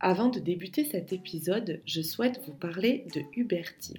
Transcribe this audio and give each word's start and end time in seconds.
Avant 0.00 0.28
de 0.28 0.38
débuter 0.38 0.84
cet 0.84 1.12
épisode, 1.12 1.82
je 1.84 2.02
souhaite 2.02 2.40
vous 2.46 2.54
parler 2.54 3.04
de 3.16 3.22
Huberti. 3.32 3.94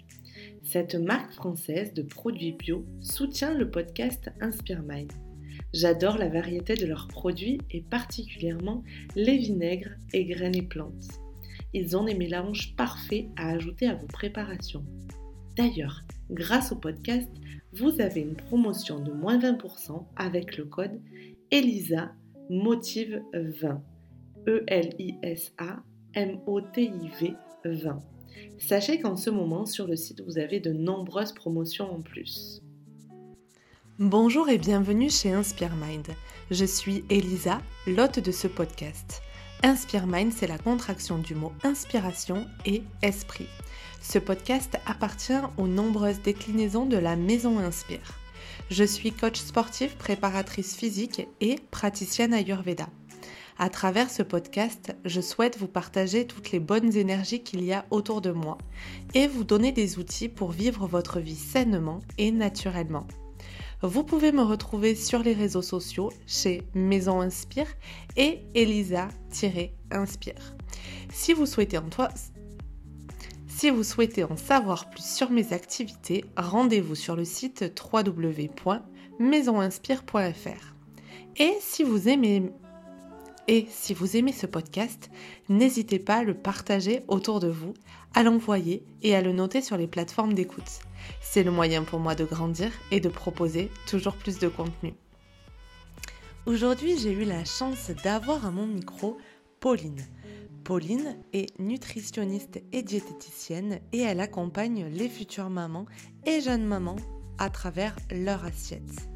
Cette 0.63 0.95
marque 0.95 1.33
française 1.33 1.93
de 1.93 2.03
produits 2.03 2.53
bio 2.53 2.85
soutient 3.01 3.53
le 3.53 3.69
podcast 3.69 4.31
Inspire 4.39 4.81
Mind. 4.81 5.11
J'adore 5.73 6.17
la 6.17 6.29
variété 6.29 6.75
de 6.75 6.85
leurs 6.85 7.09
produits 7.09 7.59
et 7.69 7.81
particulièrement 7.81 8.81
les 9.17 9.37
vinaigres 9.37 9.91
et 10.13 10.23
graines 10.23 10.55
et 10.55 10.61
plantes. 10.61 11.19
Ils 11.73 11.97
ont 11.97 12.05
des 12.05 12.15
mélanges 12.15 12.77
parfaits 12.77 13.25
à 13.35 13.49
ajouter 13.49 13.87
à 13.87 13.95
vos 13.95 14.07
préparations. 14.07 14.85
D'ailleurs, 15.57 16.03
grâce 16.31 16.71
au 16.71 16.77
podcast, 16.77 17.29
vous 17.73 17.99
avez 17.99 18.21
une 18.21 18.37
promotion 18.37 19.01
de 19.01 19.11
moins 19.11 19.37
20% 19.37 20.05
avec 20.15 20.55
le 20.55 20.63
code 20.63 21.01
ELISA 21.51 22.13
Motive 22.49 23.21
20. 23.33 23.83
E-L-I-S-A 24.47 25.83
M-O-T-I-V 26.15 27.35
20. 27.65 27.99
Sachez 28.57 28.99
qu'en 28.99 29.15
ce 29.15 29.29
moment, 29.29 29.67
sur 29.67 29.85
le 29.85 29.95
site, 29.95 30.21
vous 30.21 30.39
avez 30.39 30.59
de 30.59 30.73
nombreuses 30.73 31.33
promotions 31.33 31.93
en 31.93 32.01
plus. 32.01 32.61
Bonjour 33.99 34.49
et 34.49 34.57
bienvenue 34.57 35.11
chez 35.11 35.31
Inspire 35.31 35.75
Mind. 35.75 36.07
Je 36.49 36.65
suis 36.65 37.03
Elisa, 37.11 37.61
l'hôte 37.85 38.19
de 38.19 38.31
ce 38.31 38.47
podcast. 38.47 39.21
Inspire 39.61 40.07
Mind, 40.07 40.33
c'est 40.33 40.47
la 40.47 40.57
contraction 40.57 41.19
du 41.19 41.35
mot 41.35 41.51
inspiration 41.63 42.47
et 42.65 42.81
esprit. 43.03 43.47
Ce 44.01 44.17
podcast 44.17 44.79
appartient 44.87 45.33
aux 45.57 45.67
nombreuses 45.67 46.21
déclinaisons 46.23 46.87
de 46.87 46.97
la 46.97 47.17
Maison 47.17 47.59
Inspire. 47.59 48.17
Je 48.71 48.83
suis 48.83 49.11
coach 49.11 49.37
sportif, 49.37 49.95
préparatrice 49.95 50.75
physique 50.75 51.27
et 51.39 51.57
praticienne 51.69 52.33
Ayurveda. 52.33 52.87
À 53.61 53.69
travers 53.69 54.09
ce 54.09 54.23
podcast, 54.23 54.95
je 55.03 55.19
souhaite 55.19 55.57
vous 55.57 55.67
partager 55.67 56.25
toutes 56.25 56.51
les 56.51 56.61
bonnes 56.61 56.95
énergies 56.95 57.43
qu'il 57.43 57.61
y 57.61 57.73
a 57.73 57.85
autour 57.91 58.21
de 58.21 58.31
moi 58.31 58.57
et 59.13 59.27
vous 59.27 59.43
donner 59.43 59.73
des 59.73 59.99
outils 59.99 60.29
pour 60.29 60.51
vivre 60.51 60.87
votre 60.87 61.19
vie 61.19 61.35
sainement 61.35 61.99
et 62.17 62.31
naturellement. 62.31 63.05
Vous 63.81 64.05
pouvez 64.05 64.31
me 64.31 64.43
retrouver 64.43 64.95
sur 64.95 65.23
les 65.23 65.33
réseaux 65.33 65.61
sociaux 65.61 66.09
chez 66.25 66.61
Maison 66.73 67.19
Inspire 67.19 67.67
et 68.15 68.43
Elisa-Inspire. 68.55 70.55
Si 71.11 71.33
vous 71.33 71.45
souhaitez 71.45 71.77
en 71.77 71.89
si 73.47 73.71
vous 73.71 73.83
souhaitez 73.83 74.23
en 74.23 74.37
savoir 74.37 74.89
plus 74.89 75.03
sur 75.03 75.31
mes 75.31 75.51
activités, 75.51 76.23
rendez-vous 76.37 76.95
sur 76.95 77.17
le 77.17 77.25
site 77.25 77.77
www.maisoninspire.fr. 77.93 80.75
Et 81.35 81.57
si 81.59 81.83
vous 81.83 82.07
aimez 82.07 82.53
et 83.47 83.67
si 83.69 83.93
vous 83.93 84.15
aimez 84.15 84.33
ce 84.33 84.45
podcast, 84.45 85.09
n'hésitez 85.49 85.99
pas 85.99 86.17
à 86.17 86.23
le 86.23 86.33
partager 86.33 87.03
autour 87.07 87.39
de 87.39 87.47
vous, 87.47 87.73
à 88.13 88.23
l'envoyer 88.23 88.83
et 89.01 89.15
à 89.15 89.21
le 89.21 89.31
noter 89.31 89.61
sur 89.61 89.77
les 89.77 89.87
plateformes 89.87 90.33
d'écoute. 90.33 90.79
C'est 91.21 91.43
le 91.43 91.51
moyen 91.51 91.83
pour 91.83 91.99
moi 91.99 92.15
de 92.15 92.25
grandir 92.25 92.71
et 92.91 92.99
de 92.99 93.09
proposer 93.09 93.71
toujours 93.87 94.15
plus 94.15 94.39
de 94.39 94.47
contenu. 94.47 94.93
Aujourd'hui, 96.45 96.97
j'ai 96.97 97.11
eu 97.11 97.25
la 97.25 97.45
chance 97.45 97.91
d'avoir 98.03 98.45
à 98.45 98.51
mon 98.51 98.67
micro 98.67 99.17
Pauline. 99.59 100.05
Pauline 100.63 101.17
est 101.33 101.57
nutritionniste 101.59 102.61
et 102.71 102.83
diététicienne 102.83 103.79
et 103.91 103.99
elle 103.99 104.19
accompagne 104.19 104.85
les 104.85 105.09
futures 105.09 105.49
mamans 105.49 105.85
et 106.25 106.41
jeunes 106.41 106.65
mamans 106.65 106.97
à 107.39 107.49
travers 107.49 107.95
leur 108.11 108.45
assiette. 108.45 109.08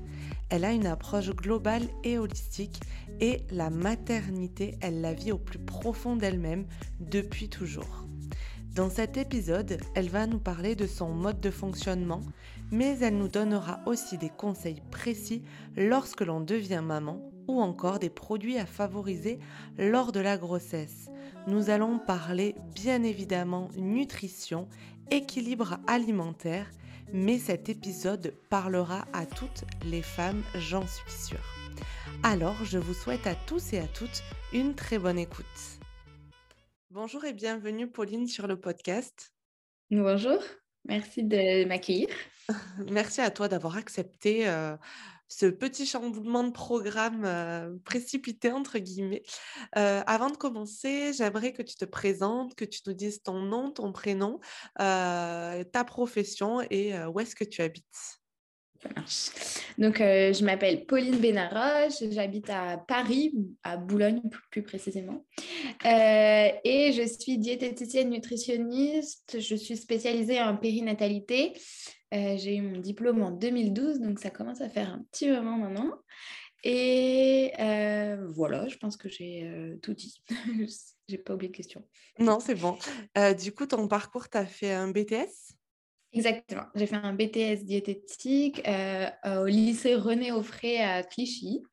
Elle 0.53 0.65
a 0.65 0.71
une 0.71 0.85
approche 0.85 1.31
globale 1.31 1.87
et 2.03 2.19
holistique 2.19 2.79
et 3.19 3.41
la 3.49 3.71
maternité, 3.71 4.77
elle 4.81 5.01
la 5.01 5.11
vit 5.11 5.31
au 5.31 5.39
plus 5.39 5.57
profond 5.57 6.15
d'elle-même 6.15 6.67
depuis 6.99 7.49
toujours. 7.49 8.05
Dans 8.75 8.91
cet 8.91 9.17
épisode, 9.17 9.79
elle 9.95 10.09
va 10.09 10.27
nous 10.27 10.37
parler 10.37 10.75
de 10.75 10.85
son 10.85 11.09
mode 11.09 11.41
de 11.41 11.49
fonctionnement, 11.49 12.21
mais 12.69 12.99
elle 12.99 13.17
nous 13.17 13.29
donnera 13.29 13.79
aussi 13.87 14.19
des 14.19 14.29
conseils 14.29 14.83
précis 14.91 15.41
lorsque 15.75 16.21
l'on 16.21 16.39
devient 16.39 16.83
maman 16.85 17.31
ou 17.47 17.59
encore 17.59 17.97
des 17.97 18.11
produits 18.11 18.59
à 18.59 18.67
favoriser 18.67 19.39
lors 19.79 20.11
de 20.11 20.19
la 20.19 20.37
grossesse. 20.37 21.09
Nous 21.47 21.71
allons 21.71 21.97
parler 21.97 22.53
bien 22.75 23.01
évidemment 23.01 23.69
nutrition, 23.75 24.67
équilibre 25.09 25.79
alimentaire, 25.87 26.69
mais 27.13 27.37
cet 27.37 27.69
épisode 27.69 28.33
parlera 28.49 29.05
à 29.13 29.25
toutes 29.25 29.63
les 29.85 30.01
femmes, 30.01 30.43
j'en 30.55 30.85
suis 30.85 31.11
sûre. 31.11 31.45
Alors, 32.23 32.65
je 32.65 32.79
vous 32.79 32.95
souhaite 32.95 33.27
à 33.27 33.35
tous 33.35 33.73
et 33.73 33.79
à 33.79 33.87
toutes 33.87 34.23
une 34.51 34.73
très 34.73 34.97
bonne 34.97 35.19
écoute. 35.19 35.45
Bonjour 36.89 37.23
et 37.23 37.33
bienvenue 37.33 37.87
Pauline 37.87 38.27
sur 38.27 38.47
le 38.47 38.59
podcast. 38.59 39.31
Bonjour, 39.91 40.39
merci 40.85 41.23
de 41.23 41.65
m'accueillir. 41.65 42.09
Merci 42.91 43.21
à 43.21 43.31
toi 43.31 43.47
d'avoir 43.47 43.77
accepté 43.77 44.49
euh, 44.49 44.75
ce 45.37 45.47
petit 45.47 45.85
chamboulement 45.85 46.43
de 46.43 46.51
programme 46.51 47.79
précipité, 47.83 48.51
entre 48.51 48.79
guillemets. 48.79 49.23
Avant 49.73 50.29
de 50.29 50.37
commencer, 50.37 51.13
j'aimerais 51.13 51.53
que 51.53 51.61
tu 51.61 51.75
te 51.75 51.85
présentes, 51.85 52.55
que 52.55 52.65
tu 52.65 52.81
nous 52.87 52.93
dises 52.93 53.21
ton 53.23 53.39
nom, 53.39 53.71
ton 53.71 53.91
prénom, 53.91 54.39
ta 54.77 55.83
profession 55.85 56.61
et 56.69 56.93
où 57.05 57.19
est-ce 57.19 57.35
que 57.35 57.43
tu 57.43 57.61
habites? 57.61 58.19
Donc, 59.77 59.99
je 59.99 60.43
m'appelle 60.43 60.85
Pauline 60.85 61.17
Benaroche, 61.17 62.03
j'habite 62.11 62.49
à 62.49 62.77
Paris, 62.85 63.33
à 63.63 63.77
Boulogne 63.77 64.21
plus 64.51 64.61
précisément. 64.61 65.25
Et 65.85 66.91
je 66.93 67.07
suis 67.17 67.37
diététicienne 67.37 68.09
nutritionniste. 68.09 69.39
Je 69.39 69.55
suis 69.55 69.77
spécialisée 69.77 70.41
en 70.41 70.57
périnatalité. 70.57 71.53
Euh, 72.13 72.37
j'ai 72.37 72.57
eu 72.57 72.61
mon 72.61 72.79
diplôme 72.79 73.21
en 73.21 73.31
2012, 73.31 73.99
donc 73.99 74.19
ça 74.19 74.29
commence 74.29 74.61
à 74.61 74.69
faire 74.69 74.89
un 74.89 75.03
petit 75.11 75.29
moment 75.29 75.57
maintenant. 75.57 75.91
Et 76.63 77.51
voilà, 78.29 78.67
je 78.69 78.77
pense 78.77 78.95
que 78.95 79.09
j'ai 79.09 79.77
tout 79.81 79.93
dit. 79.93 80.23
j'ai 81.09 81.17
pas 81.17 81.33
oublié 81.33 81.51
de 81.51 81.57
question. 81.57 81.85
Non, 82.19 82.39
c'est 82.39 82.55
bon. 82.55 82.77
du 83.41 83.51
coup, 83.51 83.65
ton 83.65 83.87
parcours, 83.89 84.29
tu 84.29 84.37
as 84.37 84.45
fait 84.45 84.71
un 84.71 84.89
BTS 84.89 85.57
Exactement. 86.13 86.65
J'ai 86.75 86.85
fait 86.85 86.95
un 86.95 87.13
BTS 87.13 87.63
diététique 87.63 88.61
euh, 88.67 89.09
au 89.41 89.45
lycée 89.45 89.95
René 89.95 90.31
Offray 90.31 90.77
à 90.77 91.01
Clichy, 91.01 91.63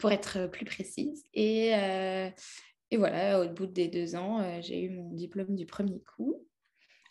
pour 0.00 0.10
être 0.10 0.48
plus 0.48 0.64
précise. 0.64 1.24
Et, 1.32 1.74
euh, 1.74 2.28
et 2.90 2.96
voilà, 2.96 3.40
au 3.40 3.48
bout 3.48 3.66
des 3.66 3.86
deux 3.86 4.16
ans, 4.16 4.40
euh, 4.40 4.60
j'ai 4.60 4.82
eu 4.82 4.90
mon 4.90 5.10
diplôme 5.12 5.54
du 5.54 5.64
premier 5.64 6.02
coup. 6.16 6.44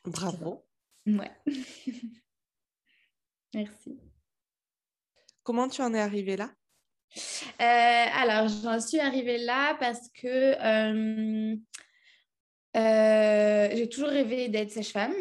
Bravo. 0.03 0.65
Ouais. 1.07 1.31
Merci. 3.53 3.99
Comment 5.43 5.67
tu 5.67 5.81
en 5.81 5.93
es 5.93 5.99
arrivée 5.99 6.37
là? 6.37 6.51
Alors, 7.59 8.47
j'en 8.47 8.79
suis 8.79 8.99
arrivée 8.99 9.37
là 9.37 9.75
parce 9.79 10.09
que 10.09 10.55
j'ai 13.75 13.89
toujours 13.89 14.09
rêvé 14.09 14.49
d'être 14.49 14.71
sage-femme. 14.71 15.13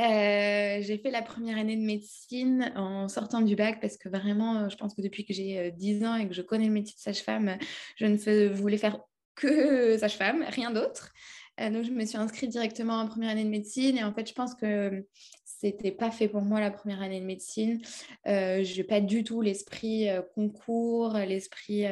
Euh, 0.00 0.80
j'ai 0.80 0.96
fait 0.96 1.10
la 1.10 1.20
première 1.20 1.58
année 1.58 1.76
de 1.76 1.82
médecine 1.82 2.72
en 2.74 3.08
sortant 3.08 3.42
du 3.42 3.54
bac 3.54 3.80
parce 3.82 3.98
que 3.98 4.08
vraiment, 4.08 4.68
je 4.70 4.76
pense 4.76 4.94
que 4.94 5.02
depuis 5.02 5.26
que 5.26 5.34
j'ai 5.34 5.72
10 5.72 6.02
euh, 6.02 6.06
ans 6.06 6.14
et 6.16 6.26
que 6.26 6.32
je 6.32 6.40
connais 6.40 6.66
le 6.66 6.72
métier 6.72 6.94
de 6.94 7.00
sage-femme, 7.00 7.58
je 7.96 8.06
ne 8.06 8.48
voulais 8.48 8.78
faire 8.78 8.98
que 9.34 9.98
sage-femme, 9.98 10.42
rien 10.48 10.70
d'autre. 10.70 11.12
Euh, 11.60 11.68
donc, 11.68 11.84
je 11.84 11.90
me 11.90 12.06
suis 12.06 12.16
inscrite 12.16 12.48
directement 12.48 12.94
en 12.94 13.08
première 13.08 13.30
année 13.30 13.44
de 13.44 13.50
médecine 13.50 13.98
et 13.98 14.04
en 14.04 14.14
fait, 14.14 14.26
je 14.26 14.32
pense 14.32 14.54
que 14.54 15.04
c'était 15.60 15.92
pas 15.92 16.10
fait 16.10 16.28
pour 16.28 16.42
moi 16.42 16.60
la 16.60 16.70
première 16.70 17.02
année 17.02 17.20
de 17.20 17.26
médecine. 17.26 17.80
je 18.26 18.76
n'ai 18.76 18.84
pas 18.84 19.00
du 19.00 19.24
tout 19.24 19.42
l'esprit 19.42 20.08
concours, 20.34 21.14
l'esprit 21.14 21.86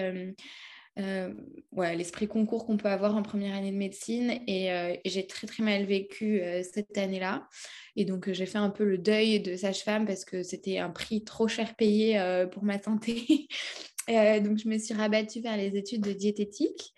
euh, 0.99 1.33
ouais, 1.73 1.97
concours 2.29 2.67
qu'on 2.67 2.77
peut 2.77 2.89
avoir 2.89 3.17
en 3.17 3.23
première 3.23 3.55
année 3.55 3.71
de 3.71 3.77
médecine. 3.77 4.41
Et, 4.47 4.73
euh, 4.73 4.95
j'ai 5.05 5.27
très 5.27 5.47
très 5.47 5.63
mal 5.63 5.85
vécu 5.85 6.41
euh, 6.41 6.63
cette 6.63 6.97
année-là. 6.99 7.49
Et 7.97 8.05
donc 8.05 8.31
j'ai 8.33 8.47
fait 8.47 8.59
un 8.59 8.71
peu 8.71 8.85
le 8.85 8.99
deuil 8.99 9.41
de 9.41 9.57
sage-femme 9.57 10.07
parce 10.07 10.25
que 10.25 10.43
c'était 10.43 10.79
un 10.79 10.91
prix 10.91 11.25
trop 11.25 11.49
cher 11.49 11.75
payé 11.77 12.21
pour 12.53 12.65
ma 12.65 12.81
santé. 12.81 13.49
donc 14.09 14.59
je 14.59 14.69
me 14.69 14.79
suis 14.79 14.95
rabattue 14.95 15.41
vers 15.41 15.57
les 15.57 15.77
études 15.77 16.03
de 16.03 16.13
diététique. 16.13 16.95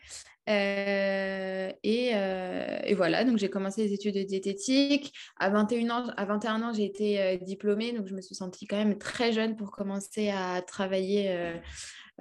Et, 1.83 2.11
et, 2.13 2.95
voilà, 2.95 3.25
donc 3.25 3.39
j'ai 3.39 3.49
commencé 3.49 3.83
les 3.83 3.93
études 3.95 4.17
de 4.17 4.23
diététique. 4.23 5.13
À 5.39 5.51
21 5.51 5.91
ans, 5.91 6.07
à 6.17 6.25
21 6.25 6.63
ans 6.63 6.73
j'ai 6.73 6.85
été 6.85 7.39
diplômée, 7.43 7.93
donc 7.93 8.07
je 8.09 8.15
me 8.15 8.21
suis 8.21 8.35
sentie 8.35 8.67
quand 8.67 8.77
même 8.77 8.99
très 8.99 9.33
jeune 9.33 9.57
pour 9.57 9.71
commencer 9.71 10.29
à 10.31 10.61
travailler 10.63 11.55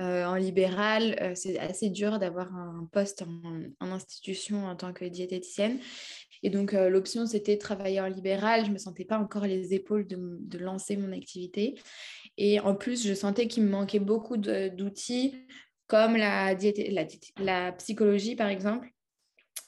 euh, 0.01 0.23
en 0.25 0.35
libéral, 0.35 1.17
euh, 1.21 1.33
c'est 1.35 1.59
assez 1.59 1.89
dur 1.89 2.19
d'avoir 2.19 2.55
un 2.55 2.87
poste 2.93 3.23
en, 3.81 3.91
institution 3.91 4.65
en 4.65 4.75
tant 4.75 4.93
que 4.93 5.03
diététicienne. 5.03 5.79
Et 6.41 6.49
donc, 6.49 6.73
euh, 6.73 6.89
l'option, 6.89 7.25
c'était 7.25 7.57
travailler 7.57 7.99
en 7.99 8.07
libéral. 8.07 8.61
Je 8.63 8.69
ne 8.69 8.73
me 8.73 8.77
sentais 8.77 9.03
pas 9.03 9.19
encore 9.19 9.45
les 9.45 9.73
épaules 9.73 10.07
de, 10.07 10.57
lancer 10.57 10.95
mon 10.95 11.11
activité. 11.11 11.75
Et 12.37 12.61
en 12.61 12.75
plus, 12.75 13.05
je 13.05 13.13
sentais 13.13 13.47
qu'il 13.47 13.63
me 13.63 13.69
manquait 13.69 13.99
beaucoup 13.99 14.37
d'outils 14.37 15.35
comme 15.89 16.15
la, 16.15 16.55
psychologie, 17.77 18.35
par 18.37 18.47
exemple. 18.47 18.89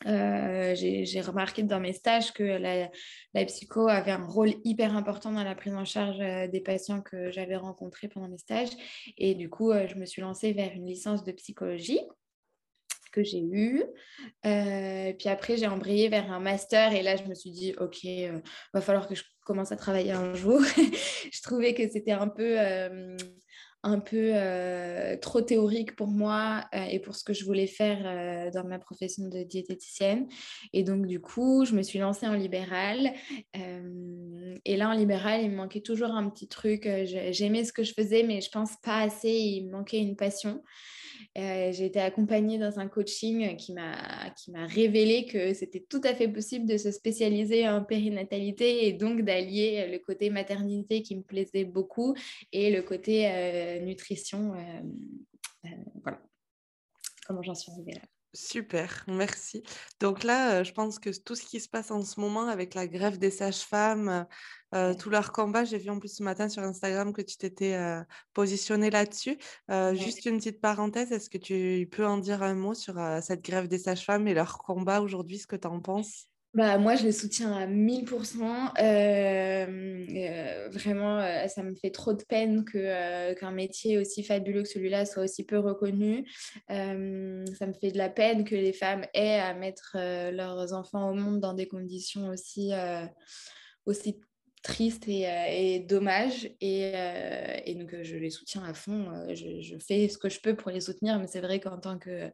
j'ai 0.06 1.22
remarqué 1.22 1.64
dans 1.64 1.82
mes 1.82 1.92
stages 1.92 2.32
que 2.32 2.44
la, 2.44 3.46
psycho 3.46 3.90
avait 3.90 4.12
un 4.12 4.26
rôle 4.26 4.54
hyper 4.64 4.96
important 4.96 5.34
dans 5.34 5.44
la 5.44 5.56
prise 5.56 5.74
en 5.74 5.84
charge 5.84 6.20
des 6.50 6.62
patients 6.62 7.02
que 7.02 7.30
j'avais 7.32 7.58
rencontrés 7.58 8.08
pendant 8.08 8.30
mes 8.30 8.38
stages. 8.38 8.72
Et 9.18 9.36
du 9.36 9.50
coup, 9.50 9.74
je 9.74 9.96
me 9.96 10.06
suis 10.06 10.22
lancée 10.22 10.54
vers 10.54 10.72
une 10.72 10.86
licence 10.86 11.26
de 11.26 11.34
psychologie 11.34 12.00
que 13.12 13.24
j'ai 13.24 13.42
eu. 13.42 13.84
Euh, 14.46 15.14
puis 15.14 15.30
après, 15.30 15.58
j'ai 15.58 15.68
embrayé 15.68 16.10
vers 16.10 16.32
un 16.32 16.40
master 16.40 16.94
et 16.94 17.04
là, 17.04 17.16
je 17.16 17.24
me 17.24 17.36
suis 17.36 17.52
dit, 17.52 17.74
OK, 17.80 18.00
euh, 18.06 18.40
va 18.74 18.82
falloir 18.82 19.08
que 19.08 19.16
je 19.16 19.24
commence 19.46 19.72
à 19.72 19.76
travailler 19.76 20.12
un 20.12 20.34
jour. 20.34 20.62
je 21.32 21.42
trouvais 21.42 21.74
que 21.74 21.88
c'était 21.90 22.12
un 22.12 22.28
peu, 22.28 22.56
euh, 22.60 23.16
un 23.84 24.00
peu 24.00 24.34
trop 25.22 25.42
théorique 25.42 25.96
pour 25.96 26.08
moi 26.08 26.66
et 26.90 27.00
pour 27.00 27.16
ce 27.16 27.24
que 27.24 27.34
je 27.34 27.46
voulais 27.46 27.68
faire 27.68 28.52
dans 28.52 28.64
ma 28.64 28.80
profession 28.80 29.28
de 29.28 29.44
diététicienne. 29.44 30.28
Et 30.74 30.84
donc, 30.84 31.08
du 31.08 31.20
coup, 31.20 31.66
je 31.66 31.74
me 31.74 31.82
suis 31.82 32.00
lancée 32.00 32.28
en 32.28 32.34
libéral. 32.34 33.12
et 33.54 34.78
là, 34.78 34.90
en 34.90 34.94
libéral, 34.94 35.42
il 35.44 35.50
me 35.52 35.56
manquait 35.56 35.82
toujours 35.82 36.12
un 36.12 36.30
petit 36.30 36.48
truc. 36.48 36.88
J'aimais 37.32 37.64
ce 37.64 37.74
que 37.74 37.84
je 37.84 37.94
faisais, 37.94 38.24
mais 38.24 38.42
je 38.42 38.50
pense 38.52 38.76
pas 38.84 39.00
assez. 39.00 39.32
Il 39.32 39.68
me 39.68 39.72
manquait 39.72 40.00
une 40.00 40.16
passion. 40.16 40.64
Euh, 41.38 41.72
j'ai 41.72 41.86
été 41.86 42.00
accompagnée 42.00 42.58
dans 42.58 42.80
un 42.80 42.88
coaching 42.90 43.56
qui 43.56 43.72
m'a 43.74 44.34
révélé 44.68 45.26
que 45.26 45.54
c'était 45.54 45.80
tout 45.80 46.02
à 46.04 46.14
fait 46.14 46.28
possible 46.28 46.66
de 46.66 46.76
se 46.78 46.92
spécialiser 46.92 47.70
en 47.70 47.84
périnatalité 47.84 48.88
et 48.88 48.94
donc 48.94 49.22
d'allier 49.22 49.88
le 49.88 50.00
côté 50.00 50.30
maternité 50.30 51.02
qui 51.02 51.16
me 51.16 51.24
plaisait 51.24 51.64
beaucoup 51.64 52.16
et 52.52 52.70
le 52.70 52.82
côté 52.82 53.30
euh, 53.32 53.80
nutrition. 53.80 54.54
Euh, 54.54 55.70
voilà 56.04 56.22
comment 57.26 57.42
j'en 57.42 57.56
suis 57.56 57.72
arrivée 57.72 57.94
là. 57.94 58.02
Super, 58.34 59.04
merci. 59.10 59.62
Donc 60.00 60.24
là, 60.24 60.64
je 60.64 60.72
pense 60.72 61.00
que 61.00 61.10
tout 61.22 61.36
ce 61.36 61.44
qui 61.44 61.60
se 61.60 61.68
passe 61.68 61.92
en 61.92 62.02
ce 62.02 62.18
moment 62.18 62.48
avec 62.48 62.76
la 62.76 62.88
grève 62.88 63.18
des 63.18 63.30
sages-femmes, 63.30 64.26
tout 65.00 65.10
leur 65.10 65.34
combat, 65.34 65.66
j'ai 65.66 65.78
vu 65.78 65.90
en 65.90 66.00
plus 66.00 66.16
ce 66.16 66.24
matin 66.24 66.48
sur 66.48 66.64
Instagram 66.64 67.12
que 67.12 67.22
tu 67.22 67.36
t'étais 67.36 67.78
positionnée 68.34 68.90
là-dessus. 68.90 69.38
Juste 69.94 70.26
une 70.26 70.38
petite 70.38 70.62
parenthèse, 70.62 71.12
est-ce 71.12 71.30
que 71.30 71.38
tu 71.38 71.90
peux 71.92 72.08
en 72.08 72.18
dire 72.20 72.42
un 72.42 72.56
mot 72.56 72.74
sur 72.74 72.96
cette 73.22 73.44
grève 73.44 73.68
des 73.68 73.80
sages-femmes 73.80 74.30
et 74.30 74.34
leur 74.34 74.60
combat 74.60 75.02
aujourd'hui, 75.02 75.38
ce 75.38 75.48
que 75.48 75.58
tu 75.58 75.68
en 75.68 75.82
penses? 75.82 76.31
Bah, 76.54 76.78
moi, 76.78 76.96
je 76.98 77.04
les 77.04 77.14
soutiens 77.14 77.54
à 77.54 77.66
1000%. 77.66 78.74
Euh, 78.82 80.06
euh, 80.10 80.70
vraiment, 80.70 81.18
euh, 81.20 81.48
ça 81.48 81.64
me 81.64 81.74
fait 81.76 81.92
trop 81.92 82.12
de 82.12 82.24
peine 82.24 82.66
que, 82.66 83.34
qu'un 83.36 83.52
métier 83.52 83.98
aussi 83.98 84.22
fabuleux 84.22 84.64
que 84.64 84.68
celui-là 84.68 85.06
soit 85.06 85.24
aussi 85.24 85.46
peu 85.46 85.60
reconnu. 85.60 86.30
ça 86.68 86.94
me 86.94 87.74
fait 87.80 87.92
de 87.92 87.98
la 87.98 88.10
peine 88.10 88.44
que 88.44 88.56
les 88.56 88.74
femmes 88.74 89.06
aient 89.14 89.40
à 89.40 89.54
mettre 89.54 89.96
leurs 89.96 90.74
enfants 90.74 91.10
au 91.10 91.14
monde 91.14 91.40
dans 91.40 91.54
des 91.54 91.68
conditions 91.68 92.28
aussi, 92.28 92.72
aussi 93.86 94.20
tristes 94.62 95.08
et, 95.08 95.28
et 95.48 95.80
dommages. 95.80 96.50
Et, 96.60 97.76
donc, 97.76 97.96
je 98.04 98.18
les 98.18 98.30
soutiens 98.30 98.64
à 98.66 98.74
fond. 98.74 99.08
Je, 99.34 99.78
fais 99.78 100.10
ce 100.10 100.18
que 100.18 100.28
je 100.28 100.42
peux 100.42 100.58
pour 100.58 100.72
les 100.72 100.82
soutenir, 100.82 101.18
mais 101.18 101.28
c'est 101.28 101.42
vrai 101.42 101.62
qu'en 101.62 101.78
tant 101.78 101.98
que 101.98 102.30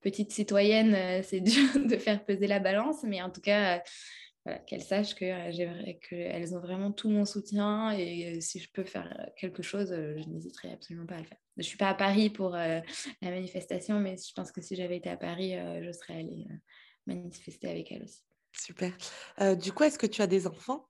petite 0.00 0.32
citoyenne, 0.32 0.94
euh, 0.94 1.22
c'est 1.24 1.40
dur 1.40 1.68
de 1.76 1.96
faire 1.96 2.24
peser 2.24 2.46
la 2.46 2.58
balance, 2.58 3.02
mais 3.04 3.22
en 3.22 3.30
tout 3.30 3.40
cas, 3.40 3.82
euh, 4.48 4.56
qu'elles 4.66 4.82
sachent 4.82 5.14
euh, 5.22 5.92
qu'elles 6.08 6.54
ont 6.56 6.60
vraiment 6.60 6.92
tout 6.92 7.10
mon 7.10 7.24
soutien 7.24 7.90
et 7.92 8.40
si 8.40 8.58
je 8.58 8.70
peux 8.72 8.84
faire 8.84 9.30
quelque 9.36 9.62
chose, 9.62 9.90
je 9.90 10.28
n'hésiterai 10.28 10.72
absolument 10.72 11.06
pas 11.06 11.16
à 11.16 11.18
le 11.18 11.24
faire. 11.24 11.38
Je 11.56 11.62
ne 11.62 11.66
suis 11.66 11.76
pas 11.76 11.90
à 11.90 11.94
Paris 11.94 12.30
pour 12.30 12.50
la 12.50 12.82
manifestation, 13.20 14.00
mais 14.00 14.16
je 14.16 14.32
pense 14.34 14.50
que 14.50 14.62
si 14.62 14.76
j'avais 14.76 14.96
été 14.96 15.10
à 15.10 15.18
Paris, 15.18 15.56
je 15.82 15.92
serais 15.92 16.14
allée 16.14 16.46
manifester 17.06 17.68
avec 17.68 17.92
elles 17.92 18.02
aussi. 18.02 18.22
Super. 18.52 18.92
du 19.56 19.72
coup, 19.72 19.84
est-ce 19.84 19.98
que 19.98 20.06
tu 20.06 20.22
as 20.22 20.26
des 20.26 20.46
enfants? 20.46 20.88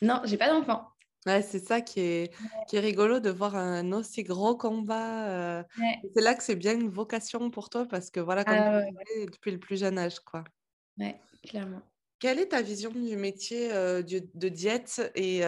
Non, 0.00 0.20
j'ai 0.24 0.36
pas 0.36 0.48
d'enfants. 0.48 0.86
Ouais, 1.26 1.42
c'est 1.42 1.58
ça 1.58 1.80
qui 1.80 2.00
est, 2.00 2.32
qui 2.68 2.76
est 2.76 2.80
rigolo 2.80 3.18
de 3.18 3.30
voir 3.30 3.56
un 3.56 3.92
aussi 3.92 4.22
gros 4.22 4.56
combat. 4.56 5.64
C'est 6.14 6.22
là 6.22 6.34
que 6.34 6.42
c'est 6.42 6.56
bien 6.56 6.74
une 6.74 6.88
vocation 6.88 7.50
pour 7.50 7.68
toi 7.68 7.86
parce 7.86 8.10
que 8.10 8.20
voilà, 8.20 8.44
comme 8.44 8.56
ah 8.56 8.80
tu 9.06 9.26
depuis 9.26 9.50
le 9.50 9.58
plus 9.58 9.78
jeune 9.78 9.98
âge, 9.98 10.20
quoi. 10.20 10.44
Ouais, 10.98 11.16
clairement. 11.42 11.82
Quelle 12.18 12.38
est 12.38 12.46
ta 12.46 12.62
vision 12.62 12.90
du 12.90 13.16
métier 13.16 13.68
de, 13.68 14.48
diète 14.48 15.12
et 15.16 15.40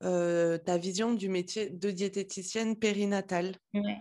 ta 0.00 0.78
vision 0.78 1.14
du 1.14 1.28
métier 1.28 1.70
de 1.70 1.90
diététicienne 1.90 2.76
périnatale? 2.76 3.56
Ouais. 3.74 3.98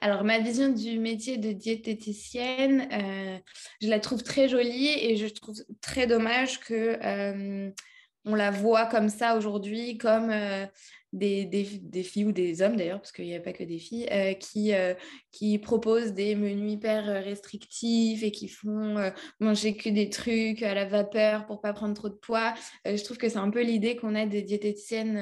Alors, 0.00 0.24
ma 0.24 0.40
vision 0.40 0.68
du 0.68 0.98
métier 0.98 1.38
de 1.38 1.52
diététicienne, 1.52 2.88
je 3.80 3.88
la 3.88 4.00
trouve 4.00 4.22
très 4.22 4.48
jolie 4.48 4.88
et 4.88 5.16
je 5.16 5.28
trouve 5.28 5.56
très 5.80 6.06
dommage 6.06 6.60
que 6.60 7.72
on 8.26 8.34
la 8.34 8.50
voit 8.50 8.86
comme 8.86 9.08
ça 9.08 9.36
aujourd'hui, 9.36 9.96
comme 9.98 10.30
euh, 10.30 10.66
des, 11.12 11.64
filles 12.02 12.24
ou 12.26 12.32
des 12.32 12.60
hommes 12.60 12.76
d'ailleurs, 12.76 13.00
parce 13.00 13.12
qu'il 13.12 13.24
n'y 13.24 13.36
a 13.36 13.40
pas 13.40 13.52
que 13.52 13.62
des 13.62 13.78
filles, 13.78 14.08
euh, 14.10 14.34
qui, 14.34 14.74
euh, 14.74 14.94
qui 15.30 15.58
proposent 15.58 16.12
des 16.12 16.34
menus 16.34 16.72
hyper 16.72 17.24
restrictifs 17.24 18.24
et 18.24 18.32
qui 18.32 18.48
font 18.48 19.12
manger 19.38 19.76
que 19.76 19.88
des 19.88 20.10
trucs 20.10 20.62
à 20.62 20.74
la 20.74 20.84
vapeur 20.84 21.46
pour 21.46 21.60
pas 21.60 21.72
prendre 21.72 21.94
trop 21.94 22.08
de 22.08 22.14
poids. 22.14 22.52
je 22.84 23.02
trouve 23.02 23.16
que 23.16 23.28
c'est 23.28 23.38
un 23.38 23.50
peu 23.50 23.62
l'idée 23.62 23.96
qu'on 23.96 24.16
a 24.16 24.26
des 24.26 24.42
diététiciennes 24.42 25.16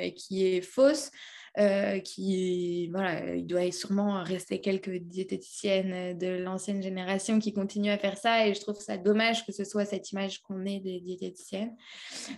et 0.00 0.14
qui 0.14 0.46
est 0.46 0.60
fausse. 0.60 1.10
Euh, 1.58 1.98
qui, 1.98 2.88
voilà, 2.88 3.34
il 3.34 3.46
doit 3.46 3.70
sûrement 3.70 4.22
rester 4.22 4.62
quelques 4.62 4.96
diététiciennes 4.96 6.16
de 6.16 6.28
l'ancienne 6.28 6.82
génération 6.82 7.38
qui 7.38 7.52
continuent 7.52 7.90
à 7.90 7.98
faire 7.98 8.16
ça 8.16 8.46
et 8.46 8.54
je 8.54 8.60
trouve 8.62 8.80
ça 8.80 8.96
dommage 8.96 9.44
que 9.44 9.52
ce 9.52 9.64
soit 9.64 9.84
cette 9.84 10.12
image 10.12 10.40
qu'on 10.40 10.64
ait 10.64 10.80
des 10.80 11.00
diététiciennes. 11.00 11.76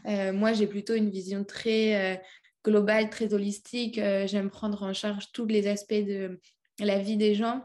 Euh, 0.06 0.32
moi, 0.32 0.52
j'ai 0.52 0.66
plutôt 0.66 0.94
une 0.94 1.10
vision 1.10 1.44
très 1.44 2.14
euh, 2.14 2.16
globale, 2.64 3.08
très 3.08 3.32
holistique. 3.32 4.00
J'aime 4.26 4.50
prendre 4.50 4.82
en 4.82 4.92
charge 4.92 5.30
tous 5.32 5.46
les 5.46 5.68
aspects 5.68 5.94
de 5.94 6.40
la 6.80 6.98
vie 6.98 7.16
des 7.16 7.36
gens 7.36 7.62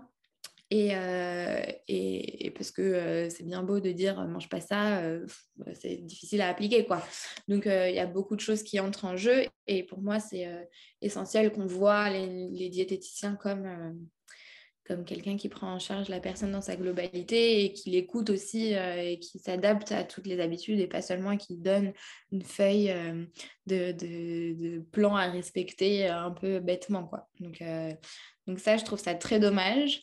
euh, 0.72 1.62
et, 1.88 2.46
et, 2.46 2.52
parce 2.52 2.70
que 2.70 2.82
euh, 2.82 3.30
c'est 3.30 3.44
bien 3.44 3.64
beau 3.64 3.80
de 3.80 3.92
dire 3.92 4.24
mange 4.28 4.50
pas 4.50 4.62
ça, 4.62 5.00
euh, 5.00 5.26
c'est 5.74 5.98
difficile 5.98 6.42
à 6.42 6.50
appliquer. 6.50 6.86
quoi. 6.86 7.04
Donc 7.48 7.66
il 7.66 7.96
y 7.96 8.00
a 8.00 8.06
beaucoup 8.06 8.36
de 8.36 8.42
choses 8.42 8.62
qui 8.62 8.80
entrent 8.80 9.06
en 9.06 9.18
jeu 9.18 9.46
et 9.68 9.84
pour 9.84 10.02
moi 10.02 10.20
c'est 10.20 10.48
essentiel 11.02 11.52
qu'on 11.52 11.66
voit 11.66 12.10
les, 12.10 12.70
diététiciens 12.70 13.36
comme, 13.36 13.68
comme 14.90 15.06
quelqu'un 15.06 15.38
qui 15.38 15.48
prend 15.48 15.74
en 15.74 15.80
charge 15.80 16.10
la 16.10 16.20
personne 16.20 16.52
dans 16.52 16.62
sa 16.62 16.76
globalité 16.76 17.64
et 17.64 17.72
qui 17.72 17.92
l'écoute 17.92 18.30
aussi 18.30 18.74
et 18.74 19.20
qui 19.20 19.40
s'adapte 19.40 19.94
à 19.94 20.04
toutes 20.04 20.28
les 20.28 20.42
habitudes 20.42 20.80
et 20.80 20.88
pas 20.88 21.02
seulement 21.02 21.38
qui 21.38 21.56
donne 21.56 21.94
une 22.32 22.44
feuille 22.44 22.94
de, 23.68 23.94
de, 23.94 24.54
de, 24.54 24.80
plan 24.92 25.16
à 25.16 25.30
respecter 25.30 26.08
un 26.08 26.32
peu 26.32 26.60
bêtement. 26.60 27.06
quoi. 27.06 27.30
Donc 27.40 27.62
donc 28.50 28.58
ça, 28.58 28.78
je 28.78 28.84
trouve 28.84 29.00
ça 29.00 29.14
très 29.14 29.40
dommage. 29.40 30.02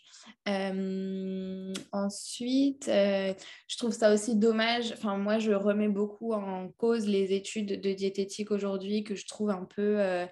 Euh, 0.49 1.73
ensuite, 1.91 2.89
euh, 2.89 3.35
je 3.67 3.77
trouve 3.77 3.93
ça 3.93 4.15
aussi 4.15 4.37
dommage. 4.37 4.93
Enfin, 4.93 5.19
moi, 5.19 5.41
je 5.41 5.51
remets 5.51 5.89
beaucoup 5.89 6.33
en 6.33 6.69
cause 6.79 7.09
les 7.09 7.35
études 7.35 7.81
de 7.81 7.93
diététique 7.93 8.53
aujourd'hui 8.53 9.03
que 9.03 9.17
je 9.17 9.27
trouve 9.27 9.51
un 9.51 9.65
peu 9.65 10.01
euh, 10.01 10.27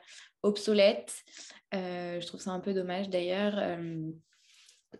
obsolètes. 0.44 1.24
je 1.72 2.24
trouve 2.24 2.40
ça 2.40 2.52
un 2.52 2.60
peu 2.60 2.72
dommage 2.72 3.10
d'ailleurs 3.10 3.56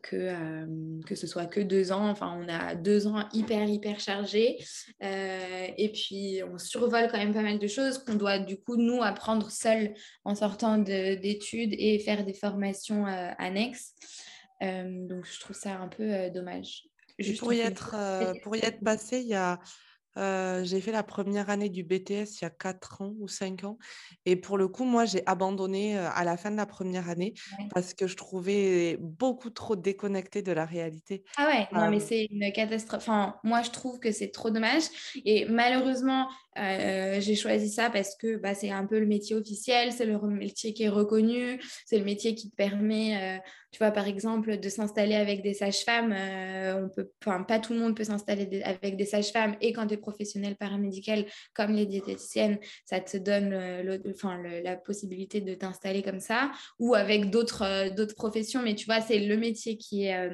que, 0.02 0.16
euh, 0.16 1.00
que 1.06 1.14
ce 1.14 1.26
soit 1.26 1.46
que 1.46 1.60
deux 1.60 1.92
ans. 1.92 2.08
Enfin, 2.08 2.38
on 2.40 2.48
a 2.48 2.74
deux 2.74 3.06
ans 3.06 3.28
hyper, 3.32 3.68
hyper 3.68 4.00
chargés. 4.00 4.58
Euh, 5.02 5.66
et 5.76 5.90
puis, 5.90 6.40
on 6.50 6.58
survole 6.58 7.08
quand 7.10 7.18
même 7.18 7.34
pas 7.34 7.42
mal 7.42 7.58
de 7.58 7.66
choses 7.66 7.98
qu'on 7.98 8.14
doit, 8.14 8.38
du 8.38 8.56
coup, 8.56 8.76
nous, 8.76 9.02
apprendre 9.02 9.50
seuls 9.50 9.94
en 10.24 10.34
sortant 10.34 10.78
d'études 10.78 11.74
et 11.78 11.98
faire 11.98 12.24
des 12.24 12.34
formations 12.34 13.06
euh, 13.06 13.30
annexes. 13.38 13.94
donc, 14.60 15.24
je 15.24 15.40
trouve 15.40 15.56
ça 15.56 15.76
un 15.76 15.88
peu 15.88 16.30
dommage. 16.30 16.84
pour, 17.38 17.52
y 17.52 17.60
être, 17.60 17.94
pour 18.42 18.56
y 18.56 18.60
être 18.60 18.82
passé, 18.82 19.20
il 19.20 19.28
y 19.28 19.34
a 19.34 19.58
j'ai 20.16 20.80
fait 20.80 20.92
la 20.92 21.02
première 21.02 21.50
année 21.50 21.68
du 21.68 21.82
BTS 21.82 22.40
il 22.40 22.42
y 22.42 22.44
a 22.44 22.50
4 22.50 23.02
ans 23.02 23.14
ou 23.18 23.28
5 23.28 23.64
ans. 23.64 23.78
Et 24.24 24.36
pour 24.36 24.58
le 24.58 24.68
coup, 24.68 24.84
moi, 24.84 25.04
j'ai 25.04 25.22
abandonné 25.26 25.96
à 25.96 26.24
la 26.24 26.36
fin 26.36 26.50
de 26.50 26.56
la 26.56 26.66
première 26.66 27.08
année 27.08 27.34
parce 27.74 27.94
que 27.94 28.06
je 28.06 28.16
trouvais 28.16 28.96
beaucoup 29.00 29.50
trop 29.50 29.76
déconnecté 29.76 30.42
de 30.42 30.52
la 30.52 30.64
réalité. 30.64 31.24
Ah 31.36 31.46
ouais, 31.48 31.66
non, 31.72 31.90
mais 31.90 32.00
c'est 32.00 32.26
une 32.30 32.52
catastrophe. 32.52 33.02
Enfin, 33.02 33.36
moi, 33.44 33.62
je 33.62 33.70
trouve 33.70 33.98
que 33.98 34.12
c'est 34.12 34.30
trop 34.30 34.50
dommage. 34.50 34.84
Et 35.24 35.46
malheureusement, 35.46 36.28
j'ai 36.56 37.34
choisi 37.34 37.70
ça 37.70 37.90
parce 37.90 38.16
que 38.16 38.36
bah, 38.36 38.54
c'est 38.54 38.70
un 38.70 38.86
peu 38.86 38.98
le 38.98 39.06
métier 39.06 39.34
officiel, 39.34 39.92
c'est 39.92 40.06
le 40.06 40.18
métier 40.28 40.74
qui 40.74 40.84
est 40.84 40.88
reconnu, 40.88 41.60
c'est 41.86 41.98
le 41.98 42.04
métier 42.04 42.34
qui 42.34 42.50
te 42.50 42.56
permet 42.56 43.40
tu 43.74 43.78
vois, 43.78 43.90
par 43.90 44.06
exemple, 44.06 44.60
de 44.60 44.68
s'installer 44.68 45.16
avec 45.16 45.42
des 45.42 45.52
sages-femmes. 45.52 46.14
on 46.80 46.88
peut, 46.88 47.10
pas 47.18 47.58
tout 47.58 47.72
le 47.72 47.80
monde 47.80 47.96
peut 47.96 48.04
s'installer 48.04 48.62
avec 48.62 48.96
des 48.96 49.04
sages-femmes. 49.04 49.56
Et 49.60 49.72
quand 49.72 49.88
tu 49.88 49.94
es 49.94 49.96
professionnel 49.96 50.54
paramédical, 50.54 51.26
comme 51.54 51.72
les 51.72 51.84
diététiciennes, 51.84 52.60
ça 52.84 53.00
te 53.00 53.16
donne 53.16 53.52
enfin, 54.08 54.40
la 54.62 54.76
possibilité 54.76 55.40
de 55.40 55.56
t'installer 55.56 56.04
comme 56.04 56.20
ça. 56.20 56.52
Ou 56.78 56.94
avec 56.94 57.30
d'autres 57.30 57.92
d'autres 57.92 58.14
professions. 58.14 58.62
Mais 58.62 58.76
tu 58.76 58.84
vois, 58.84 59.00
c'est 59.00 59.18
le 59.18 59.36
métier 59.36 59.76
qui 59.76 60.04
est, 60.04 60.30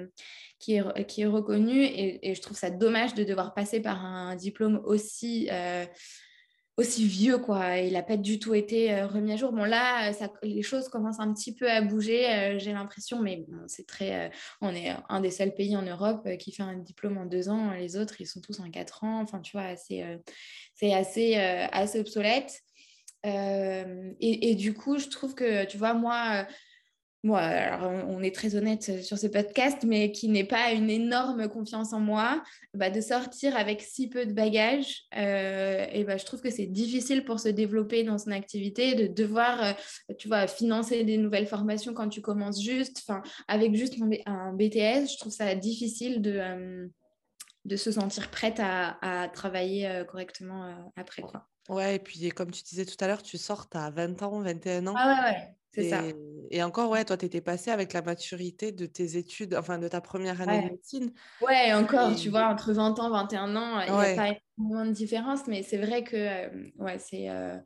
qui 0.58 0.74
est, 0.74 1.26
reconnu. 1.26 1.82
Et, 1.82 2.34
je 2.34 2.42
trouve 2.42 2.58
ça 2.58 2.68
dommage 2.68 3.14
de 3.14 3.24
devoir 3.24 3.54
passer 3.54 3.80
par 3.80 4.04
un 4.04 4.36
diplôme 4.36 4.82
aussi 4.84 5.48
aussi 6.76 7.06
vieux, 7.06 7.38
quoi. 7.38 7.78
Il 7.78 7.92
n'a 7.92 8.02
pas 8.02 8.16
du 8.16 8.38
tout 8.38 8.54
été 8.54 8.92
euh, 8.92 9.06
remis 9.06 9.32
à 9.32 9.36
jour. 9.36 9.52
Bon, 9.52 9.64
là, 9.64 10.12
ça, 10.12 10.32
les 10.42 10.62
choses 10.62 10.88
commencent 10.88 11.20
un 11.20 11.32
petit 11.32 11.54
peu 11.54 11.70
à 11.70 11.80
bouger, 11.82 12.28
euh, 12.30 12.58
j'ai 12.58 12.72
l'impression, 12.72 13.20
mais 13.20 13.44
c'est 13.66 13.86
très. 13.86 14.26
Euh, 14.26 14.30
on 14.60 14.74
est 14.74 14.94
un 15.08 15.20
des 15.20 15.30
seuls 15.30 15.54
pays 15.54 15.76
en 15.76 15.82
Europe 15.82 16.28
qui 16.38 16.52
fait 16.52 16.62
un 16.62 16.76
diplôme 16.76 17.18
en 17.18 17.26
deux 17.26 17.48
ans. 17.48 17.72
Les 17.72 17.96
autres, 17.96 18.20
ils 18.20 18.26
sont 18.26 18.40
tous 18.40 18.60
en 18.60 18.70
quatre 18.70 19.04
ans. 19.04 19.20
Enfin, 19.20 19.40
tu 19.40 19.52
vois, 19.52 19.76
c'est 19.76 20.92
assez, 20.94 21.36
assez 21.36 22.00
obsolète. 22.00 22.60
Et, 23.24 24.54
du 24.54 24.74
coup, 24.74 24.98
je 24.98 25.08
trouve 25.08 25.34
que, 25.34 25.64
tu 25.66 25.76
vois, 25.76 25.94
moi, 25.94 26.46
moi, 27.22 27.40
alors 27.40 27.90
on 28.08 28.22
est 28.22 28.34
très 28.34 28.56
honnête 28.56 29.02
sur 29.02 29.18
ce 29.18 29.26
podcast, 29.26 29.84
mais 29.84 30.10
qui 30.10 30.28
n'est 30.28 30.44
pas 30.44 30.72
une 30.72 30.88
énorme 30.88 31.48
confiance 31.48 31.92
en 31.92 32.00
moi, 32.00 32.42
bah, 32.72 32.88
de 32.88 33.00
sortir 33.02 33.56
avec 33.56 33.82
si 33.82 34.08
peu 34.08 34.24
de 34.24 34.32
bagages, 34.32 35.02
euh, 35.16 35.84
et 35.92 36.04
bah, 36.04 36.16
je 36.16 36.24
trouve 36.24 36.40
que 36.40 36.50
c'est 36.50 36.66
difficile 36.66 37.24
pour 37.24 37.38
se 37.38 37.48
développer 37.48 38.04
dans 38.04 38.16
son 38.16 38.30
activité, 38.30 38.94
de 38.94 39.06
devoir, 39.06 39.62
euh, 39.62 39.72
tu 40.18 40.28
vois, 40.28 40.46
financer 40.46 41.04
des 41.04 41.18
nouvelles 41.18 41.46
formations 41.46 41.92
quand 41.92 42.08
tu 42.08 42.22
commences 42.22 42.62
juste, 42.62 43.02
enfin, 43.06 43.22
avec 43.48 43.74
juste 43.74 43.96
un 44.24 44.54
BTS, 44.54 45.12
je 45.12 45.18
trouve 45.18 45.32
ça 45.32 45.54
difficile 45.54 46.22
de, 46.22 46.38
euh, 46.38 46.86
de 47.66 47.76
se 47.76 47.92
sentir 47.92 48.30
prête 48.30 48.60
à, 48.60 49.28
travailler 49.34 50.04
correctement 50.08 50.90
après, 50.96 51.20
quoi. 51.20 51.46
Ouais, 51.68 51.96
et 51.96 51.98
puis 51.98 52.30
comme 52.30 52.50
tu 52.50 52.62
disais 52.62 52.86
tout 52.86 52.96
à 53.00 53.06
l'heure, 53.06 53.22
tu 53.22 53.36
sors, 53.36 53.68
à 53.74 53.90
20 53.90 54.22
ans, 54.22 54.40
21 54.40 54.86
ans. 54.86 54.94
Ah 54.96 55.06
ouais, 55.06 55.30
ouais. 55.30 55.54
C'est 55.72 55.88
ça. 55.88 56.02
Et 56.50 56.62
encore, 56.62 56.90
ouais, 56.90 57.04
toi, 57.04 57.16
tu 57.16 57.26
étais 57.26 57.40
passé 57.40 57.70
avec 57.70 57.92
la 57.92 58.02
maturité 58.02 58.72
de 58.72 58.86
tes 58.86 59.16
études, 59.16 59.54
enfin 59.54 59.78
de 59.78 59.86
ta 59.86 60.00
première 60.00 60.40
année 60.40 60.64
de 60.64 60.70
médecine. 60.70 61.12
Ouais, 61.40 61.72
encore, 61.72 62.14
tu 62.16 62.28
vois, 62.28 62.46
entre 62.46 62.72
20 62.72 62.98
ans, 62.98 63.10
21 63.10 63.54
ans, 63.54 63.80
il 63.80 63.92
n'y 63.92 63.98
a 63.98 64.14
pas 64.16 64.36
énormément 64.58 64.86
de 64.86 64.92
différence, 64.92 65.46
mais 65.46 65.62
c'est 65.62 65.78
vrai 65.78 66.02
que, 66.02 66.16
euh, 66.16 66.70
ouais, 66.78 66.98
c'est. 66.98 67.30
Euh, 67.30 67.56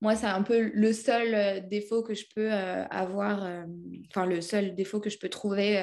moi, 0.00 0.16
c'est 0.16 0.26
un 0.26 0.42
peu 0.42 0.72
le 0.74 0.92
seul 0.92 1.68
défaut 1.68 2.02
que 2.02 2.14
je 2.14 2.24
peux 2.34 2.50
avoir, 2.50 3.46
enfin, 4.10 4.26
le 4.26 4.40
seul 4.40 4.74
défaut 4.74 4.98
que 4.98 5.08
je 5.08 5.16
peux 5.16 5.28
trouver 5.28 5.80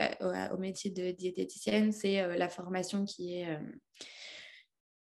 au, 0.52 0.58
métier 0.58 0.92
de 0.92 1.12
diététicienne, 1.12 1.94
c'est 1.94 2.38
la 2.38 2.50
formation 2.50 3.06
qui 3.06 3.38
est, 3.38 3.58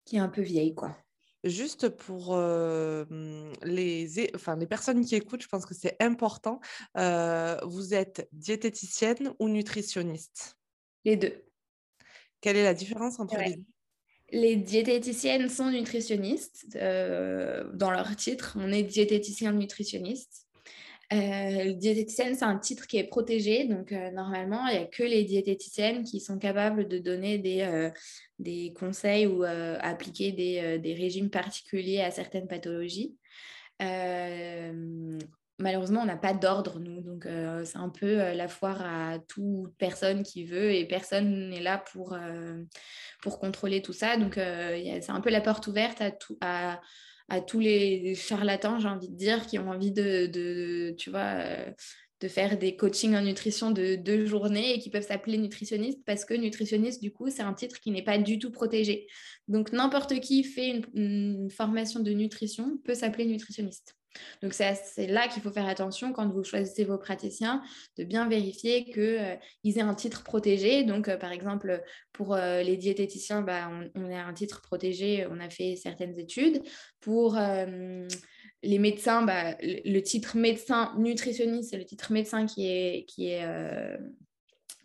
qui 0.05 0.15
est 0.15 0.21
un 0.21 0.29
peu 0.29 0.43
vieille, 0.43 0.77
quoi. 0.77 0.97
Juste 1.45 1.89
pour 1.89 2.37
les, 2.37 4.31
enfin, 4.35 4.57
les 4.57 4.67
personnes 4.67 5.05
qui 5.05 5.15
écoutent, 5.15 5.43
je 5.43 5.49
pense 5.49 5.65
que 5.65 5.75
c'est 5.75 5.97
important. 6.01 6.61
vous 6.95 7.95
êtes 7.95 8.29
diététicienne 8.33 9.33
ou 9.39 9.49
nutritionniste? 9.49 10.57
Les 11.05 11.17
deux. 11.17 11.45
Quelle 12.41 12.57
est 12.57 12.65
la 12.65 12.75
différence 12.75 13.21
entre 13.21 13.39
les 13.39 13.57
deux? 13.57 13.65
Les 14.33 14.57
diététiciennes 14.57 15.49
sont 15.49 15.71
nutritionnistes. 15.71 16.67
dans 16.75 17.91
leur 17.91 18.15
titre, 18.17 18.57
on 18.61 18.71
est 18.71 18.83
diététicien 18.83 19.53
nutritionniste. 19.53 20.50
Euh, 21.12 21.73
diététicienne, 21.73 22.37
c'est 22.37 22.45
un 22.45 22.59
titre 22.59 22.87
qui 22.87 22.97
est 22.97 23.05
protégé, 23.05 23.64
donc 23.64 23.90
euh, 23.90 24.12
normalement, 24.12 24.69
il 24.69 24.79
n'y 24.79 24.85
a 24.85 24.87
que 24.87 25.02
les 25.02 25.25
diététiciennes 25.25 26.05
qui 26.05 26.21
sont 26.21 26.38
capables 26.38 26.87
de 26.87 26.99
donner 26.99 27.37
des, 27.38 27.62
euh, 27.62 27.90
des 28.38 28.73
conseils 28.79 29.26
ou 29.26 29.43
appliquer 29.43 30.31
des, 30.31 30.79
des, 30.79 30.95
régimes 30.95 31.29
particuliers 31.29 32.00
à 32.00 32.12
certaines 32.12 32.47
pathologies. 32.47 33.17
malheureusement, 35.59 36.02
on 36.02 36.07
n'a 36.07 36.17
pas 36.17 36.33
d'ordre, 36.33 36.79
nous, 36.79 37.00
donc 37.00 37.26
c'est 37.64 37.79
un 37.79 37.88
peu 37.90 38.33
la 38.33 38.47
foire 38.47 38.81
à 38.83 39.19
toute 39.19 39.75
personne 39.79 40.23
qui 40.23 40.45
veut 40.45 40.73
et 40.73 40.87
personne 40.87 41.50
n'est 41.50 41.61
là 41.61 41.79
pour, 41.93 42.17
pour 43.21 43.40
contrôler 43.40 43.83
tout 43.83 43.93
ça. 43.93 44.17
Donc, 44.17 44.35
c'est 44.37 45.11
un 45.11 45.21
peu 45.21 45.31
la 45.31 45.40
porte 45.40 45.67
ouverte 45.67 46.00
à, 46.00 46.12
tout, 46.12 46.38
à, 46.40 46.81
à 47.31 47.41
tous 47.41 47.61
les 47.61 48.15
charlatans, 48.17 48.81
j'ai 48.81 48.89
envie 48.89 49.09
de 49.09 49.17
dire, 49.17 49.47
qui 49.47 49.59
ont 49.59 49.71
envie 49.71 49.95
euh, 49.97 50.27
de 50.29 50.95
faire 52.29 52.59
des 52.59 52.77
coachings 52.77 53.15
en 53.15 53.23
nutrition 53.23 53.71
de 53.71 53.95
deux 53.95 54.27
journées 54.27 54.75
et 54.75 54.81
qui 54.81 54.91
peuvent 54.91 55.07
s'appeler 55.07 55.39
nutritionniste 55.39 56.01
parce 56.05 56.25
que 56.25 56.35
nutritionniste, 56.35 57.01
du 57.01 57.13
coup, 57.13 57.31
c'est 57.31 57.43
un 57.43 57.55
titre 57.55 57.81
qui 57.81 57.93
n'est 57.93 58.03
pas 58.03 58.19
du 58.19 58.41
tout 58.41 58.51
protégé. 58.51 59.07
Donc, 59.47 59.73
n'importe 59.73 60.19
qui 60.21 60.43
fait 60.43 60.83
une 60.93 61.49
formation 61.51 62.01
de 62.01 62.11
nutrition 62.11 62.79
peut 62.85 62.95
s'appeler 62.95 63.27
nutritionniste. 63.27 63.95
Donc 64.43 64.55
c'est 64.55 65.07
là 65.07 65.29
qu'il 65.29 65.43
faut 65.43 65.50
faire 65.50 65.69
attention 65.69 66.12
quand 66.12 66.29
vous 66.29 66.45
choisissez 66.45 66.85
vos 66.85 66.99
praticiens, 66.99 67.62
de 67.97 68.05
bien 68.05 68.29
vérifier 68.29 68.85
qu'ils 68.85 69.02
euh, 69.02 69.37
aient 69.64 69.81
un 69.81 69.95
titre 69.95 70.23
protégé. 70.25 70.85
Donc 70.85 71.09
euh, 71.09 71.17
par 71.17 71.33
exemple, 71.33 71.83
pour 72.12 72.35
euh, 72.35 72.62
les 72.62 72.76
diététiciens, 72.76 73.43
bah, 73.43 73.71
on, 73.95 74.11
a 74.11 74.23
un 74.23 74.35
titre 74.35 74.62
protégé, 74.62 75.26
on 75.31 75.40
a 75.40 75.50
fait 75.50 75.76
certaines 75.76 76.19
études. 76.19 76.62
Pour 77.00 77.38
les 78.62 78.79
médecins, 78.79 79.23
bah, 79.23 79.57
le, 79.62 80.00
titre 80.00 80.37
médecin 80.37 80.95
nutritionniste, 80.99 81.71
c'est 81.71 81.79
le 81.79 81.85
titre 81.85 82.12
médecin 82.12 82.47
qui 82.47 82.67
est, 82.67 83.05
qui 83.07 83.29
est 83.29 83.47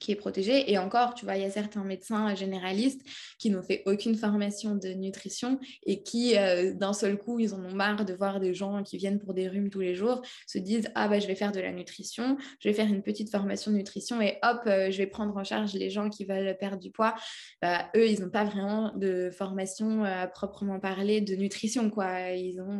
qui 0.05 0.11
est 0.11 0.15
protégé. 0.15 0.71
Et 0.71 0.77
encore, 0.77 1.15
tu 1.15 1.25
vois, 1.25 1.35
il 1.35 1.41
y 1.41 1.45
a 1.45 1.49
certains 1.49 1.83
médecins 1.83 2.35
généralistes 2.35 3.01
qui 3.39 3.49
n'ont 3.49 3.63
fait 3.63 3.81
aucune 3.87 4.15
formation 4.15 4.75
de 4.75 4.89
nutrition 4.89 5.59
et 5.83 6.03
qui, 6.03 6.37
euh, 6.37 6.73
d'un 6.73 6.93
seul 6.93 7.17
coup, 7.17 7.39
ils 7.39 7.55
en 7.55 7.65
ont 7.65 7.73
marre 7.73 8.05
de 8.05 8.13
voir 8.13 8.39
des 8.39 8.53
gens 8.53 8.83
qui 8.83 8.97
viennent 8.97 9.19
pour 9.19 9.33
des 9.33 9.47
rhumes 9.47 9.71
tous 9.71 9.79
les 9.79 9.95
jours, 9.95 10.21
se 10.45 10.59
disent 10.59 10.89
Ah, 10.93 11.07
bah, 11.07 11.19
je 11.19 11.25
vais 11.25 11.33
faire 11.33 11.51
de 11.51 11.59
la 11.59 11.71
nutrition, 11.71 12.37
je 12.59 12.69
vais 12.69 12.75
faire 12.75 12.87
une 12.87 13.01
petite 13.01 13.31
formation 13.31 13.71
de 13.71 13.77
nutrition 13.77 14.21
et 14.21 14.37
hop, 14.43 14.61
euh, 14.67 14.91
je 14.91 14.97
vais 14.99 15.07
prendre 15.07 15.35
en 15.35 15.43
charge 15.43 15.73
les 15.73 15.89
gens 15.89 16.09
qui 16.09 16.23
veulent 16.23 16.55
perdre 16.57 16.79
du 16.79 16.91
poids. 16.91 17.15
Bah, 17.61 17.89
eux, 17.95 18.07
ils 18.07 18.21
n'ont 18.21 18.29
pas 18.29 18.43
vraiment 18.43 18.93
de 18.95 19.31
formation 19.31 20.05
euh, 20.05 20.23
à 20.23 20.27
proprement 20.27 20.79
parler 20.79 21.19
de 21.21 21.35
nutrition, 21.35 21.89
quoi. 21.89 22.31
Ils 22.31 22.61
ont 22.61 22.79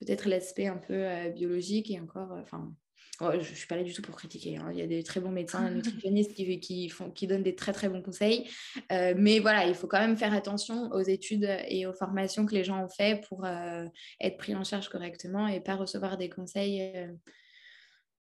peut-être 0.00 0.28
l'aspect 0.28 0.66
un 0.66 0.76
peu 0.76 1.30
biologique 1.30 1.90
et 1.90 2.00
encore, 2.00 2.32
enfin, 2.42 2.72
Oh, 3.20 3.30
je 3.32 3.38
ne 3.38 3.42
suis 3.42 3.66
pas 3.66 3.74
là 3.74 3.82
du 3.82 3.92
tout 3.92 4.02
pour 4.02 4.14
critiquer. 4.14 4.58
Hein. 4.58 4.70
Il 4.72 4.78
y 4.78 4.82
a 4.82 4.86
des 4.86 5.02
très 5.02 5.18
bons 5.18 5.30
médecins 5.30 5.68
nutritionnistes 5.70 6.34
qui, 6.34 6.60
qui, 6.60 6.88
font, 6.88 7.10
qui 7.10 7.26
donnent 7.26 7.42
des 7.42 7.56
très 7.56 7.72
très 7.72 7.88
bons 7.88 8.00
conseils. 8.00 8.48
Euh, 8.92 9.14
mais 9.16 9.40
voilà, 9.40 9.66
il 9.66 9.74
faut 9.74 9.88
quand 9.88 9.98
même 9.98 10.16
faire 10.16 10.32
attention 10.32 10.88
aux 10.92 11.00
études 11.00 11.48
et 11.66 11.86
aux 11.86 11.92
formations 11.92 12.46
que 12.46 12.54
les 12.54 12.62
gens 12.62 12.84
ont 12.84 12.88
fait 12.88 13.20
pour 13.28 13.44
euh, 13.44 13.86
être 14.20 14.36
pris 14.36 14.54
en 14.54 14.62
charge 14.62 14.88
correctement 14.88 15.48
et 15.48 15.60
pas 15.60 15.74
recevoir 15.74 16.16
des 16.16 16.28
conseils 16.28 16.92
euh, 16.94 17.12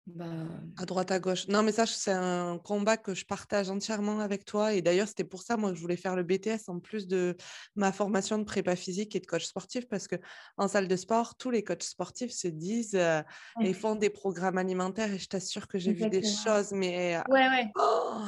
bah... 0.06 0.26
À 0.78 0.86
droite, 0.86 1.12
à 1.12 1.20
gauche. 1.20 1.48
Non, 1.48 1.64
mais 1.64 1.72
ça, 1.72 1.86
c'est 1.86 2.12
un 2.12 2.58
combat 2.58 2.98
que 2.98 3.14
je 3.14 3.26
partage 3.26 3.70
entièrement 3.70 4.20
avec 4.20 4.46
toi. 4.46 4.74
Et 4.74 4.82
d'ailleurs, 4.82 5.08
c'était 5.08 5.24
pour 5.24 5.44
ça, 5.44 5.58
moi, 5.58 5.72
que 5.72 5.76
je 5.76 5.82
voulais 5.82 5.98
faire 5.98 6.16
le 6.16 6.24
BTS 6.24 6.68
en 6.68 6.80
plus 6.80 7.08
de 7.08 7.38
ma 7.76 7.92
formation 7.92 8.38
de 8.38 8.44
prépa 8.44 8.76
physique 8.76 9.16
et 9.16 9.20
de 9.20 9.26
coach 9.26 9.46
sportif, 9.46 9.88
parce 9.88 10.08
que 10.08 10.16
en 10.58 10.68
salle 10.68 10.88
de 10.88 10.96
sport, 10.96 11.36
tous 11.36 11.52
les 11.52 11.64
coachs 11.64 11.84
sportifs 11.84 12.32
se 12.32 12.48
disent 12.48 12.96
euh, 12.96 13.22
et 13.62 13.74
font 13.74 13.96
des 13.96 14.10
programmes 14.10 14.58
alimentaires. 14.58 15.14
Et 15.14 15.20
je 15.20 15.28
t'assure 15.28 15.68
que 15.68 15.80
j'ai 15.80 15.94
vu 15.94 16.10
des 16.10 16.24
choses, 16.24 16.72
mais. 16.72 17.18
Ouais, 17.30 17.48
ouais. 17.48 17.72
Oh 17.78 18.24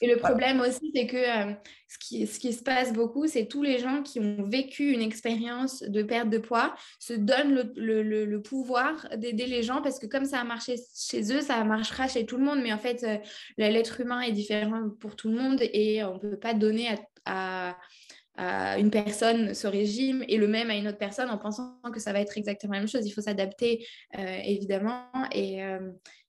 et 0.00 0.06
le 0.06 0.16
problème 0.16 0.60
aussi, 0.60 0.90
c'est 0.94 1.06
que 1.06 1.16
euh, 1.16 1.52
ce, 1.86 1.98
qui, 1.98 2.26
ce 2.26 2.40
qui 2.40 2.54
se 2.54 2.62
passe 2.62 2.92
beaucoup, 2.92 3.26
c'est 3.26 3.46
tous 3.46 3.62
les 3.62 3.78
gens 3.78 4.02
qui 4.02 4.18
ont 4.18 4.42
vécu 4.44 4.92
une 4.92 5.02
expérience 5.02 5.82
de 5.82 6.02
perte 6.02 6.30
de 6.30 6.38
poids 6.38 6.74
se 6.98 7.12
donnent 7.12 7.54
le, 7.54 8.02
le, 8.02 8.24
le, 8.24 8.42
pouvoir 8.42 9.08
d'aider 9.16 9.46
les 9.46 9.62
gens 9.62 9.82
parce 9.82 9.98
que 9.98 10.06
comme 10.06 10.24
ça 10.24 10.40
a 10.40 10.44
marché 10.44 10.76
chez 10.96 11.20
eux, 11.34 11.42
ça 11.42 11.62
marchera 11.64 12.08
chez 12.08 12.24
tout 12.24 12.38
le 12.38 12.44
monde. 12.44 12.60
Mais 12.62 12.72
en 12.72 12.78
fait, 12.78 13.04
euh, 13.04 13.18
l'être 13.58 14.00
humain 14.00 14.22
est 14.22 14.32
différent 14.32 14.88
pour 15.00 15.16
tout 15.16 15.28
le 15.28 15.36
monde 15.36 15.60
et 15.60 16.02
on 16.02 16.14
ne 16.14 16.18
peut 16.18 16.38
pas 16.38 16.54
donner 16.54 16.88
à, 17.26 17.76
à, 18.36 18.78
une 18.78 18.90
personne 18.90 19.52
ce 19.52 19.66
régime 19.66 20.24
et 20.28 20.38
le 20.38 20.48
même 20.48 20.70
à 20.70 20.76
une 20.76 20.88
autre 20.88 20.96
personne 20.96 21.28
en 21.28 21.36
pensant 21.36 21.78
que 21.92 22.00
ça 22.00 22.14
va 22.14 22.20
être 22.20 22.38
exactement 22.38 22.72
la 22.72 22.78
même 22.78 22.88
chose. 22.88 23.06
Il 23.06 23.10
faut 23.10 23.20
s'adapter, 23.20 23.86
euh, 24.18 24.38
évidemment. 24.44 25.10
Et, 25.32 25.60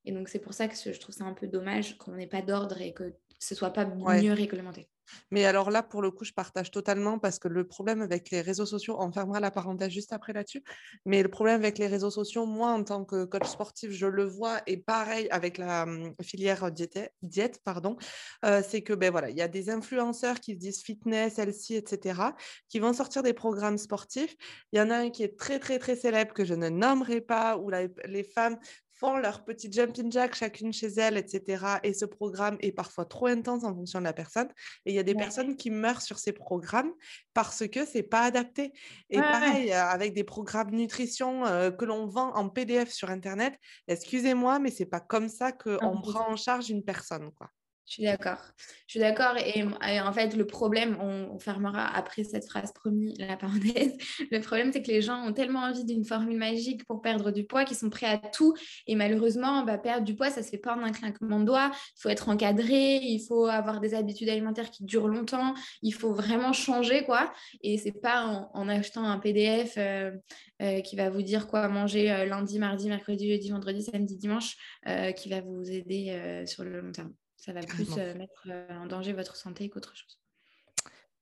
et 0.03 0.11
donc, 0.11 0.27
c'est 0.27 0.39
pour 0.39 0.53
ça 0.53 0.67
que 0.67 0.75
je 0.75 0.99
trouve 0.99 1.15
ça 1.15 1.23
un 1.23 1.33
peu 1.33 1.47
dommage 1.47 1.97
qu'on 1.97 2.11
n'ait 2.11 2.27
pas 2.27 2.41
d'ordre 2.41 2.81
et 2.81 2.91
que 2.91 3.13
ce 3.41 3.55
soit 3.55 3.71
pas 3.71 3.85
mieux 3.85 4.33
réglementé. 4.33 4.87
Mais 5.29 5.45
alors 5.45 5.71
là, 5.71 5.83
pour 5.83 6.01
le 6.01 6.11
coup, 6.11 6.23
je 6.23 6.31
partage 6.31 6.71
totalement 6.71 7.19
parce 7.19 7.39
que 7.39 7.47
le 7.47 7.67
problème 7.67 8.01
avec 8.01 8.29
les 8.29 8.39
réseaux 8.39 8.65
sociaux, 8.65 8.95
on 8.99 9.11
fermera 9.11 9.39
la 9.39 9.51
parenthèse 9.51 9.91
juste 9.91 10.13
après 10.13 10.31
là-dessus, 10.31 10.63
mais 11.05 11.21
le 11.21 11.27
problème 11.29 11.55
avec 11.55 11.77
les 11.79 11.87
réseaux 11.87 12.11
sociaux, 12.11 12.45
moi, 12.45 12.69
en 12.71 12.83
tant 12.83 13.03
que 13.03 13.25
coach 13.25 13.47
sportif, 13.47 13.91
je 13.91 14.05
le 14.05 14.23
vois, 14.23 14.61
et 14.67 14.77
pareil 14.77 15.27
avec 15.31 15.57
la 15.57 15.83
hum, 15.83 16.13
filière 16.21 16.71
diète, 16.71 17.13
diète 17.23 17.59
pardon, 17.63 17.97
euh, 18.45 18.61
c'est 18.65 18.83
que 18.83 18.93
ben 18.93 19.11
voilà, 19.11 19.29
il 19.29 19.37
y 19.37 19.41
a 19.41 19.47
des 19.47 19.69
influenceurs 19.69 20.39
qui 20.39 20.53
se 20.53 20.59
disent 20.59 20.81
fitness, 20.81 21.39
healthy, 21.39 21.75
etc., 21.75 22.21
qui 22.69 22.79
vont 22.79 22.93
sortir 22.93 23.23
des 23.23 23.33
programmes 23.33 23.77
sportifs. 23.77 24.35
Il 24.71 24.79
y 24.79 24.81
en 24.81 24.89
a 24.89 24.95
un 24.95 25.09
qui 25.09 25.23
est 25.23 25.37
très, 25.37 25.59
très, 25.59 25.79
très 25.79 25.95
célèbre 25.95 26.33
que 26.33 26.45
je 26.45 26.53
ne 26.53 26.69
nommerai 26.69 27.21
pas, 27.21 27.57
où 27.57 27.69
les 27.69 28.23
femmes 28.23 28.57
font 29.01 29.17
leur 29.17 29.43
petit 29.43 29.71
jumping 29.71 30.11
jack 30.11 30.35
chacune 30.35 30.71
chez 30.71 30.87
elles, 30.97 31.17
etc. 31.17 31.65
Et 31.81 31.93
ce 31.93 32.05
programme 32.05 32.57
est 32.59 32.71
parfois 32.71 33.05
trop 33.05 33.25
intense 33.25 33.63
en 33.63 33.73
fonction 33.73 33.97
de 33.97 34.03
la 34.03 34.13
personne. 34.13 34.47
Et 34.85 34.91
il 34.91 34.95
y 34.95 34.99
a 34.99 35.03
des 35.03 35.15
personnes 35.15 35.57
qui 35.57 35.71
meurent 35.71 36.03
sur 36.03 36.19
ces 36.19 36.33
programmes 36.33 36.91
parce 37.33 37.67
que 37.67 37.83
c'est 37.83 38.03
pas 38.03 38.21
adapté. 38.21 38.73
Et 39.09 39.17
pareil, 39.17 39.71
euh, 39.71 39.83
avec 39.85 40.13
des 40.13 40.23
programmes 40.23 40.69
nutrition 40.69 41.47
euh, 41.47 41.71
que 41.71 41.85
l'on 41.85 42.05
vend 42.05 42.31
en 42.35 42.47
PDF 42.47 42.91
sur 42.91 43.09
Internet, 43.09 43.57
excusez-moi, 43.87 44.59
mais 44.59 44.69
c'est 44.69 44.85
pas 44.85 44.99
comme 44.99 45.29
ça 45.29 45.51
qu'on 45.51 45.99
prend 46.01 46.29
en 46.29 46.35
charge 46.35 46.69
une 46.69 46.83
personne. 46.83 47.31
Quoi. 47.31 47.49
Je 47.87 47.93
suis 47.93 48.03
d'accord. 48.03 48.39
Je 48.87 48.91
suis 48.93 48.99
d'accord. 48.99 49.35
Et, 49.37 49.63
en 49.63 50.13
fait, 50.13 50.35
le 50.35 50.47
problème, 50.47 50.97
on, 51.01 51.39
fermera 51.39 51.87
après 51.87 52.23
cette 52.23 52.47
phrase 52.47 52.71
promis 52.71 53.15
la 53.17 53.35
parenthèse. 53.35 53.97
Le 54.31 54.39
problème, 54.39 54.71
c'est 54.71 54.81
que 54.81 54.91
les 54.91 55.01
gens 55.01 55.25
ont 55.25 55.33
tellement 55.33 55.61
envie 55.61 55.83
d'une 55.83 56.05
formule 56.05 56.37
magique 56.37 56.85
pour 56.85 57.01
perdre 57.01 57.31
du 57.31 57.45
poids 57.45 57.65
qu'ils 57.65 57.77
sont 57.77 57.89
prêts 57.89 58.05
à 58.05 58.17
tout. 58.17 58.53
Et 58.85 58.95
malheureusement, 58.95 59.63
bah, 59.63 59.77
perdre 59.77 60.05
du 60.05 60.15
poids, 60.15 60.29
ça 60.29 60.43
se 60.43 60.49
fait 60.49 60.57
pas 60.57 60.75
en 60.75 60.83
un 60.83 60.91
claquement 60.91 61.39
de 61.39 61.45
doigts. 61.45 61.71
Il 61.73 62.01
faut 62.01 62.09
être 62.09 62.29
encadré, 62.29 62.97
il 62.97 63.25
faut 63.27 63.47
avoir 63.47 63.79
des 63.79 63.93
habitudes 63.93 64.29
alimentaires 64.29 64.69
qui 64.69 64.85
durent 64.85 65.07
longtemps. 65.07 65.53
Il 65.81 65.93
faut 65.93 66.13
vraiment 66.13 66.53
changer, 66.53 67.03
quoi. 67.03 67.33
Et 67.61 67.77
c'est 67.77 67.91
pas 67.91 68.49
en, 68.53 68.69
achetant 68.69 69.03
un 69.03 69.19
PDF 69.19 69.73
euh, 69.77 70.11
euh, 70.61 70.81
qui 70.81 70.95
va 70.95 71.09
vous 71.09 71.23
dire 71.23 71.47
quoi 71.47 71.67
manger 71.67 72.11
euh, 72.11 72.25
lundi, 72.25 72.59
mardi, 72.59 72.87
mercredi, 72.87 73.29
jeudi, 73.31 73.49
vendredi, 73.49 73.83
samedi, 73.83 74.15
dimanche, 74.17 74.55
qui 75.17 75.29
va 75.29 75.41
vous 75.41 75.69
aider 75.69 76.43
sur 76.45 76.63
le 76.63 76.81
long 76.81 76.91
terme. 76.91 77.13
Ça 77.41 77.53
va 77.53 77.61
plus 77.61 77.97
euh, 77.97 78.13
mettre 78.13 78.43
euh, 78.47 78.69
en 78.69 78.85
danger 78.85 79.13
votre 79.13 79.35
santé 79.35 79.67
qu'autre 79.67 79.95
chose. 79.97 80.19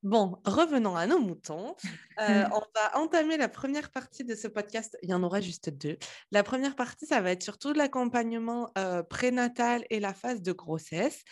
Bon, 0.04 0.38
revenons 0.44 0.98
à 0.98 1.08
nos 1.08 1.20
moutons. 1.20 1.76
Euh, 2.20 2.44
on 2.52 2.60
va 2.76 2.98
entamer 2.98 3.38
la 3.38 3.48
première 3.48 3.92
partie 3.92 4.26
de 4.26 4.36
ce 4.36 4.50
podcast. 4.50 4.98
Il 5.02 5.10
y 5.10 5.14
en 5.14 5.24
aura 5.24 5.40
juste 5.40 5.70
deux. 5.70 5.98
La 6.32 6.44
première 6.44 6.76
partie, 6.76 7.06
ça 7.06 7.22
va 7.22 7.32
être 7.32 7.44
surtout 7.44 7.72
l'accompagnement 7.72 8.70
prénatal 9.10 9.86
et 9.90 10.02
la 10.02 10.14
phase 10.14 10.42
de 10.42 10.52
grossesse. 10.52 11.24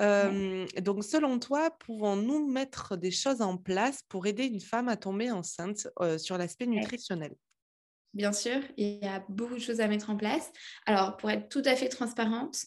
donc, 0.00 1.02
selon 1.04 1.40
toi, 1.40 1.70
pouvons-nous 1.80 2.48
mettre 2.48 2.96
des 2.96 3.10
choses 3.10 3.42
en 3.42 3.56
place 3.56 4.02
pour 4.08 4.28
aider 4.28 4.44
une 4.44 4.60
femme 4.60 4.88
à 4.88 4.96
tomber 4.96 5.32
enceinte 5.32 5.88
sur 6.18 6.38
l'aspect 6.38 6.66
nutritionnel? 6.66 7.34
Bien 8.16 8.32
sûr, 8.32 8.62
il 8.78 8.98
y 9.02 9.06
a 9.06 9.22
beaucoup 9.28 9.56
de 9.56 9.60
choses 9.60 9.80
à 9.80 9.88
mettre 9.88 10.08
en 10.08 10.16
place. 10.16 10.50
Alors, 10.86 11.18
pour 11.18 11.30
être 11.30 11.50
tout 11.50 11.60
à 11.66 11.76
fait 11.76 11.90
transparente, 11.90 12.64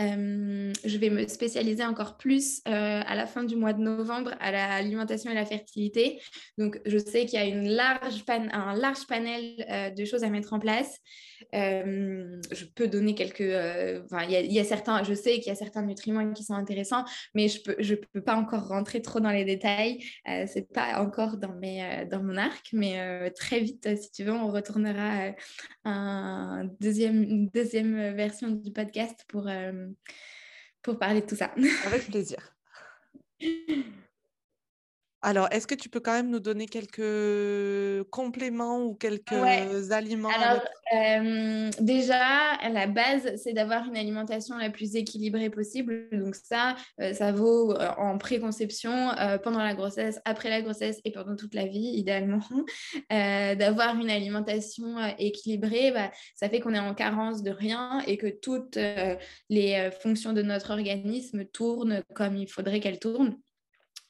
euh, 0.00 0.72
je 0.84 0.96
vais 0.96 1.10
me 1.10 1.26
spécialiser 1.28 1.84
encore 1.84 2.16
plus 2.16 2.62
euh, 2.66 3.02
à 3.06 3.14
la 3.14 3.26
fin 3.26 3.44
du 3.44 3.56
mois 3.56 3.74
de 3.74 3.80
novembre 3.82 4.32
à 4.40 4.50
l'alimentation 4.50 5.30
et 5.30 5.34
la 5.34 5.44
fertilité. 5.44 6.20
Donc, 6.56 6.80
je 6.86 6.96
sais 6.96 7.26
qu'il 7.26 7.38
y 7.38 7.42
a 7.42 7.46
une 7.46 7.68
large 7.68 8.24
un 8.28 8.74
large 8.74 9.06
panel 9.06 9.66
euh, 9.70 9.90
de 9.90 10.04
choses 10.04 10.24
à 10.24 10.30
mettre 10.30 10.54
en 10.54 10.58
place. 10.58 10.98
je 11.52 12.64
peux 12.74 12.88
donner 12.88 13.14
quelques... 13.14 13.40
il, 13.40 14.52
y 14.52 14.58
a, 14.58 14.64
certains, 14.64 15.02
je 15.02 15.12
sais 15.12 15.34
qu'il 15.34 15.48
y 15.48 15.50
a 15.50 15.54
certains 15.54 15.82
nutriments 15.82 16.32
qui 16.32 16.44
sont 16.44 16.54
intéressants, 16.54 17.04
mais 17.34 17.48
je 17.48 17.58
ne 17.58 17.62
peux, 17.64 17.76
je 17.82 17.94
peux 17.94 18.22
pas 18.22 18.36
encore 18.36 18.68
rentrer 18.68 19.02
trop 19.02 19.20
dans 19.20 19.30
les 19.30 19.44
détails. 19.44 20.02
Ce 20.26 20.58
n'est 20.58 20.64
pas 20.64 21.02
encore 21.02 21.36
dans, 21.36 21.54
mes, 21.54 22.06
dans 22.10 22.22
mon 22.22 22.36
arc, 22.38 22.70
mais 22.72 23.30
très 23.32 23.60
vite, 23.60 23.88
si 24.00 24.10
tu 24.10 24.24
veux, 24.24 24.32
on 24.32 24.50
retournera 24.50 25.32
un 25.84 26.64
deuxième, 26.80 27.22
une 27.22 27.48
deuxième 27.48 28.14
version 28.14 28.48
du 28.48 28.72
podcast 28.72 29.24
pour 29.28 29.48
pour 30.82 30.98
parler 30.98 31.20
de 31.20 31.26
tout 31.26 31.36
ça. 31.36 31.52
Avec 31.86 32.06
plaisir. 32.06 32.54
Alors, 35.24 35.46
est-ce 35.52 35.68
que 35.68 35.76
tu 35.76 35.88
peux 35.88 36.00
quand 36.00 36.14
même 36.14 36.30
nous 36.30 36.40
donner 36.40 36.66
quelques 36.66 38.08
compléments 38.10 38.82
ou 38.82 38.94
quelques 38.94 39.92
aliments 39.92 40.30
Alors, 40.30 40.62
euh, 40.94 41.70
déjà, 41.80 42.58
la 42.68 42.88
base, 42.88 43.36
c'est 43.36 43.52
d'avoir 43.52 43.86
une 43.86 43.96
alimentation 43.96 44.58
la 44.58 44.68
plus 44.68 44.96
équilibrée 44.96 45.48
possible. 45.48 46.08
Donc 46.10 46.34
ça, 46.34 46.74
euh, 47.00 47.12
ça 47.14 47.30
vaut 47.30 47.72
euh, 47.72 47.88
en 47.98 48.18
préconception, 48.18 49.10
pendant 49.44 49.62
la 49.62 49.74
grossesse, 49.74 50.20
après 50.24 50.50
la 50.50 50.60
grossesse 50.60 51.00
et 51.04 51.12
pendant 51.12 51.36
toute 51.36 51.54
la 51.54 51.66
vie, 51.66 51.92
idéalement. 51.94 52.40
d'avoir 53.10 53.96
une 53.96 54.10
alimentation 54.10 54.96
équilibrée, 55.18 55.92
bah, 55.92 56.10
ça 56.34 56.48
fait 56.48 56.58
qu'on 56.60 56.74
est 56.74 56.78
en 56.78 56.94
carence 56.94 57.42
de 57.42 57.50
rien 57.50 58.00
et 58.06 58.16
que 58.16 58.26
toutes 58.26 58.78
les 59.48 59.90
fonctions 60.02 60.32
de 60.32 60.42
notre 60.42 60.70
organisme 60.70 61.44
tournent 61.44 62.02
comme 62.14 62.36
il 62.36 62.48
faudrait 62.48 62.80
qu'elles 62.80 62.98
tournent. 62.98 63.36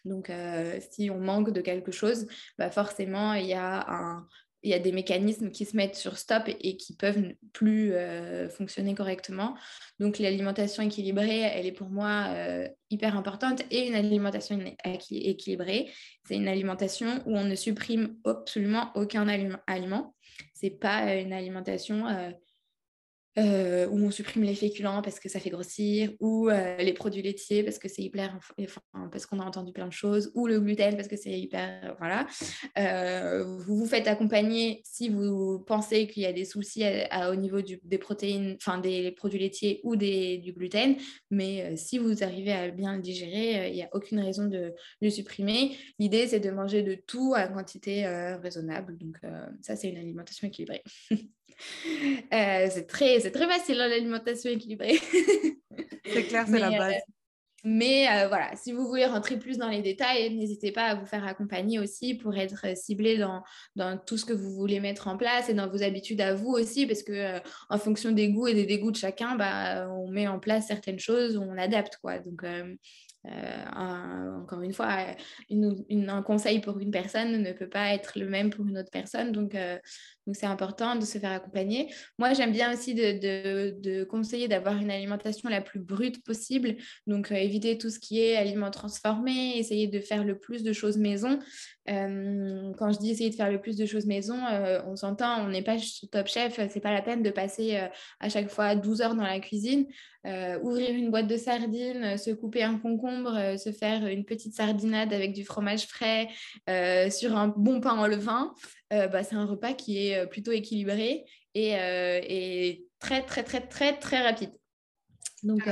Donc, 0.04 0.30
euh, 0.30 0.78
si 0.90 1.10
on 1.10 1.18
manque 1.18 1.52
de 1.52 1.60
quelque 1.60 1.92
chose, 1.92 2.26
bah 2.58 2.70
forcément, 2.70 3.34
il 3.34 3.46
y, 3.46 3.54
a 3.54 4.22
y 4.64 4.74
a 4.74 4.78
des 4.78 4.92
mécanismes 4.92 5.50
qui 5.50 5.64
se 5.64 5.76
mettent 5.76 5.96
sur 5.96 6.18
stop 6.18 6.44
et, 6.46 6.76
qui 6.76 6.94
peuvent 6.96 7.34
plus 7.52 7.92
euh, 7.92 8.48
fonctionner 8.48 8.94
correctement. 8.94 9.56
Donc, 9.98 10.18
l'alimentation 10.18 10.82
équilibrée, 10.82 11.40
elle 11.40 11.66
est 11.66 11.72
pour 11.72 11.90
moi 11.90 12.26
euh, 12.28 12.68
hyper 12.90 13.16
importante. 13.16 13.62
Et 13.70 13.88
une 13.88 13.94
alimentation 13.94 14.58
équilibrée, 14.84 15.90
c'est 16.26 16.36
une 16.36 16.48
alimentation 16.48 17.22
où 17.26 17.36
on 17.36 17.44
ne 17.44 17.54
supprime 17.54 18.16
absolument 18.24 18.90
aucun 18.94 19.28
aliment. 19.28 20.14
Ce 20.54 20.66
n'est 20.66 20.70
pas 20.70 21.14
une 21.14 21.32
alimentation 21.32 22.06
où 23.36 23.98
on 23.98 24.10
supprime 24.10 24.42
les 24.42 24.54
féculents 24.54 25.02
parce 25.02 25.18
que 25.18 25.28
ça 25.28 25.40
fait 25.40 25.50
grossir, 25.50 26.12
ou 26.20 26.48
euh, 26.48 26.76
les 26.76 26.92
produits 26.92 27.22
laitiers 27.22 27.62
parce 27.62 27.78
que 27.78 27.88
c'est 27.88 28.02
hyper, 28.02 28.38
parce 29.10 29.26
qu'on 29.26 29.40
a 29.40 29.44
entendu 29.44 29.72
plein 29.72 29.86
de 29.86 29.92
choses, 29.92 30.30
ou 30.34 30.46
le 30.46 30.60
gluten 30.60 30.96
parce 30.96 31.08
que 31.08 31.16
c'est 31.16 31.38
hyper, 31.38 31.96
voilà. 31.98 32.26
Euh, 32.78 33.44
vous 33.44 33.76
vous 33.76 33.86
faites 33.86 34.06
accompagner 34.06 34.82
si 34.84 35.08
vous 35.08 35.60
pensez 35.60 36.06
qu'il 36.06 36.22
y 36.22 36.26
a 36.26 36.32
des 36.32 36.44
soucis 36.44 36.84
au 37.30 37.34
niveau 37.36 37.60
des 37.62 37.98
protéines, 37.98 38.56
enfin 38.56 38.78
des 38.78 39.12
produits 39.12 39.38
laitiers 39.38 39.80
ou 39.84 39.96
des, 39.96 40.38
du 40.38 40.52
gluten, 40.52 40.96
mais 41.30 41.76
si 41.76 41.98
vous 41.98 42.22
arrivez 42.22 42.52
à 42.52 42.70
bien 42.70 42.96
le 42.96 43.02
digérer, 43.02 43.68
il 43.68 43.74
n'y 43.74 43.82
a 43.82 43.88
aucune 43.92 44.20
raison 44.20 44.46
de 44.46 44.74
le 45.00 45.10
supprimer. 45.10 45.76
L'idée, 45.98 46.26
c'est 46.26 46.40
de 46.40 46.50
manger 46.50 46.82
de 46.82 46.94
tout 46.94 47.32
à 47.34 47.48
quantité 47.48 48.06
raisonnable. 48.42 48.98
Donc 48.98 49.18
ça, 49.60 49.76
c'est 49.76 49.88
une 49.88 49.98
alimentation 49.98 50.48
équilibrée. 50.48 50.82
Euh, 52.32 52.68
c'est 52.70 52.86
très, 52.86 53.18
très 53.18 53.46
facile 53.46 53.80
hein, 53.80 53.88
l'alimentation 53.88 54.50
équilibrée. 54.50 54.98
c'est 56.06 56.24
clair, 56.24 56.46
c'est 56.46 56.58
la 56.58 56.68
euh, 56.68 56.78
base. 56.78 56.94
mais 57.64 58.08
euh, 58.08 58.28
voilà, 58.28 58.54
si 58.56 58.72
vous 58.72 58.86
voulez 58.86 59.06
rentrer 59.06 59.38
plus 59.38 59.58
dans 59.58 59.68
les 59.68 59.82
détails, 59.82 60.34
n'hésitez 60.34 60.72
pas 60.72 60.84
à 60.84 60.94
vous 60.94 61.06
faire 61.06 61.26
accompagner 61.26 61.78
aussi 61.78 62.14
pour 62.14 62.36
être 62.36 62.76
ciblé 62.76 63.18
dans, 63.18 63.42
dans, 63.76 63.98
tout 63.98 64.16
ce 64.16 64.24
que 64.24 64.32
vous 64.32 64.54
voulez 64.54 64.80
mettre 64.80 65.08
en 65.08 65.16
place 65.16 65.48
et 65.48 65.54
dans 65.54 65.68
vos 65.68 65.82
habitudes 65.82 66.20
à 66.20 66.34
vous 66.34 66.52
aussi, 66.52 66.86
parce 66.86 67.02
que 67.02 67.38
en 67.68 67.78
fonction 67.78 68.12
des 68.12 68.30
goûts 68.30 68.48
et 68.48 68.54
des 68.54 68.66
dégoûts 68.66 68.92
de 68.92 68.96
chacun, 68.96 69.36
bah, 69.36 69.88
on 69.90 70.10
met 70.10 70.28
en 70.28 70.38
place 70.38 70.66
certaines 70.66 71.00
choses, 71.00 71.36
on 71.36 71.58
adapte 71.58 71.98
quoi. 72.02 72.18
Donc 72.18 72.44
encore 73.76 74.62
une 74.62 74.72
fois, 74.72 75.06
un 75.50 76.22
conseil 76.22 76.60
pour 76.60 76.78
une 76.78 76.90
personne 76.90 77.40
ne 77.40 77.52
peut 77.52 77.68
pas 77.68 77.94
être 77.94 78.18
le 78.18 78.28
même 78.28 78.50
pour 78.50 78.66
une 78.66 78.78
autre 78.78 78.90
personne. 78.90 79.30
Donc, 79.32 79.56
donc, 80.26 80.36
c'est 80.36 80.46
important 80.46 80.94
de 80.94 81.04
se 81.04 81.18
faire 81.18 81.32
accompagner. 81.32 81.92
Moi, 82.18 82.32
j'aime 82.32 82.52
bien 82.52 82.72
aussi 82.72 82.94
de, 82.94 84.04
conseiller 84.04 84.46
d'avoir 84.46 84.76
une 84.76 84.90
alimentation 84.90 85.48
la 85.48 85.60
plus 85.60 85.80
brute 85.80 86.24
possible. 86.24 86.76
Donc, 87.06 87.32
euh, 87.32 87.34
éviter 87.34 87.76
tout 87.76 87.90
ce 87.90 87.98
qui 87.98 88.20
est 88.20 88.36
aliments 88.36 88.70
transformés, 88.70 89.58
essayer 89.58 89.88
de 89.88 89.98
faire 89.98 90.24
le 90.24 90.38
plus 90.38 90.62
de 90.62 90.72
choses 90.72 90.96
maison. 90.96 91.38
Euh, 91.90 92.72
quand 92.78 92.92
je 92.92 92.98
dis 92.98 93.10
essayer 93.10 93.30
de 93.30 93.34
faire 93.34 93.50
le 93.50 93.60
plus 93.60 93.76
de 93.76 93.84
choses 93.84 94.06
maison, 94.06 94.38
euh, 94.46 94.80
on 94.86 94.94
s'entend, 94.94 95.44
on 95.44 95.48
n'est 95.48 95.62
pas 95.62 95.76
top 96.12 96.28
chef, 96.28 96.60
c'est 96.70 96.80
pas 96.80 96.92
la 96.92 97.02
peine 97.02 97.22
de 97.22 97.30
passer 97.30 97.80
à 98.20 98.28
chaque 98.28 98.48
fois 98.48 98.76
12 98.76 99.00
heures 99.00 99.14
dans 99.16 99.24
la 99.24 99.40
cuisine. 99.40 99.86
ouvrir 100.62 100.94
une 100.94 101.10
boîte 101.10 101.26
de 101.26 101.36
sardines, 101.36 102.16
se 102.16 102.30
couper 102.30 102.62
un 102.62 102.78
concombre, 102.78 103.58
se 103.58 103.72
faire 103.72 104.06
une 104.06 104.24
petite 104.24 104.54
sardinade 104.54 105.12
avec 105.12 105.32
du 105.32 105.44
fromage 105.44 105.86
frais 105.86 106.28
sur 107.10 107.36
un 107.36 107.48
bon 107.48 107.80
pain 107.80 107.98
en 107.98 108.06
levain. 108.06 108.54
Euh, 108.92 109.08
bah, 109.08 109.24
c'est 109.24 109.36
un 109.36 109.46
repas 109.46 109.72
qui 109.72 110.06
est 110.06 110.18
euh, 110.18 110.26
plutôt 110.26 110.52
équilibré 110.52 111.24
et, 111.54 111.76
euh, 111.76 112.20
et, 112.22 112.86
très, 112.98 113.22
très, 113.22 113.42
très, 113.42 113.60
très, 113.66 113.98
très 113.98 114.22
rapide. 114.22 114.52
Donc, 115.42 115.68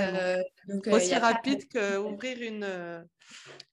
donc 0.69 0.87
Aussi 0.89 1.15
rapide 1.15 1.67
qu'ouvrir 1.69 2.43
une, 2.43 2.67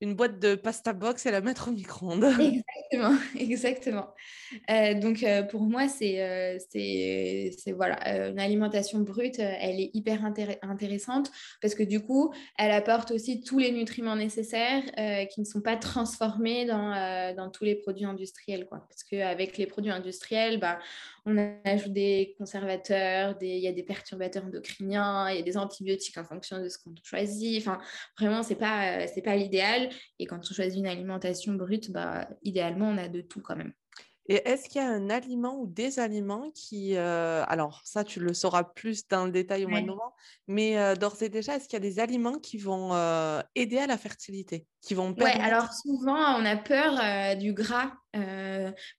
une 0.02 0.16
boîte 0.16 0.40
de 0.40 0.56
pasta 0.56 0.94
box 0.94 1.26
et 1.26 1.32
la 1.32 1.42
mettre 1.42 1.70
au 1.70 1.72
micro-ondes. 1.72 2.26
Exactement, 2.90 3.18
exactement. 3.36 4.08
Euh, 4.70 4.94
donc 4.94 5.24
euh, 5.24 5.44
pour 5.44 5.62
moi, 5.62 5.88
c'est 5.88 6.22
euh, 6.22 6.58
voilà, 7.76 8.30
une 8.30 8.40
alimentation 8.40 9.00
brute, 9.00 9.40
elle 9.40 9.80
est 9.80 9.92
hyper 9.94 10.24
intéressante 10.62 11.32
parce 11.62 11.76
que 11.76 11.84
du 11.84 12.00
coup, 12.00 12.34
elle 12.58 12.72
apporte 12.72 13.12
aussi 13.12 13.42
tous 13.42 13.60
les 13.60 13.72
nutriments 13.72 14.16
nécessaires 14.16 14.84
qui 15.30 15.42
ne 15.42 15.46
sont 15.46 15.62
pas 15.62 15.76
transformés 15.76 16.66
dans, 16.66 17.34
dans 17.36 17.50
tous 17.50 17.66
les 17.66 17.76
produits 17.76 18.06
industriels. 18.06 18.68
Quoi. 18.68 18.86
Parce 18.90 19.04
qu'avec 19.04 19.58
les 19.58 19.68
produits 19.68 19.92
industriels, 19.92 20.60
bah, 20.60 20.80
on 21.26 21.38
ajoute 21.66 21.92
des 21.92 22.36
conservateurs, 22.38 23.36
des, 23.36 23.50
il 23.50 23.64
y 23.64 23.68
a 23.68 23.74
des 23.74 23.84
perturbateurs 23.84 24.46
endocriniens, 24.46 25.30
il 25.30 25.36
y 25.38 25.40
a 25.40 25.44
des 25.44 25.58
antibiotiques 25.58 26.18
en 26.18 26.24
fonction 26.24 26.62
de 26.62 26.70
ce 26.70 26.77
qu'on 26.80 26.96
choisit. 27.04 27.62
Enfin, 27.62 27.80
vraiment, 28.20 28.44
ce 28.44 28.50
n'est 28.50 28.56
pas, 28.56 29.06
pas 29.24 29.36
idéal. 29.36 29.90
Et 30.20 30.26
quand 30.26 30.40
on 30.40 30.54
choisit 30.54 30.80
une 30.80 30.88
alimentation 30.88 31.54
brute, 31.54 31.92
bah, 31.92 32.28
idéalement, 32.44 32.90
on 32.90 32.98
a 32.98 33.08
de 33.08 33.22
tout 33.22 33.42
quand 33.42 33.56
même. 33.56 33.74
Et 34.30 34.42
est-ce 34.48 34.68
qu'il 34.68 34.82
y 34.82 34.84
a 34.84 34.90
un 34.90 35.10
aliment 35.10 35.58
ou 35.58 35.68
des 35.68 36.00
aliments 36.00 36.52
qui, 36.54 36.98
euh, 36.98 37.46
alors 37.48 37.82
ça 37.86 38.04
tu 38.04 38.20
le 38.20 38.34
sauras 38.34 38.66
plus 38.66 39.08
dans 39.08 39.26
le 39.26 39.32
détail 39.32 39.64
au 39.64 39.70
mois 39.70 39.80
de 39.80 39.86
novembre, 39.86 40.16
mais 40.48 40.78
euh, 40.78 40.96
d'ores 40.96 41.22
et 41.24 41.30
déjà, 41.30 41.56
est-ce 41.56 41.70
qu'il 41.70 41.82
y 41.82 41.82
a 41.82 41.90
des 41.90 42.00
aliments 42.00 42.38
qui 42.38 42.58
vont 42.58 42.94
euh, 42.94 43.42
aider 43.56 43.78
à 43.78 43.88
la 43.88 43.98
fertilité, 43.98 44.66
qui 44.82 44.96
vont 44.96 45.14
permettre... 45.14 45.46
alors 45.46 45.72
souvent 45.72 46.36
on 46.38 46.46
a 46.46 46.58
peur 46.58 47.38
du 47.38 47.54
gras 47.54 47.94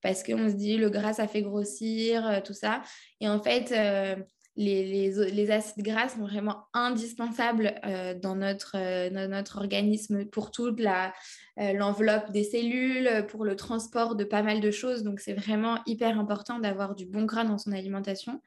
parce 0.02 0.22
qu'on 0.22 0.48
se 0.48 0.54
dit 0.54 0.78
le 0.78 0.88
gras 0.88 1.12
ça 1.14 1.28
fait 1.28 1.42
grossir, 1.42 2.40
tout 2.44 2.54
ça. 2.54 2.82
Et 3.20 3.28
en 3.28 3.42
fait, 3.42 3.74
les, 4.58 5.50
acides 5.50 5.84
gras 5.84 6.08
sont 6.08 6.22
vraiment 6.22 6.66
indispensables 6.74 7.74
euh, 7.84 8.14
dans, 8.14 8.34
notre, 8.34 8.72
euh, 8.76 9.28
notre 9.28 9.58
organisme 9.58 10.24
pour 10.26 10.50
toute 10.50 10.80
euh, 10.80 11.72
l'enveloppe 11.72 12.32
des 12.32 12.44
cellules, 12.44 13.26
pour 13.28 13.44
le 13.44 13.54
transport 13.54 14.16
de 14.16 14.24
pas 14.24 14.42
mal 14.42 14.60
de 14.60 14.70
choses. 14.70 15.04
Donc, 15.04 15.20
c'est 15.20 15.34
vraiment 15.34 15.78
hyper 15.86 16.18
important 16.18 16.58
d'avoir 16.58 16.94
du 16.94 17.06
bon 17.06 17.24
gras 17.24 17.44
dans 17.44 17.58
son 17.58 17.72
alimentation. 17.72 18.40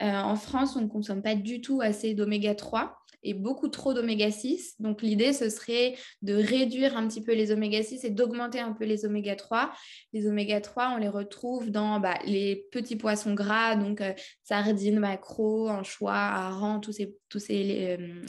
en 0.00 0.36
France, 0.36 0.76
on 0.76 0.82
ne 0.82 0.88
consomme 0.88 1.22
pas 1.22 1.34
du 1.34 1.60
tout 1.60 1.80
assez 1.80 2.14
d'oméga 2.14 2.54
3 2.54 3.05
et 3.26 3.34
beaucoup 3.34 3.68
trop 3.68 3.92
d'oméga 3.92 4.30
6. 4.30 4.76
Donc 4.78 5.02
l'idée, 5.02 5.32
ce 5.32 5.50
serait 5.50 5.96
de 6.22 6.34
réduire 6.34 6.96
un 6.96 7.08
petit 7.08 7.22
peu 7.22 7.34
les 7.34 7.50
oméga 7.50 7.82
6 7.82 8.04
et 8.04 8.10
d'augmenter 8.10 8.60
un 8.60 8.72
peu 8.72 8.84
les 8.84 9.04
oméga 9.04 9.34
3. 9.34 9.72
Les 10.12 10.28
oméga 10.28 10.60
3, 10.60 10.92
on 10.94 10.98
les 10.98 11.08
retrouve 11.08 11.70
dans 11.70 11.98
bah, 11.98 12.18
les 12.24 12.66
petits 12.70 12.96
poissons 12.96 13.34
gras, 13.34 13.74
donc 13.74 14.00
euh, 14.00 14.12
sardines, 14.44 15.00
maquereaux, 15.00 15.68
anchois, 15.68 16.14
harengs, 16.14 16.80
tous 16.80 16.92
ces, 16.92 17.16
tous 17.28 17.40
ces 17.40 17.96
euh, 17.98 18.22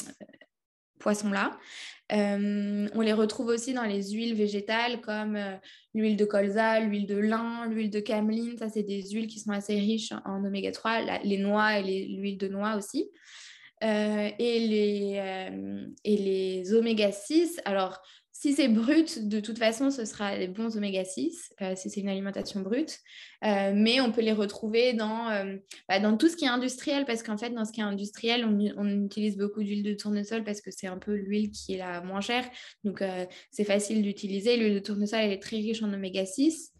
poissons-là. 0.99 1.57
Euh, 2.12 2.88
on 2.93 3.01
les 3.01 3.13
retrouve 3.13 3.47
aussi 3.47 3.73
dans 3.73 3.83
les 3.83 4.12
huiles 4.12 4.33
végétales 4.33 5.01
comme 5.01 5.38
l'huile 5.93 6.15
de 6.15 6.25
colza, 6.25 6.79
l'huile 6.79 7.05
de 7.05 7.17
lin, 7.17 7.67
l'huile 7.67 7.91
de 7.91 7.99
cameline. 7.99 8.57
Ça, 8.57 8.69
c'est 8.69 8.83
des 8.83 9.03
huiles 9.12 9.27
qui 9.27 9.39
sont 9.39 9.51
assez 9.51 9.75
riches 9.75 10.13
en 10.25 10.43
oméga 10.43 10.71
3, 10.71 11.19
les 11.23 11.38
noix 11.38 11.77
et 11.79 12.05
l'huile 12.07 12.38
de 12.38 12.47
noix 12.47 12.77
aussi. 12.77 13.12
Euh, 13.84 14.30
et, 14.40 14.60
les, 14.60 15.18
euh, 15.20 15.88
les 16.04 16.74
oméga 16.74 17.12
6. 17.12 17.62
Alors, 17.66 18.02
si 18.32 18.54
c'est 18.54 18.68
brut, 18.68 19.28
de 19.28 19.40
toute 19.40 19.58
façon, 19.58 19.90
ce 19.92 20.06
sera 20.06 20.36
les 20.36 20.48
bons 20.48 20.78
oméga 20.78 21.04
6, 21.04 21.54
euh, 21.62 21.76
si 21.76 21.90
c'est 21.90 22.02
une 22.02 22.10
alimentation 22.10 22.62
brute. 22.62 23.00
mais 23.42 24.00
on 24.00 24.12
peut 24.12 24.22
les 24.22 24.32
retrouver 24.32 24.94
dans, 24.94 25.30
bah, 25.90 26.00
dans 26.00 26.18
tout 26.18 26.28
ce 26.28 26.36
qui 26.36 26.46
est 26.46 26.50
industriel, 26.50 27.06
parce 27.06 27.24
qu'en 27.24 27.38
fait, 27.38 27.50
dans 27.50 27.66
ce 27.66 27.72
qui 27.72 27.82
est 27.82 27.84
industriel, 27.84 28.46
on, 28.46 28.58
on 28.78 29.06
utilise 29.06 29.38
beaucoup 29.38 29.63
d'huile 29.63 29.84
de 29.84 29.94
tournesol 29.94 30.44
parce 30.44 30.62
que 30.62 30.70
c'est 30.72 30.88
un 30.88 30.98
peu 30.98 31.13
l'huile 31.13 31.50
qui 31.52 31.74
est 31.74 31.78
la 31.78 32.02
moins 32.02 32.22
chère. 32.22 32.48
Donc, 32.84 33.04
c'est 33.52 33.63
facile 33.63 34.02
d'utiliser. 34.02 34.58
L'huile 34.58 34.76
de 34.76 34.80
tournesol, 34.80 35.20
elle 35.20 35.32
est 35.32 35.42
très 35.42 35.58
riche 35.58 35.82
en 35.82 35.92
oméga 35.92 36.26
6. 36.26 36.74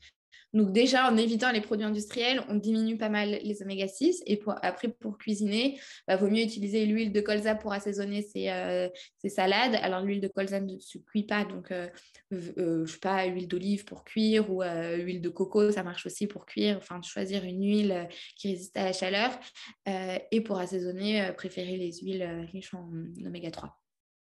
Donc 0.58 0.72
déjà, 0.72 1.08
en 1.08 1.18
évitant 1.18 1.52
les 1.52 1.62
produits 1.62 1.86
industriels, 1.86 2.42
on 2.50 2.56
diminue 2.56 2.98
pas 2.98 3.10
mal 3.10 3.40
les 3.44 3.62
oméga 3.62 3.88
6. 3.88 4.24
Et 4.26 4.42
après, 4.64 4.88
pour 4.88 5.20
cuisiner, 5.20 5.80
bah, 6.08 6.16
vaut 6.16 6.30
mieux 6.30 6.42
utiliser 6.42 6.88
l'huile 6.88 7.12
de 7.12 7.22
colza 7.22 7.54
pour 7.54 7.74
assaisonner 7.74 8.24
ses, 8.24 8.50
euh, 8.50 8.90
salades. 9.28 9.76
Alors 9.84 10.02
l'huile 10.02 10.20
de 10.20 10.28
colza 10.28 10.60
ne 10.60 10.80
se 10.80 10.98
cuit 10.98 11.24
pas, 11.24 11.46
donc 11.46 11.72
euh, 11.72 11.88
euh, 12.34 12.86
je 12.88 12.92
sais 12.92 13.00
pas, 13.00 13.26
huile 13.26 13.48
d'olive 13.48 13.86
pour 13.86 14.04
cuire 14.04 14.50
ou 14.52 14.64
huile 14.64 15.22
de 15.22 15.30
coco, 15.30 15.72
ça 15.72 15.84
marche 15.84 16.08
aussi 16.08 16.26
pour 16.26 16.48
cuire. 16.48 16.78
Enfin, 16.78 17.00
choisir 17.04 17.44
une 17.44 17.62
huile 17.62 18.08
qui 18.36 18.50
résiste 18.50 18.76
à 18.78 18.86
la 18.86 18.94
chaleur. 18.94 19.40
et 19.86 20.42
pour 20.42 20.58
assaisonner, 20.58 21.32
préférer 21.38 21.78
les 21.78 21.92
huiles 22.00 22.48
riches 22.52 22.74
en 22.74 22.90
oméga 23.24 23.52
3. 23.52 23.80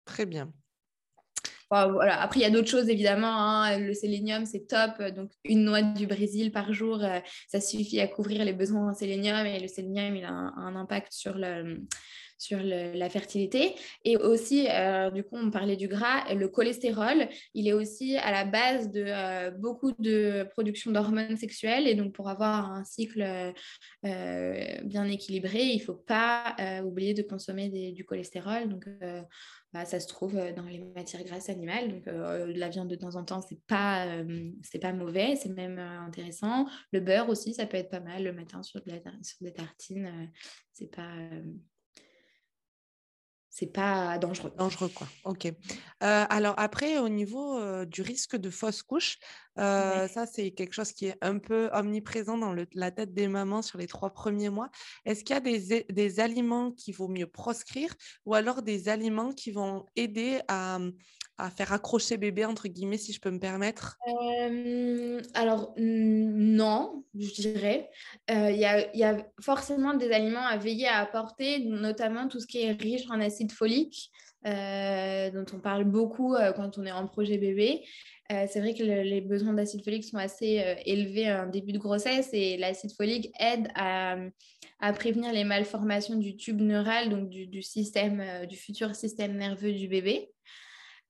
Très 0.05 0.25
bien. 0.25 0.51
Après, 1.71 2.39
il 2.39 2.43
y 2.43 2.45
a 2.45 2.49
d'autres 2.49 2.69
choses, 2.69 2.89
évidemment. 2.89 3.27
Hein. 3.27 3.79
Le 3.79 3.93
sélénium, 3.93 4.45
c'est 4.45 4.67
top. 4.67 5.01
Donc, 5.15 5.31
une 5.43 5.63
noix 5.63 5.81
du 5.81 6.07
Brésil 6.07 6.51
par 6.51 6.73
jour, 6.73 7.03
euh, 7.03 7.19
ça 7.47 7.59
suffit 7.59 7.99
à 7.99 8.07
couvrir 8.07 8.45
les 8.45 8.53
besoins 8.53 8.91
en 8.91 8.93
sélénium. 8.93 9.45
Et 9.45 9.59
le 9.59 9.67
sélénium, 9.67 10.15
il 10.15 10.25
a 10.25 10.29
un, 10.29 10.75
impact 10.75 11.11
sur, 11.11 11.35
le, 11.35 11.81
sur 12.37 12.59
la 12.61 13.09
fertilité. 13.09 13.75
Et 14.03 14.17
aussi, 14.17 14.67
euh, 14.69 15.09
du 15.11 15.23
coup, 15.23 15.37
on 15.37 15.51
parlait 15.51 15.75
du 15.75 15.87
gras. 15.87 16.33
Le 16.33 16.47
cholestérol, 16.47 17.27
il 17.53 17.67
est 17.67 17.73
aussi 17.73 18.17
à 18.17 18.31
la 18.31 18.45
base 18.45 18.91
de 18.91 19.03
euh, 19.05 19.51
beaucoup 19.51 19.91
de 19.99 20.47
production 20.51 20.91
d'hormones 20.91 21.37
sexuelles. 21.37 21.87
Et 21.87 21.95
donc, 21.95 22.13
pour 22.13 22.29
avoir 22.29 22.71
un 22.71 22.83
cycle 22.83 23.53
bien 24.03 25.05
équilibré, 25.05 25.63
il 25.63 25.77
ne 25.77 25.83
faut 25.83 25.93
pas 25.93 26.55
oublier 26.83 27.13
de 27.13 27.21
consommer 27.21 27.91
du 27.91 28.05
cholestérol. 28.05 28.69
Donc, 28.69 28.85
bah, 29.75 29.83
ça 29.83 29.99
se 29.99 30.07
trouve 30.07 30.37
euh, 30.37 30.53
dans 30.53 30.63
les 30.63 30.79
matières 30.79 31.25
grasses 31.25 31.49
animales. 31.49 31.89
Donc, 31.89 32.07
euh, 32.07 32.53
la 32.55 32.69
viande 32.69 32.87
de 32.87 32.95
temps 32.95 33.17
en 33.17 33.25
temps, 33.25 33.41
c'est 33.41 33.59
pas, 33.67 34.07
euh, 34.07 34.49
c'est 34.63 34.79
pas 34.79 34.93
mauvais, 34.93 35.35
c'est 35.35 35.49
même 35.49 35.79
intéressant. 35.79 36.65
Le 36.93 37.01
beurre 37.01 37.27
aussi, 37.27 37.53
ça 37.53 37.65
peut 37.65 37.75
être 37.75 37.89
pas 37.89 37.99
mal 37.99 38.23
le 38.23 38.31
matin 38.31 38.63
sur, 38.63 38.79
de 38.81 38.91
sur 39.21 39.37
des 39.41 39.51
tartines. 39.51 40.31
c'est 40.71 40.89
pas 40.89 41.11
c'est 43.57 43.71
pas 43.71 44.17
dangereux. 44.17 44.51
Dangereux, 44.57 44.89
quoi. 44.93 45.07
OK. 45.23 45.47
alors 46.01 46.55
après, 46.57 46.97
au 46.97 47.07
niveau 47.07 47.85
du 47.85 48.01
risque 48.01 48.35
de 48.35 48.49
fausse 48.49 48.83
couche, 48.83 49.17
ça, 49.57 50.25
c'est 50.25 50.51
quelque 50.51 50.73
chose 50.73 50.91
qui 50.91 51.07
est 51.07 51.17
un 51.21 51.39
peu 51.39 51.69
omniprésent 51.73 52.37
dans 52.37 52.55
la 52.73 52.91
tête 52.91 53.13
des 53.13 53.27
mamans 53.27 53.61
sur 53.61 53.77
les 53.77 53.87
trois 53.87 54.11
premiers 54.11 54.49
mois. 54.49 54.69
Est-ce 55.05 55.23
qu'il 55.23 55.35
y 55.35 55.37
a 55.37 55.41
des, 55.41 55.85
des 55.89 56.19
aliments 56.19 56.71
qu'il 56.71 56.95
vaut 56.95 57.07
mieux 57.07 57.27
proscrire 57.27 57.93
ou 58.25 58.33
alors 58.33 58.61
des 58.61 58.89
aliments 58.89 59.31
qui 59.31 59.51
vont 59.51 59.85
aider 59.95 60.39
à, 60.47 60.79
à 61.37 61.49
faire 61.49 61.73
accrocher 61.73 62.17
bébé, 62.17 62.45
entre 62.45 62.67
guillemets, 62.67 62.97
si 62.97 63.13
je 63.13 63.19
peux 63.19 63.31
me 63.31 63.39
permettre? 63.39 63.97
Alors, 65.33 65.73
non, 65.77 67.03
je 67.17 67.33
dirais. 67.33 67.89
Il 68.29 68.55
y, 68.55 68.65
a, 68.65 68.95
y, 68.95 69.03
a, 69.03 69.17
forcément 69.41 69.93
des 69.93 70.11
aliments 70.11 70.45
à 70.45 70.57
veiller 70.57 70.87
à 70.87 70.99
apporter, 70.99 71.59
notamment 71.65 72.27
tout 72.27 72.39
ce 72.39 72.47
qui 72.47 72.61
est 72.61 72.71
riche 72.71 73.09
en 73.09 73.19
acide 73.19 73.51
folique, 73.51 74.11
euh, 74.45 75.31
dont 75.31 75.45
on 75.53 75.59
parle 75.59 75.85
beaucoup 75.85 76.35
quand 76.55 76.77
on 76.77 76.85
est 76.85 76.91
en 76.91 77.07
projet 77.07 77.37
bébé. 77.37 77.83
Euh, 78.31 78.45
c'est 78.49 78.59
vrai 78.59 78.73
que 78.73 78.83
les 78.83 79.21
besoins 79.21 79.53
d'acide 79.53 79.83
folique 79.83 80.03
sont 80.03 80.17
assez 80.17 80.63
élevés 80.85 81.31
en 81.31 81.47
début 81.47 81.73
de 81.73 81.77
grossesse 81.77 82.29
et 82.33 82.57
l'acide 82.57 82.91
folique 82.95 83.31
aide 83.39 83.67
à, 83.75 84.17
prévenir 84.93 85.31
les 85.31 85.43
malformations 85.43 86.15
du 86.15 86.35
tube 86.35 86.61
neural, 86.61 87.09
donc 87.09 87.29
du, 87.29 87.61
système, 87.61 88.23
du 88.47 88.55
futur 88.57 88.95
système 88.95 89.35
nerveux 89.35 89.73
du 89.73 89.87
bébé. 89.87 90.31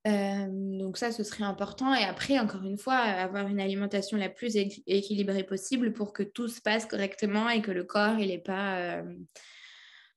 Euh, 0.08 0.48
donc 0.78 0.98
ça, 0.98 1.12
ce 1.12 1.24
serait 1.24 1.44
important. 1.44 1.94
Et 1.94 2.04
après, 2.04 2.38
encore 2.40 2.64
une 2.64 2.78
fois, 2.78 2.96
avoir 2.96 3.48
une 3.48 3.60
alimentation 3.60 4.18
la 4.18 4.30
plus 4.30 4.56
équilibrée 4.56 5.44
possible 5.44 5.94
pour 5.94 6.14
que 6.14 6.24
tout 6.24 6.48
se 6.48 6.62
passe 6.62 6.86
correctement 6.86 7.50
et 7.50 7.62
que 7.62 7.72
le 7.72 7.84
corps 7.84 8.16
n'ait 8.16 8.38
pas 8.38 8.78
euh, 8.78 9.16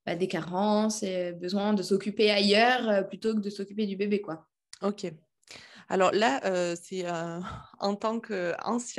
bah, 0.04 0.14
des 0.14 0.28
carences 0.28 1.02
et 1.02 1.32
besoin 1.32 1.72
de 1.72 1.82
s'occuper 1.82 2.30
ailleurs 2.30 2.88
euh, 2.88 3.02
plutôt 3.02 3.34
que 3.34 3.40
de 3.40 3.50
s'occuper 3.50 3.86
du 3.86 3.96
bébé. 3.96 4.20
quoi. 4.20 4.46
Ok. 4.82 5.06
Alors 5.88 6.12
là, 6.12 6.40
c'est 6.76 7.06
en 7.78 7.94
tant 7.94 8.20
que 8.20 8.54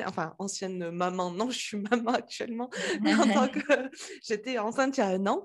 enfin 0.06 0.34
ancienne 0.40 0.92
maman, 0.92 1.32
non, 1.32 1.50
je 1.50 1.58
suis 1.58 1.78
maman 1.92 2.12
actuellement, 2.12 2.70
mais 3.02 3.14
en 3.16 3.28
tant 3.28 3.48
que 3.50 3.90
j'étais 4.24 4.58
enceinte 4.58 4.98
il 4.98 5.02
y 5.02 5.04
a 5.04 5.08
un 5.08 5.26
an, 5.28 5.44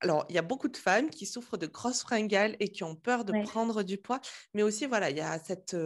alors, 0.00 0.24
il 0.28 0.34
y 0.34 0.38
a 0.38 0.42
beaucoup 0.42 0.68
de 0.68 0.76
femmes 0.76 1.10
qui 1.10 1.26
souffrent 1.26 1.58
de 1.58 1.66
grosses 1.66 2.02
fringales 2.02 2.56
et 2.58 2.68
qui 2.68 2.84
ont 2.84 2.96
peur 2.96 3.24
de 3.24 3.32
prendre 3.42 3.82
du 3.82 3.98
poids, 3.98 4.20
mais 4.54 4.62
aussi, 4.62 4.86
voilà, 4.86 5.10
il 5.10 5.16
y 5.16 5.20
a 5.20 5.38
cette, 5.38 5.76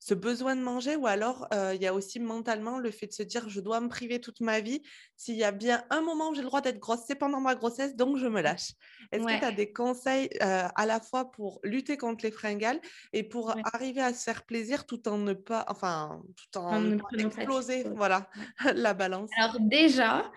ce 0.00 0.14
besoin 0.14 0.54
de 0.54 0.60
manger 0.60 0.96
ou 0.96 1.06
alors 1.06 1.48
il 1.74 1.82
y 1.82 1.86
a 1.86 1.94
aussi 1.94 2.20
mentalement 2.20 2.78
le 2.78 2.90
fait 2.90 3.08
de 3.08 3.12
se 3.12 3.22
dire 3.22 3.48
je 3.48 3.60
dois 3.60 3.80
me 3.80 3.88
priver 3.88 4.20
toute 4.20 4.40
ma 4.40 4.60
vie. 4.60 4.82
S'il 5.16 5.34
y 5.34 5.44
a 5.44 5.50
bien 5.50 5.82
un 5.90 6.00
moment 6.00 6.30
où 6.30 6.34
j'ai 6.34 6.42
le 6.42 6.46
droit 6.46 6.60
d'être 6.60 6.78
grosse, 6.78 7.00
c'est 7.06 7.16
pendant 7.16 7.40
ma 7.40 7.56
grossesse, 7.56 7.96
donc 7.96 8.16
je 8.16 8.26
me 8.26 8.40
lâche. 8.40 8.72
Est-ce 9.10 9.24
que 9.24 9.38
tu 9.38 9.44
as 9.44 9.52
des 9.52 9.72
conseils 9.72 10.28
à 10.40 10.86
la 10.86 11.00
fois 11.00 11.30
pour 11.30 11.60
lutter 11.64 11.96
contre 11.96 12.24
les 12.24 12.30
fringales 12.30 12.80
et 13.12 13.22
pour 13.22 13.54
arriver 13.72 14.00
à 14.00 14.12
se 14.14 14.22
faire 14.22 14.44
plaisir 14.44 14.86
tout 14.86 15.08
en 15.08 15.18
ne 15.18 15.32
pas, 15.32 15.64
enfin, 15.68 16.22
tout 16.36 16.58
en, 16.58 16.80
ne 16.80 16.96
pas 16.96 17.08
exploser, 17.18 17.84
voilà, 17.96 18.28
la 18.74 18.94
balance? 18.94 19.30
Alors 19.36 19.56
déjà, 19.60 20.30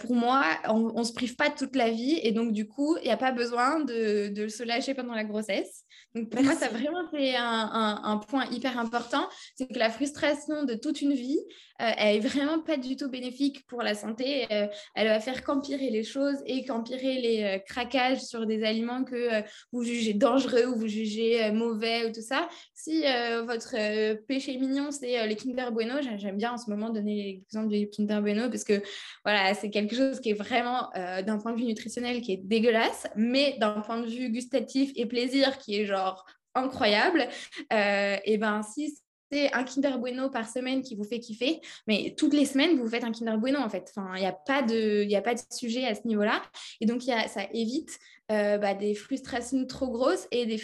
pour 0.00 0.14
moi, 0.14 0.44
on, 0.68 0.98
ne 0.98 1.04
se 1.04 1.12
prive 1.12 1.36
pas 1.36 1.50
toute 1.50 1.76
la 1.76 1.90
vie 1.90 2.20
et 2.22 2.32
donc 2.32 2.52
du 2.58 2.66
coup, 2.66 2.96
il 2.96 3.04
n'y 3.04 3.12
a 3.12 3.16
pas 3.16 3.30
besoin 3.30 3.78
de, 3.84 4.48
se 4.48 4.64
lâcher 4.64 4.92
pendant 4.92 5.14
la 5.14 5.22
grossesse. 5.22 5.84
Donc 6.16 6.28
pour 6.28 6.42
moi, 6.42 6.54
ça 6.54 6.66
a 6.66 6.68
vraiment 6.70 7.06
été 7.12 7.36
un, 7.36 8.20
point 8.28 8.46
hyper 8.46 8.76
important, 8.80 9.28
c'est 9.54 9.72
que 9.72 9.78
la 9.78 9.90
frustration 9.90 10.64
de 10.64 10.74
toute 10.74 11.00
une 11.00 11.12
vie, 11.12 11.38
euh, 11.80 11.90
elle 11.96 12.16
est 12.16 12.20
vraiment 12.20 12.58
pas 12.60 12.76
du 12.76 12.96
tout 12.96 13.08
bénéfique 13.08 13.64
pour 13.68 13.82
la 13.82 13.94
santé. 13.94 14.46
Euh, 14.50 14.66
elle 14.96 15.06
va 15.06 15.20
faire 15.20 15.44
qu'empirer 15.44 15.90
les 15.90 16.02
choses 16.02 16.38
et 16.46 16.64
qu'empirer 16.64 17.20
les 17.20 17.42
euh, 17.44 17.58
craquages 17.60 18.20
sur 18.20 18.46
des 18.46 18.64
aliments 18.64 19.04
que 19.04 19.44
vous 19.70 19.84
jugez 19.84 20.14
dangereux 20.14 20.66
ou 20.66 20.76
vous 20.76 20.88
jugez 20.88 21.52
mauvais 21.52 22.06
ou 22.06 22.12
tout 22.12 22.22
ça. 22.22 22.48
Si 22.74 23.02
votre 23.46 24.16
péché 24.26 24.56
mignon, 24.56 24.90
c'est 24.90 25.26
les 25.26 25.36
Kinder 25.36 25.70
Bueno, 25.70 25.94
j'aime 26.16 26.36
bien 26.36 26.52
en 26.52 26.58
ce 26.58 26.68
moment 26.70 26.90
donner 26.90 27.22
l'exemple 27.24 27.68
du 27.68 27.88
Kinder 27.88 28.20
Bueno 28.20 28.48
parce 28.48 28.64
que 28.64 28.82
voilà, 29.24 29.54
c'est 29.54 29.70
quelque 29.70 29.94
chose 29.94 30.20
qui 30.20 30.30
est 30.30 30.34
vraiment 30.34 30.90
d'un 30.94 31.38
point 31.38 31.52
de 31.52 31.58
vue 31.58 31.66
nutritionnel 31.66 32.20
qui 32.20 32.32
est 32.32 32.42
dégueulasse, 32.48 33.06
mais 33.14 33.56
d'un 33.58 33.80
point 33.80 34.00
de 34.00 34.08
vue 34.08 34.30
gustatif 34.30 34.90
et 34.96 35.06
plaisir 35.06 35.58
qui 35.58 35.80
est 35.80 35.86
genre 35.86 36.26
incroyable. 36.54 37.28
et 37.70 38.38
ben 38.38 38.62
si 38.62 38.98
un 39.32 39.64
Kinder 39.64 39.98
Bueno 39.98 40.30
par 40.30 40.48
semaine 40.48 40.82
qui 40.82 40.94
vous 40.94 41.04
fait 41.04 41.20
kiffer, 41.20 41.60
mais 41.86 42.14
toutes 42.16 42.34
les 42.34 42.44
semaines, 42.44 42.78
vous 42.78 42.88
faites 42.88 43.04
un 43.04 43.12
Kinder 43.12 43.36
Bueno 43.38 43.58
en 43.58 43.68
fait. 43.68 43.92
Enfin, 43.94 44.12
il 44.16 44.20
n'y 44.20 44.26
a, 44.26 44.32
pas 44.32 44.62
de, 44.62 45.14
a 45.14 45.20
pas 45.20 45.34
de 45.34 45.40
sujet 45.50 45.84
à 45.84 45.94
ce 45.94 46.06
niveau-là. 46.06 46.42
Et 46.80 46.86
donc, 46.86 47.06
y 47.06 47.12
a, 47.12 47.28
ça 47.28 47.42
évite 47.52 47.98
euh, 48.30 48.58
bah, 48.58 48.74
des 48.74 48.94
frustrations 48.94 49.64
trop 49.64 49.88
grosses 49.88 50.28
et 50.30 50.44
des, 50.44 50.60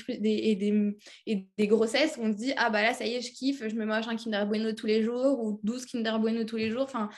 et, 1.27 1.46
des, 1.57 1.66
grossesses 1.66 2.18
où 2.18 2.22
on 2.22 2.31
se 2.31 2.37
dit 2.37 2.53
Ah 2.59 2.68
bah 2.68 2.83
là, 2.83 2.92
ça 2.92 3.07
y 3.07 3.14
est, 3.14 3.22
je 3.22 3.33
kiffe, 3.33 3.66
je 3.66 3.74
me 3.74 3.87
mange 3.87 4.07
un 4.07 4.16
Kinder 4.16 4.44
Bueno 4.46 4.72
tous 4.72 4.87
les 4.87 5.03
jours 5.03 5.42
ou 5.42 5.61
12 5.62 5.87
Kinder 5.87 6.18
Bueno 6.20 6.44
tous 6.44 6.57
les 6.57 6.70
jours. 6.70 6.83
Enfin, 6.83 7.09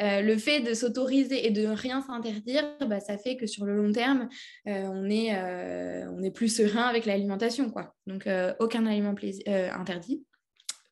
euh, 0.00 0.22
le 0.22 0.36
fait 0.36 0.60
de 0.60 0.74
s'autoriser 0.74 1.46
et 1.46 1.50
de 1.50 1.66
rien 1.66 2.02
s'interdire, 2.02 2.62
bah, 2.86 3.00
ça 3.00 3.18
fait 3.18 3.36
que 3.36 3.46
sur 3.46 3.64
le 3.64 3.74
long 3.74 3.90
terme, 3.90 4.28
euh, 4.68 4.84
on, 4.92 5.10
est, 5.10 5.34
on 6.08 6.22
est 6.22 6.30
plus 6.30 6.54
serein 6.54 6.84
avec 6.84 7.04
l'alimentation. 7.04 7.70
quoi. 7.70 7.94
Donc, 8.06 8.28
aucun 8.60 8.86
aliment 8.86 9.14
interdit 9.46 10.24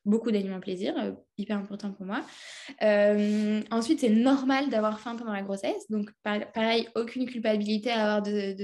beaucoup 0.05 0.31
d'aliments 0.31 0.59
plaisir, 0.59 0.93
euh, 0.97 1.11
hyper 1.37 1.57
important 1.57 1.91
pour 1.91 2.05
moi. 2.05 2.21
Euh, 2.83 3.61
ensuite, 3.71 3.99
c'est 3.99 4.09
normal 4.09 4.69
d'avoir 4.69 4.99
faim 4.99 5.15
pendant 5.15 5.33
la 5.33 5.41
grossesse. 5.41 5.89
Donc, 5.89 6.09
pareil, 6.23 6.87
aucune 6.95 7.25
culpabilité 7.25 7.91
à 7.91 8.03
avoir 8.03 8.21
de, 8.21 8.55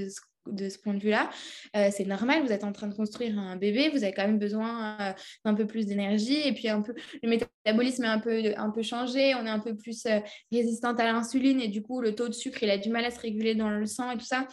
de, 0.48 0.70
ce 0.70 0.80
point 0.80 0.94
de 0.94 1.00
vue-là. 1.00 1.30
Euh, 1.76 1.90
c'est 1.92 2.06
normal, 2.06 2.44
vous 2.44 2.52
êtes 2.52 2.64
en 2.64 2.72
train 2.72 2.88
de 2.88 2.96
construire 2.96 3.38
un 3.38 3.56
bébé, 3.56 3.90
vous 3.90 4.04
avez 4.04 4.14
quand 4.14 4.26
même 4.26 4.40
besoin 4.40 5.16
d'un 5.46 5.54
peu 5.54 5.68
plus 5.68 5.86
d'énergie 5.86 6.48
et 6.48 6.54
puis 6.54 6.68
un 6.68 6.82
peu 6.82 6.94
le 7.22 7.30
métabolisme 7.30 8.04
est 8.04 8.08
un 8.08 8.20
peu, 8.20 8.54
un 8.58 8.70
peu 8.72 8.82
changé, 8.82 9.36
on 9.36 9.46
est 9.46 9.50
un 9.50 9.60
peu 9.60 9.76
plus 9.76 10.08
résistante 10.52 11.00
à 11.00 11.06
l'insuline 11.06 11.62
et 11.62 11.68
du 11.68 11.84
coup 11.84 12.02
le 12.02 12.16
taux 12.16 12.28
de 12.28 12.34
sucre 12.34 12.64
il 12.64 12.72
a 12.72 12.78
du 12.80 12.90
mal 12.90 13.06
à 13.06 13.12
se 13.12 13.20
réguler 13.20 13.54
dans 13.54 13.70
le 13.70 13.86
sang 13.86 14.10
et 14.12 14.18
tout 14.18 14.26
ça. 14.26 14.48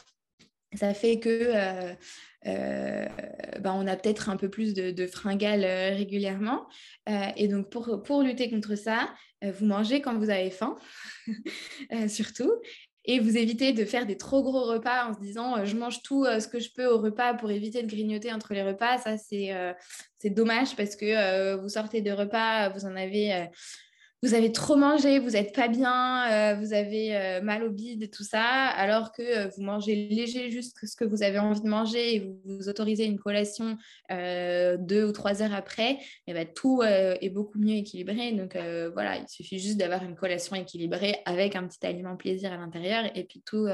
Ça 0.75 0.93
fait 0.95 1.19
que 1.19 1.97
euh, 2.47 3.07
ben, 3.61 3.73
on 3.73 3.87
a 3.87 3.97
peut-être 3.97 4.29
un 4.29 4.37
peu 4.37 4.49
plus 4.49 4.75
de, 4.75 5.07
fringales 5.07 5.65
euh, 5.65 5.95
régulièrement. 5.95 6.67
Euh, 7.09 7.27
et 7.37 7.49
donc, 7.49 7.71
pour, 7.71 8.03
pour, 8.03 8.23
lutter 8.23 8.49
contre 8.51 8.77
ça, 8.77 9.13
vous 9.43 9.67
mangez 9.67 10.01
quand 10.01 10.17
vous 10.19 10.31
avez 10.31 10.51
faim, 10.51 10.77
surtout. 12.09 12.53
Et 13.05 13.21
vous 13.21 13.39
évitez 13.39 13.73
de 13.73 13.85
faire 13.85 14.05
des 14.05 14.19
trop 14.19 14.43
gros 14.43 14.65
repas 14.65 15.09
en 15.09 15.15
se 15.15 15.21
disant 15.21 15.65
je 15.65 15.77
mange 15.77 16.03
tout 16.03 16.25
ce 16.25 16.47
que 16.47 16.59
je 16.59 16.71
peux 16.75 16.87
au 16.87 16.99
repas 16.99 17.33
pour 17.35 17.51
éviter 17.51 17.83
de 17.83 17.89
grignoter 17.89 18.33
entre 18.33 18.53
les 18.53 18.63
repas. 18.63 18.99
Ça, 18.99 19.17
c'est 19.17 20.31
dommage 20.31 20.77
parce 20.77 20.97
que 20.97 21.55
vous 21.55 21.69
sortez 21.69 22.03
de 22.03 22.11
repas, 22.11 22.69
vous 22.69 22.85
en 22.85 22.97
avez 22.97 23.49
vous 24.23 24.35
avez 24.35 24.51
trop 24.51 24.75
mangé, 24.75 25.21
vous 25.21 25.31
n'êtes 25.31 25.55
pas 25.55 25.69
bien, 25.69 26.31
euh, 26.31 26.55
vous 26.57 26.73
avez 26.73 27.17
euh, 27.17 27.41
mal 27.41 27.63
au 27.63 27.71
bide 27.71 28.03
et 28.03 28.11
tout 28.11 28.25
ça, 28.25 28.43
alors 28.43 29.13
que 29.13 29.23
euh, 29.23 29.49
vous 29.57 29.63
mangez 29.63 29.95
léger 29.95 30.51
juste 30.51 30.77
ce 30.85 30.97
que 30.97 31.05
vous 31.05 31.23
avez 31.23 31.39
envie 31.39 31.61
de 31.61 31.69
manger 31.69 32.17
et 32.17 32.21
vous, 32.21 32.41
vous 32.45 32.69
autorisez 32.69 33.05
une 33.05 33.19
collation 33.19 33.77
deux 34.11 35.05
ou 35.05 35.13
trois 35.13 35.43
heures 35.43 35.55
après, 35.55 35.93
et 35.93 35.99
eh 36.29 36.33
ben, 36.33 36.47
tout 36.53 36.83
est 36.83 37.31
beaucoup 37.31 37.59
mieux 37.59 37.77
équilibré. 37.77 38.33
Donc 38.33 38.57
voilà, 38.93 39.19
il 39.19 39.29
suffit 39.29 39.59
juste 39.59 39.77
d'avoir 39.77 40.03
une 40.03 40.15
collation 40.15 40.57
équilibrée 40.57 41.17
avec 41.25 41.57
un 41.57 41.67
petit 41.67 41.85
aliment 41.87 42.17
plaisir 42.17 42.53
à 42.53 42.57
l'intérieur 42.57 43.05
et 43.15 43.25
puis 43.25 43.43
tout, 43.45 43.69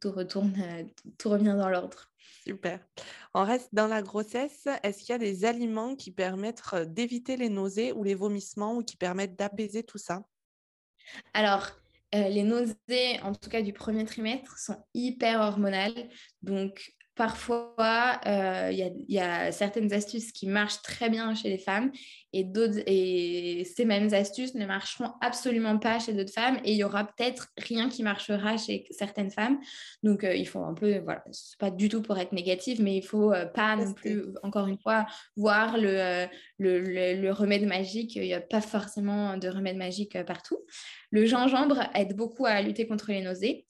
tout 0.00 0.12
retourne, 0.12 0.54
tout 1.18 1.28
revient 1.28 1.56
dans 1.58 1.68
l'ordre. 1.68 2.08
Super. 2.46 2.78
On 3.34 3.42
reste 3.42 3.74
dans 3.74 3.88
la 3.88 4.02
grossesse. 4.02 4.68
Est-ce 4.84 5.00
qu'il 5.00 5.08
y 5.08 5.12
a 5.12 5.18
des 5.18 5.44
aliments 5.44 5.96
qui 5.96 6.12
permettent 6.12 6.62
d'éviter 6.86 7.36
les 7.36 7.48
nausées 7.48 7.90
ou 7.90 8.04
les 8.04 8.14
vomissements 8.14 8.76
ou 8.76 8.84
qui 8.84 8.96
permettent 8.96 9.36
d'apaiser 9.36 9.82
tout 9.82 9.98
ça? 9.98 10.22
Alors, 11.34 11.72
les 12.12 12.44
nausées, 12.44 13.20
en 13.24 13.34
tout 13.34 13.50
cas 13.50 13.62
du 13.62 13.72
premier 13.72 14.04
trimestre, 14.04 14.56
sont 14.58 14.76
hyper 14.94 15.40
hormonales. 15.40 16.08
Donc, 16.46 16.96
Parfois, 17.16 18.20
euh, 18.26 18.68
il 18.70 18.94
y, 19.08 19.18
a 19.18 19.50
certaines 19.50 19.90
astuces 19.94 20.32
qui 20.32 20.46
marchent 20.46 20.82
très 20.82 21.08
bien 21.08 21.34
chez 21.34 21.48
les 21.48 21.56
femmes 21.56 21.90
et, 22.34 22.44
d'autres, 22.44 22.80
et 22.84 23.64
ces 23.64 23.86
mêmes 23.86 24.12
astuces 24.12 24.54
ne 24.54 24.66
marcheront 24.66 25.12
absolument 25.22 25.78
pas 25.78 25.98
chez 25.98 26.12
d'autres 26.12 26.34
femmes 26.34 26.58
et 26.62 26.72
il 26.72 26.76
y 26.76 26.84
aura 26.84 27.04
peut-être 27.04 27.48
rien 27.56 27.88
qui 27.88 28.02
marchera 28.02 28.58
chez 28.58 28.84
certaines 28.90 29.30
femmes. 29.30 29.58
Donc, 30.02 30.24
euh, 30.24 30.34
il 30.34 30.46
faut 30.46 30.60
un 30.60 30.74
peu, 30.74 30.98
voilà, 30.98 31.24
c'est 31.32 31.58
pas 31.58 31.70
du 31.70 31.88
tout 31.88 32.02
pour 32.02 32.18
être 32.18 32.32
négatif, 32.32 32.80
mais 32.80 32.98
il 32.98 33.02
faut 33.02 33.32
euh, 33.32 33.46
pas 33.46 33.76
non 33.76 33.94
plus, 33.94 34.22
encore 34.42 34.66
une 34.66 34.78
fois, 34.78 35.06
voir 35.36 35.78
le, 35.78 36.26
le, 36.58 37.30
remède 37.30 37.64
magique. 37.64 38.14
Il 38.16 38.24
n'y 38.24 38.34
a 38.34 38.42
pas 38.42 38.60
forcément 38.60 39.38
de 39.38 39.48
remède 39.48 39.78
magique 39.78 40.22
partout. 40.24 40.58
Le 41.10 41.24
gingembre 41.24 41.88
aide 41.94 42.14
beaucoup 42.14 42.44
à 42.44 42.60
lutter 42.60 42.86
contre 42.86 43.10
les 43.10 43.22
nausées. 43.22 43.64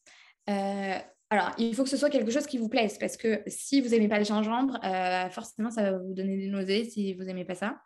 Alors, 1.28 1.50
il 1.58 1.74
faut 1.74 1.82
que 1.82 1.88
ce 1.88 1.96
soit 1.96 2.08
quelque 2.08 2.30
chose 2.30 2.46
qui 2.46 2.56
vous 2.56 2.68
plaise 2.68 2.98
parce 2.98 3.16
que 3.16 3.42
si 3.48 3.80
vous 3.80 3.88
n'aimez 3.88 4.06
pas 4.06 4.18
le 4.18 4.24
gingembre, 4.24 4.78
euh, 4.84 5.28
forcément, 5.28 5.70
ça 5.72 5.82
va 5.82 5.98
vous 5.98 6.14
donner 6.14 6.36
des 6.36 6.46
nausées 6.46 6.84
si 6.84 7.14
vous 7.14 7.24
n'aimez 7.24 7.44
pas 7.44 7.56
ça. 7.56 7.82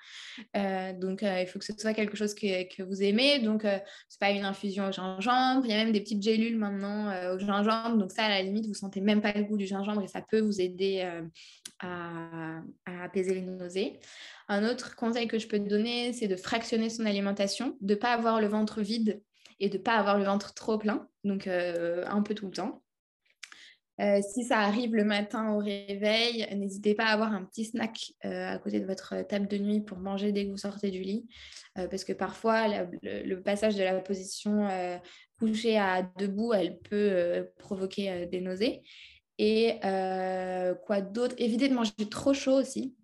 Euh, 0.59 0.93
donc, 0.93 1.23
euh, 1.23 1.41
il 1.41 1.47
faut 1.47 1.59
que 1.59 1.65
ce 1.65 1.73
soit 1.73 1.95
quelque 1.95 2.19
chose 2.19 2.35
que, 2.35 2.83
vous 2.83 3.03
aimez. 3.03 3.39
Donc, 3.39 3.63
ce 3.63 3.69
n'est 3.69 3.81
pas 4.21 4.31
une 4.31 4.45
infusion 4.45 4.89
au 4.89 4.93
gingembre. 4.93 5.65
Il 5.65 5.71
y 5.71 5.73
a 5.73 5.79
même 5.83 5.93
des 5.93 6.03
petites 6.03 6.23
gélules 6.23 6.59
maintenant 6.59 7.33
au 7.33 7.39
gingembre. 7.39 7.97
Donc, 7.97 8.11
ça, 8.13 8.25
à 8.25 8.29
la 8.29 8.43
limite, 8.43 8.65
vous 8.65 8.73
ne 8.73 8.77
sentez 8.77 9.01
même 9.01 9.23
pas 9.23 9.33
le 9.33 9.45
goût 9.45 9.57
du 9.57 9.67
gingembre 9.67 10.03
et 10.03 10.09
ça 10.09 10.21
peut 10.21 10.41
vous 10.41 10.61
aider 10.61 11.09
à, 11.79 12.61
apaiser 13.05 13.35
les 13.35 13.41
nausées. 13.41 14.01
Un 14.49 14.69
autre 14.69 14.97
conseil 14.97 15.29
que 15.29 15.39
je 15.39 15.49
peux 15.49 15.59
donner, 15.59 16.13
c'est 16.13 16.29
de 16.29 16.37
fractionner 16.37 16.91
son 16.91 17.07
alimentation, 17.07 17.79
de 17.81 17.95
ne 17.95 17.99
pas 17.99 18.13
avoir 18.13 18.39
le 18.39 18.49
ventre 18.49 18.83
vide 18.83 19.23
et 19.61 19.71
de 19.71 19.79
ne 19.79 19.83
pas 19.83 19.95
avoir 19.95 20.19
le 20.19 20.25
ventre 20.25 20.53
trop 20.53 20.77
plein. 20.77 21.09
Donc, 21.25 21.47
un 21.47 22.23
peu 22.23 22.35
tout 22.35 22.45
le 22.45 22.53
temps. 22.53 22.83
Euh, 24.01 24.21
si 24.23 24.45
ça 24.45 24.61
arrive 24.61 24.95
le 24.95 25.05
matin 25.05 25.53
au 25.53 25.59
réveil, 25.59 26.47
n'hésitez 26.57 26.95
pas 26.95 27.05
à 27.05 27.13
avoir 27.13 27.33
un 27.33 27.45
petit 27.45 27.67
snack 27.67 28.13
euh, 28.25 28.55
à 28.55 28.59
côté 28.59 28.81
de 28.81 28.87
votre 28.87 29.23
table 29.23 29.47
de 29.47 29.59
nuit 29.59 29.81
pour 29.81 29.99
manger 29.99 30.33
dès 30.33 30.47
que 30.47 30.51
vous 30.51 30.57
sortez 30.57 30.91
du 30.91 31.03
lit. 31.03 31.27
Euh, 31.79 31.87
parce 31.87 32.05
que 32.05 32.15
parfois, 32.15 32.67
le, 33.03 33.35
passage 33.43 33.77
de 33.77 33.83
la 33.83 34.01
position 34.01 34.69
couchée 35.39 35.79
à 35.79 36.03
debout, 36.19 36.55
elle 36.55 36.79
peut 36.79 37.51
provoquer 37.59 38.27
des 38.27 38.41
nausées. 38.41 38.83
Et 39.39 39.79
quoi 39.83 41.01
d'autre? 41.03 41.35
Évitez 41.39 41.69
de 41.69 41.75
manger 41.75 41.93
trop 42.11 42.33
chaud 42.33 42.55
aussi 42.55 42.95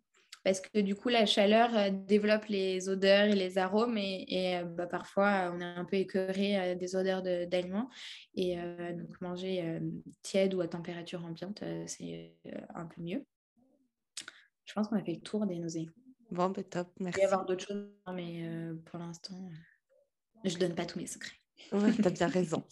parce 0.46 0.60
que 0.60 0.78
du 0.78 0.94
coup, 0.94 1.08
la 1.08 1.26
chaleur 1.26 1.76
euh, 1.76 1.90
développe 1.90 2.44
les 2.44 2.88
odeurs 2.88 3.24
et 3.24 3.34
les 3.34 3.58
arômes 3.58 3.98
et, 3.98 4.56
euh, 4.56 4.62
bah, 4.62 4.86
parfois, 4.86 5.52
on 5.52 5.58
est 5.58 5.64
un 5.64 5.84
peu 5.84 5.96
écœuré 5.96 6.56
euh, 6.56 6.74
des 6.76 6.94
odeurs 6.94 7.20
d'aliments. 7.20 7.90
Et 8.36 8.56
donc, 8.56 9.20
manger 9.20 9.80
tiède 10.22 10.54
ou 10.54 10.60
à 10.60 10.68
température 10.68 11.24
ambiante, 11.24 11.64
c'est 11.86 12.36
un 12.76 12.86
peu 12.86 13.02
mieux. 13.02 13.24
Je 14.66 14.72
pense 14.72 14.86
qu'on 14.86 14.96
a 14.96 15.02
fait 15.02 15.14
le 15.14 15.20
tour 15.20 15.46
des 15.46 15.58
nausées. 15.58 15.88
Bon, 16.30 16.50
ben 16.50 16.62
top, 16.62 16.92
merci. 17.00 17.18
Il 17.18 17.22
y 17.22 17.26
avoir 17.26 17.44
d'autres 17.44 17.66
choses, 17.66 17.88
mais 18.14 18.48
pour 18.84 19.00
l'instant, 19.00 19.50
je 20.44 20.54
ne 20.54 20.60
donne 20.60 20.74
pas 20.76 20.86
tous 20.86 21.00
mes 21.00 21.08
secrets. 21.08 21.40
Oui, 21.72 21.96
tu 21.96 22.06
as 22.06 22.10
bien 22.10 22.28
raison. 22.28 22.64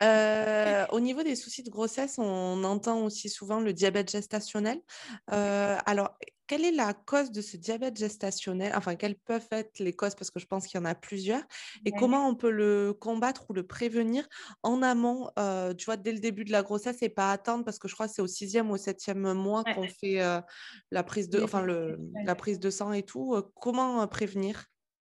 au 0.92 1.00
niveau 1.00 1.22
des 1.22 1.36
soucis 1.36 1.62
de 1.62 1.70
grossesse, 1.70 2.18
on 2.18 2.64
entend 2.64 3.04
aussi 3.04 3.28
souvent 3.28 3.60
le 3.60 3.72
diabète 3.72 4.10
gestationnel. 4.10 4.80
alors, 5.28 6.16
quelle 6.50 6.64
est 6.64 6.72
la 6.72 6.94
cause 6.94 7.30
de 7.30 7.42
ce 7.42 7.56
diabète 7.56 7.96
gestationnel? 7.96 8.72
Enfin, 8.74 8.96
quelles 8.96 9.14
peuvent 9.14 9.46
être 9.52 9.78
les 9.78 9.92
causes? 9.92 10.16
Parce 10.16 10.32
que 10.32 10.40
je 10.40 10.46
pense 10.46 10.66
qu'il 10.66 10.80
y 10.80 10.82
en 10.82 10.84
a 10.84 10.96
plusieurs. 10.96 11.42
Et 11.84 11.92
comment 11.92 12.26
on 12.28 12.34
peut 12.34 12.50
le 12.50 12.92
combattre 12.92 13.44
ou 13.48 13.52
le 13.52 13.64
prévenir 13.64 14.26
en 14.64 14.82
amont, 14.82 15.30
euh, 15.38 15.74
tu 15.74 15.84
vois, 15.84 15.96
dès 15.96 16.10
le 16.10 16.18
début 16.18 16.44
de 16.44 16.50
la 16.50 16.64
grossesse 16.64 17.02
et 17.02 17.08
pas 17.08 17.30
attendre 17.30 17.64
Parce 17.64 17.78
que 17.78 17.86
je 17.86 17.94
crois 17.94 18.08
que 18.08 18.14
c'est 18.14 18.20
au 18.20 18.26
sixième 18.26 18.68
ou 18.68 18.74
au 18.74 18.78
septième 18.78 19.32
mois 19.32 19.62
qu'on 19.62 19.86
fait 19.86 20.20
euh, 20.20 20.40
la, 20.90 21.04
prise 21.04 21.28
de, 21.28 21.40
enfin, 21.40 21.62
le, 21.62 22.00
la 22.24 22.34
prise 22.34 22.58
de 22.58 22.68
sang 22.68 22.90
et 22.90 23.04
tout. 23.04 23.36
Euh, 23.36 23.42
comment 23.54 24.04
prévenir? 24.08 24.64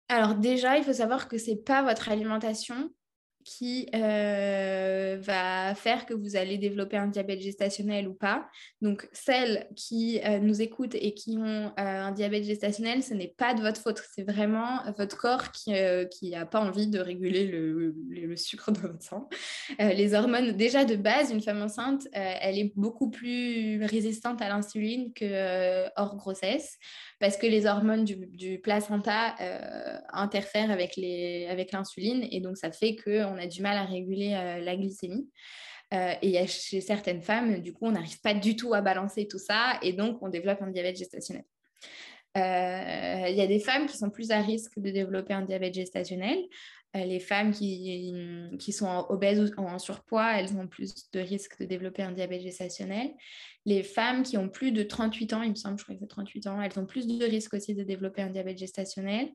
Alors 0.09 0.37
déjà, 0.37 0.79
il 0.79 0.85
faut 0.85 0.95
savoir 0.95 1.29
que 1.29 1.37
ce 1.37 1.51
n'est 1.51 1.57
pas 1.59 1.83
votre 1.83 2.09
alimentation 2.09 2.89
qui 3.45 3.89
euh, 3.95 5.19
va 5.21 5.75
faire 5.75 6.07
que 6.07 6.15
vous 6.15 6.35
allez 6.37 6.57
développer 6.57 6.97
un 6.97 7.07
diabète 7.07 7.41
gestationnel 7.41 8.09
ou 8.09 8.15
pas. 8.15 8.49
Donc, 8.81 9.09
celles 9.13 9.69
qui 9.77 10.21
euh, 10.25 10.39
nous 10.39 10.63
écoutent 10.63 10.95
et 10.95 11.13
qui 11.15 11.37
ont 11.37 11.67
euh, 11.67 11.73
un 11.77 12.13
diabète 12.13 12.45
gestationnel, 12.45 13.03
ce 13.03 13.13
n'est 13.13 13.35
pas 13.37 13.55
de 13.55 13.61
votre 13.61 13.81
faute. 13.81 14.03
C'est 14.15 14.29
vraiment 14.29 14.81
votre 14.97 15.17
corps 15.19 15.53
qui 15.53 15.73
n'a 16.31 16.47
pas 16.47 16.61
envie 16.61 16.87
de 16.87 16.99
réguler 16.99 17.47
le, 17.47 17.95
le, 18.09 18.37
sucre 18.37 18.73
dans 18.73 18.81
votre 18.81 19.03
sang. 19.03 19.29
les 19.79 20.15
hormones, 20.15 20.53
déjà 20.53 20.85
de 20.85 20.97
base, 20.97 21.31
une 21.31 21.43
femme 21.43 21.63
enceinte, 21.63 22.09
elle 22.13 22.59
est 22.59 22.73
beaucoup 22.75 23.11
plus 23.11 23.85
résistante 23.85 24.41
à 24.43 24.49
l'insuline 24.49 25.13
que 25.13 25.85
hors 25.97 26.17
grossesse 26.17 26.79
parce 27.25 27.39
que 27.39 27.47
les 27.47 27.65
hormones 27.65 28.05
du, 28.05 28.59
placenta 28.59 29.35
euh, 29.41 29.99
interfèrent 30.13 30.71
avec 30.71 30.99
l'insuline 30.99 32.19
avec 32.23 32.35
et 32.35 32.41
donc 32.41 32.59
ça 32.59 32.71
fait 32.71 32.97
qu'on 32.97 33.39
a 33.39 33.47
du 33.47 33.63
mal 33.63 33.79
à 33.79 33.85
réguler 33.87 34.35
euh, 34.35 34.61
la 34.61 34.77
glycémie. 34.77 35.31
Euh, 35.95 36.13
et 36.21 36.47
chez 36.47 36.83
certaines 36.83 37.23
femmes, 37.23 37.63
du 37.63 37.73
coup, 37.73 37.87
on 37.87 37.93
n'arrive 37.93 38.21
pas 38.21 38.35
du 38.35 38.57
tout 38.57 38.75
à 38.75 38.83
balancer 38.83 39.27
tout 39.27 39.39
ça 39.39 39.79
et 39.81 39.95
donc 39.95 40.19
on 40.21 40.29
développe 40.29 40.61
un 40.61 40.71
diabète 40.71 40.99
gestationnel. 40.99 41.45
Il 42.37 43.35
y 43.35 43.41
a 43.41 43.47
des 43.47 43.61
femmes 43.61 43.87
qui 43.87 43.97
sont 43.97 44.11
plus 44.11 44.31
à 44.31 44.43
risque 44.43 44.79
de 44.79 44.91
développer 44.91 45.33
un 45.33 45.47
diabète 45.47 45.73
gestationnel. 45.73 46.37
Euh, 46.97 47.05
les 47.05 47.21
femmes 47.21 47.53
qui, 47.53 48.15
qui 48.59 48.73
sont 48.73 49.07
obèses 49.09 49.53
ou 49.57 49.63
en 49.63 49.79
surpoids, 49.79 50.39
elles 50.39 50.57
ont 50.57 50.67
plus 50.69 51.11
de 51.13 51.21
risque 51.21 51.59
de 51.59 51.65
développer 51.65 52.03
un 52.03 52.13
diabète 52.13 52.43
gestationnel. 52.43 53.11
Les 53.67 53.83
femmes 53.83 54.23
qui 54.23 54.37
ont 54.37 54.49
plus 54.49 54.71
de 54.71 54.83
38 54.83 55.33
ans, 55.33 55.43
il 55.43 55.51
me 55.51 55.55
semble, 55.57 55.79
je 55.79 55.85
crois 55.85 55.95
que 55.95 56.01
c'est 56.01 56.07
38 56.07 56.47
ans, 56.47 56.63
elles 56.63 56.79
ont 56.79 56.87
plus 56.87 57.07
de 57.07 57.25
risque 57.25 57.55
aussi 57.55 57.75
de 57.75 57.83
développer 57.83 58.23
un 58.23 58.31
diabète 58.31 58.59
gestationnel. 58.59 59.31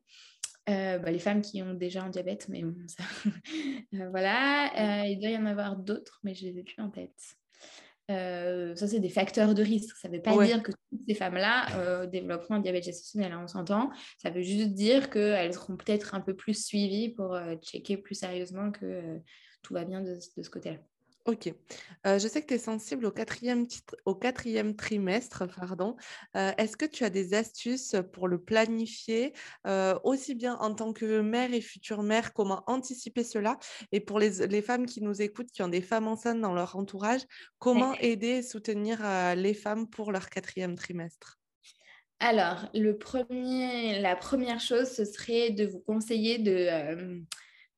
Euh, 0.68 0.98
bah, 0.98 1.10
les 1.10 1.18
femmes 1.18 1.42
qui 1.42 1.62
ont 1.62 1.74
déjà 1.74 2.02
un 2.02 2.10
diabète, 2.10 2.48
mais 2.48 2.62
bon, 2.62 2.76
ça... 2.86 3.04
voilà. 4.10 5.06
il 5.06 5.18
doit 5.20 5.30
y 5.30 5.36
en 5.36 5.46
avoir 5.46 5.76
d'autres, 5.76 6.20
mais 6.22 6.34
je 6.34 6.46
les 6.46 6.58
ai 6.58 6.62
plus 6.62 6.80
en 6.82 6.90
tête. 6.90 7.36
Euh, 8.10 8.74
ça, 8.74 8.88
c'est 8.88 9.00
des 9.00 9.08
facteurs 9.08 9.54
de 9.54 9.62
risque. 9.62 9.96
Ça 9.96 10.08
ne 10.08 10.16
veut 10.16 10.22
pas 10.22 10.36
dire 10.44 10.62
que 10.62 10.72
toutes 10.72 11.00
ces 11.08 11.14
femmes-là 11.14 11.66
euh, 11.76 12.06
développeront 12.06 12.54
un 12.54 12.60
diabète 12.60 12.84
gestationnel, 12.84 13.32
hein, 13.32 13.40
on 13.44 13.48
s'entend. 13.48 13.90
Ça 14.18 14.30
veut 14.30 14.42
juste 14.42 14.72
dire 14.72 15.10
qu'elles 15.10 15.54
seront 15.54 15.76
peut-être 15.76 16.14
un 16.14 16.20
peu 16.20 16.34
plus 16.34 16.66
suivies 16.66 17.10
pour 17.10 17.34
euh, 17.34 17.54
checker 17.56 17.96
plus 17.96 18.16
sérieusement 18.16 18.72
que 18.72 19.20
tout 19.62 19.74
va 19.74 19.84
bien 19.84 20.00
de 20.00 20.18
ce 20.20 20.50
côté-là. 20.50 20.78
Ok. 21.26 21.52
je 22.04 22.28
sais 22.28 22.40
que 22.40 22.46
tu 22.46 22.54
es 22.54 22.58
sensible 22.58 23.04
au 23.06 23.10
quatrième, 23.10 23.66
au 24.06 24.14
quatrième 24.14 24.74
trimestre. 24.74 25.44
Pardon. 25.54 25.96
Est-ce 26.34 26.76
que 26.76 26.86
tu 26.86 27.04
as 27.04 27.10
des 27.10 27.34
astuces 27.34 27.94
pour 28.12 28.26
le 28.26 28.42
planifier, 28.42 29.34
aussi 30.02 30.34
bien 30.34 30.56
en 30.56 30.74
tant 30.74 30.92
que 30.92 31.20
mère 31.20 31.52
et 31.52 31.60
future 31.60 32.02
mère, 32.02 32.32
comment 32.32 32.64
anticiper 32.66 33.22
cela? 33.22 33.58
Et 33.92 34.00
pour 34.00 34.18
les, 34.18 34.46
les, 34.46 34.62
femmes 34.62 34.86
qui 34.86 35.02
nous 35.02 35.20
écoutent, 35.20 35.50
qui 35.50 35.62
ont 35.62 35.68
des 35.68 35.82
femmes 35.82 36.08
enceintes 36.08 36.40
dans 36.40 36.54
leur 36.54 36.76
entourage, 36.76 37.20
comment 37.58 37.94
aider 38.00 38.38
et 38.38 38.42
soutenir 38.42 39.00
les 39.36 39.54
femmes 39.54 39.88
pour 39.88 40.12
leur 40.12 40.30
quatrième 40.30 40.74
trimestre? 40.74 41.40
Alors, 42.22 42.68
le 42.74 42.98
premier, 42.98 43.98
la 43.98 44.14
première 44.14 44.60
chose, 44.60 44.90
ce 44.90 45.06
serait 45.06 45.50
de 45.50 45.66
vous 45.66 45.80
conseiller 45.80 46.36
de, 46.38 47.22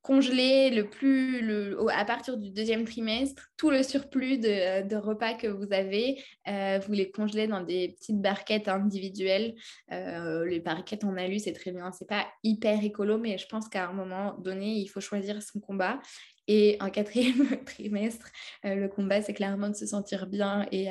congeler 0.02 0.70
le 0.70 0.90
plus, 0.90 1.40
le, 1.42 1.78
à 1.90 2.04
partir 2.04 2.36
du 2.36 2.50
deuxième 2.50 2.84
trimestre, 2.84 3.50
tout 3.56 3.70
le 3.70 3.84
surplus 3.84 4.36
de, 4.36 4.96
repas 4.96 5.34
que 5.34 5.46
vous 5.46 5.72
avez, 5.72 6.22
euh, 6.48 6.80
vous 6.84 6.92
les 6.92 7.10
congelez 7.10 7.46
dans 7.46 7.60
des 7.60 7.90
petites 7.90 8.20
barquettes 8.20 8.66
individuelles. 8.66 9.54
Euh, 9.92 10.44
les 10.44 10.58
barquettes 10.58 11.04
en 11.04 11.16
alu, 11.16 11.38
c'est 11.38 11.52
très 11.52 11.70
bien. 11.70 11.92
C'est 11.92 12.08
pas 12.08 12.26
hyper 12.42 12.82
écolo, 12.84 13.16
mais 13.16 13.38
je 13.38 13.46
pense 13.46 13.68
qu'à 13.68 13.88
un 13.88 13.92
moment 13.92 14.34
donné, 14.38 14.72
il 14.74 14.88
faut 14.88 15.00
choisir 15.00 15.40
son 15.40 15.60
combat. 15.60 16.00
Et 16.48 16.76
en 16.80 16.90
quatrième 16.90 17.64
trimestre, 17.64 18.26
euh, 18.64 18.74
le 18.74 18.88
combat, 18.88 19.22
c'est 19.22 19.34
clairement 19.34 19.68
de 19.68 19.76
se 19.76 19.86
sentir 19.86 20.26
bien 20.26 20.66
et 20.72 20.88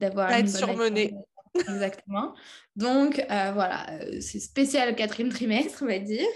d'avoir... 0.00 0.32
Être 0.32 0.48
surmené. 0.48 1.14
Exactement. 1.68 2.34
Donc, 2.76 3.18
euh, 3.18 3.52
voilà, 3.52 3.90
euh, 3.90 4.20
c'est 4.20 4.38
spécial 4.38 4.94
quatrième 4.94 5.30
trimestre, 5.30 5.82
on 5.82 5.86
va 5.86 5.98
dire. 5.98 6.26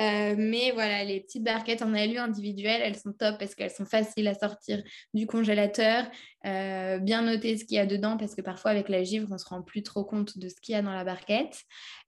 Euh, 0.00 0.34
mais 0.36 0.72
voilà, 0.72 1.04
les 1.04 1.20
petites 1.20 1.44
barquettes 1.44 1.82
en 1.82 1.94
alu 1.94 2.18
individuelles, 2.18 2.80
elles 2.82 2.96
sont 2.96 3.12
top 3.12 3.38
parce 3.38 3.54
qu'elles 3.54 3.70
sont 3.70 3.84
faciles 3.84 4.26
à 4.26 4.34
sortir 4.34 4.82
du 5.12 5.26
congélateur. 5.26 6.04
bien 6.42 7.22
noter 7.22 7.56
ce 7.56 7.64
qu'il 7.64 7.76
y 7.76 7.80
a 7.80 7.86
dedans 7.86 8.16
parce 8.16 8.34
que 8.34 8.42
parfois, 8.42 8.72
avec 8.72 8.88
la 8.88 9.02
givre, 9.02 9.28
on 9.30 9.34
ne 9.34 9.38
se 9.38 9.46
rend 9.46 9.62
plus 9.62 9.82
trop 9.82 10.04
compte 10.04 10.38
de 10.38 10.48
ce 10.48 10.56
qu'il 10.60 10.74
y 10.74 10.76
a 10.76 10.82
dans 10.82 10.92
la 10.92 11.04
barquette. 11.04 11.62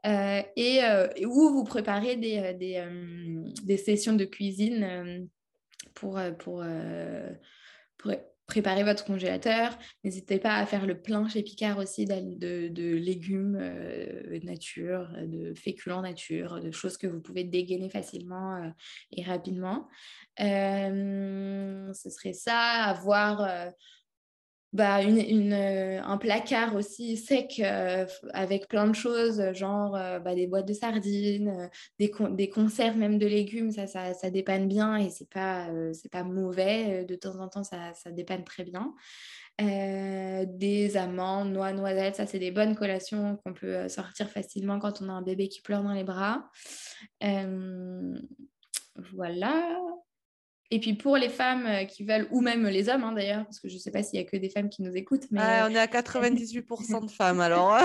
et 0.05 0.81
où 1.25 1.51
vous 1.51 1.65
préparez 1.65 2.17
des, 2.17 2.55
des, 2.55 2.85
des 3.63 3.77
sessions 3.77 4.15
de 4.15 4.25
cuisine 4.25 5.29
pour, 5.95 6.21
pour, 6.39 6.65
pour 7.99 8.13
préparez 8.47 8.85
votre 8.85 9.05
congélateur. 9.05 9.77
N'hésitez 10.05 10.39
pas 10.39 10.55
à 10.55 10.67
faire 10.67 10.87
le 10.87 11.01
plein 11.01 11.29
chez 11.29 11.43
Picard 11.43 11.79
aussi 11.79 12.07
de, 12.07 12.95
légumes 12.97 13.59
euh, 13.61 14.39
nature, 14.45 15.11
de 15.23 15.53
féculents 15.55 16.03
nature, 16.03 16.61
de 16.61 16.71
choses 16.71 16.97
que 16.97 17.07
vous 17.07 17.21
pouvez 17.21 17.45
dégainer 17.45 17.91
facilement 17.91 18.57
euh, 18.57 18.71
et 19.13 19.25
rapidement. 19.25 19.89
Euh, 20.41 21.93
ce 21.93 22.11
serait 22.11 22.35
ça, 22.35 22.59
avoir 22.85 23.73
bah, 24.77 25.01
euh, 25.01 26.01
un 26.05 26.19
placard 26.19 26.75
aussi 26.77 27.17
sec 27.17 27.61
euh, 27.65 28.05
avec 28.35 28.69
plein 28.69 28.87
de 28.87 28.95
choses, 28.95 29.43
genre 29.55 29.97
euh, 29.97 30.19
bah, 30.19 30.35
des 30.35 30.47
boîtes 30.47 30.69
de 30.69 30.75
sardines, 30.75 31.71
des, 31.99 32.13
des, 32.33 32.51
conserves 32.51 32.99
même 32.99 33.19
de 33.19 33.27
légumes, 33.27 33.73
ça, 33.73 33.87
ça, 33.87 34.13
ça 34.13 34.31
dépanne 34.31 34.69
bien 34.69 34.97
et 34.97 35.09
c'est 35.09 35.31
pas, 35.31 35.69
pas 36.13 36.25
mauvais. 36.25 37.07
De 37.07 37.15
temps 37.15 37.41
en 37.41 37.49
temps, 37.49 37.65
ça, 37.65 37.95
ça 37.95 38.11
dépanne 38.11 38.45
très 38.45 38.65
bien. 38.65 38.95
des 39.59 40.97
amandes, 40.99 41.53
noix, 41.53 41.73
noisettes, 41.73 42.17
ça 42.17 42.27
c'est 42.27 42.39
des 42.39 42.51
bonnes 42.51 42.75
collations 42.77 43.37
qu'on 43.45 43.55
peut 43.55 43.89
sortir 43.89 44.29
facilement 44.29 44.79
quand 44.79 45.01
on 45.01 45.09
a 45.09 45.13
un 45.13 45.23
bébé 45.23 45.49
qui 45.49 45.63
pleure 45.63 45.83
dans 45.83 45.95
les 45.95 46.05
bras. 46.05 46.51
voilà. 49.13 49.79
Et 50.71 50.81
puis 50.81 50.95
pour 50.95 51.17
les 51.17 51.29
femmes 51.29 51.67
euh, 51.67 51.85
qui 51.85 52.05
veulent, 52.05 52.27
ou 52.31 52.41
même 52.41 52.67
les 52.67 52.89
hommes 52.89 53.05
hein, 53.05 53.13
d'ailleurs, 53.13 53.45
parce 53.45 53.61
que 53.61 53.69
je 53.69 53.75
ne 53.75 53.79
sais 53.79 53.91
pas 53.91 54.03
s'il 54.03 54.21
n'y 54.21 54.27
a 54.27 54.29
que 54.29 54.37
des 54.37 54.51
femmes 54.51 54.69
qui 54.69 54.83
nous 54.83 54.95
écoutent. 54.97 55.27
Mais... 55.31 55.41
on 55.65 55.71
est 55.71 55.79
à 55.79 55.87
98% 55.87 57.07
de 57.07 57.11
femmes 57.11 57.41
alors. 57.41 57.79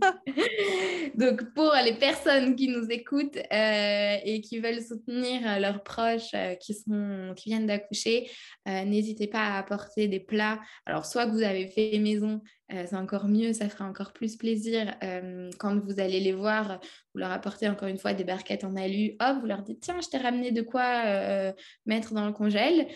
Donc 1.14 1.52
pour 1.54 1.72
les 1.84 1.94
personnes 1.94 2.56
qui 2.56 2.68
nous 2.68 2.86
écoutent 2.90 3.36
euh, 3.36 4.16
et 4.24 4.40
qui 4.40 4.58
veulent 4.58 4.82
soutenir 4.82 5.40
euh, 5.46 5.58
leurs 5.58 5.82
proches 5.82 6.34
qui, 6.60 6.74
sont, 6.74 7.32
qui 7.36 7.50
viennent 7.50 7.66
d'accoucher, 7.66 8.30
n'hésitez 8.66 9.26
pas 9.26 9.40
à 9.40 9.58
apporter 9.58 10.08
des 10.08 10.20
plats. 10.20 10.60
Alors 10.86 11.06
soit 11.06 11.26
que 11.26 11.32
vous 11.32 11.42
avez 11.42 11.66
fait 11.66 11.98
maison, 11.98 12.40
euh, 12.72 12.84
c'est 12.88 12.96
encore 12.96 13.26
mieux, 13.26 13.52
ça 13.52 13.68
fera 13.68 13.84
encore 13.84 14.12
plus 14.12 14.36
plaisir 14.36 14.94
euh, 15.02 15.50
quand 15.58 15.76
vous 15.80 15.98
allez 15.98 16.20
les 16.20 16.32
voir, 16.32 16.78
vous 17.12 17.20
leur 17.20 17.32
apportez 17.32 17.68
encore 17.68 17.88
une 17.88 17.98
fois 17.98 18.14
des 18.14 18.22
barquettes 18.22 18.62
en 18.62 18.76
alu, 18.76 19.16
hop, 19.20 19.38
vous 19.40 19.46
leur 19.46 19.62
dites 19.62 19.80
tiens, 19.80 20.00
je 20.00 20.08
t'ai 20.08 20.18
ramené 20.18 20.52
de 20.52 20.62
quoi 20.62 21.02
euh, 21.06 21.52
mettre 21.86 22.14
dans 22.14 22.26
le 22.26 22.32
congèle, 22.32 22.86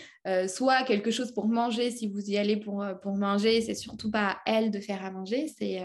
soit 0.49 0.85
quelque 0.85 1.11
chose 1.11 1.33
pour 1.33 1.49
manger 1.49 1.91
si 1.91 2.09
vous 2.09 2.31
y 2.31 2.39
allez 2.39 2.57
pour, 2.57 2.85
pour 3.03 3.17
manger, 3.17 3.61
c'est 3.61 3.75
surtout 3.75 4.11
pas 4.11 4.29
à 4.29 4.39
elle 4.47 4.71
de 4.71 4.81
faire 4.81 5.05
à 5.05 5.11
manger, 5.11 5.49
c'est 5.49 5.83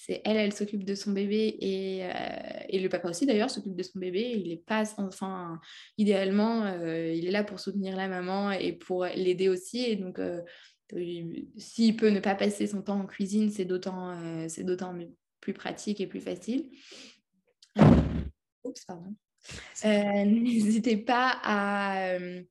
c'est 0.00 0.22
elle, 0.24 0.36
elle 0.36 0.54
s'occupe 0.54 0.84
de 0.84 0.94
son 0.94 1.10
bébé 1.10 1.56
et, 1.60 2.08
et 2.68 2.78
le 2.78 2.88
papa 2.88 3.10
aussi 3.10 3.26
d'ailleurs 3.26 3.50
s'occupe 3.50 3.74
de 3.74 3.82
son 3.82 3.98
bébé. 3.98 4.32
Il 4.36 4.52
est 4.52 4.64
pas, 4.64 4.84
enfin, 4.96 5.60
idéalement, 5.98 6.66
il 6.82 7.26
est 7.26 7.32
là 7.32 7.42
pour 7.42 7.58
soutenir 7.58 7.96
la 7.96 8.06
maman 8.06 8.52
et 8.52 8.72
pour 8.72 9.04
l'aider 9.04 9.48
aussi. 9.48 9.84
Et 9.84 9.96
donc, 9.96 10.20
s'il 11.56 11.96
peut 11.96 12.10
ne 12.10 12.20
pas 12.20 12.36
passer 12.36 12.66
son 12.68 12.80
temps 12.80 13.00
en 13.00 13.06
cuisine, 13.06 13.50
c'est 13.50 13.64
d'autant, 13.64 14.10
euh, 14.10 14.46
c'est 14.48 14.64
d'autant 14.64 14.96
plus 15.40 15.52
pratique 15.52 16.00
et 16.00 16.06
plus 16.06 16.20
facile. 16.20 16.70
Oups, 18.64 18.84
pardon. 18.86 19.14
Euh, 19.84 20.24
n'hésitez 20.24 20.96
pas 20.96 21.38
à, 21.42 22.12
euh, 22.12 22.42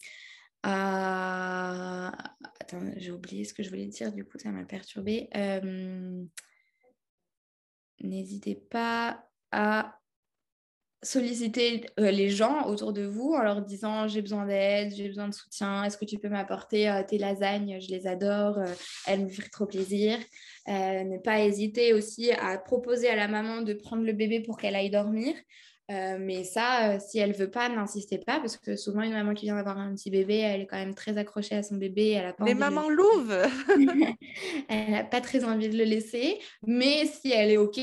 à... 0.63 2.35
Attends, 2.59 2.91
j'ai 2.97 3.11
oublié 3.11 3.45
ce 3.45 3.53
que 3.53 3.63
je 3.63 3.69
voulais 3.69 3.87
dire, 3.87 4.11
du 4.11 4.25
coup, 4.25 4.37
ça 4.37 4.51
m'a 4.51 4.65
perturbé. 4.65 5.29
N'hésitez 8.01 8.55
pas 8.55 9.23
à 9.51 9.97
solliciter 11.03 11.85
euh, 11.99 12.09
les 12.11 12.29
gens 12.29 12.67
autour 12.67 12.91
de 12.91 13.03
vous 13.03 13.33
en 13.33 13.43
leur 13.43 13.61
disant 13.61 14.07
j'ai 14.07 14.21
besoin 14.21 14.45
d'aide, 14.45 14.93
j'ai 14.95 15.07
besoin 15.07 15.27
de 15.27 15.33
soutien, 15.33 15.83
est-ce 15.83 15.97
que 15.97 16.05
tu 16.05 16.17
peux 16.17 16.29
m'apporter 16.29 16.89
euh, 16.89 17.03
tes 17.07 17.17
lasagnes, 17.17 17.79
je 17.79 17.89
les 17.89 18.07
adore, 18.07 18.57
euh, 18.57 18.73
elles 19.05 19.25
me 19.25 19.29
font 19.29 19.43
trop 19.51 19.65
plaisir. 19.65 20.17
ne 20.67 21.17
pas 21.19 21.41
hésiter 21.41 21.93
aussi 21.93 22.31
à 22.31 22.57
proposer 22.57 23.09
à 23.09 23.15
la 23.15 23.27
maman 23.27 23.61
de 23.61 23.73
prendre 23.73 24.03
le 24.03 24.13
bébé 24.13 24.41
pour 24.41 24.57
qu'elle 24.57 24.75
aille 24.75 24.89
dormir. 24.89 25.35
Mais 25.89 26.43
ça, 26.43 26.99
si 26.99 27.19
elle 27.19 27.33
veut 27.33 27.49
pas, 27.49 27.69
n'insistez 27.69 28.17
pas 28.17 28.39
parce 28.39 28.57
que 28.57 28.75
souvent 28.75 29.01
une 29.01 29.13
maman 29.13 29.33
qui 29.33 29.45
vient 29.45 29.55
d'avoir 29.55 29.77
un 29.77 29.93
petit 29.93 30.09
bébé, 30.09 30.39
elle 30.39 30.61
est 30.61 30.67
quand 30.67 30.77
même 30.77 30.95
très 30.95 31.17
accrochée 31.17 31.55
à 31.55 31.63
son 31.63 31.75
bébé. 31.75 32.11
Elle 32.11 32.25
a 32.25 32.33
pas 32.33 32.45
Les 32.45 32.53
mamans 32.53 32.89
louves 32.89 33.37
Elle 34.69 34.91
n'a 34.91 35.03
pas 35.03 35.21
très 35.21 35.45
envie 35.45 35.69
de 35.69 35.77
le 35.77 35.85
laisser, 35.85 36.39
mais 36.65 37.05
si 37.05 37.31
elle 37.31 37.51
est 37.51 37.57
OK, 37.57 37.79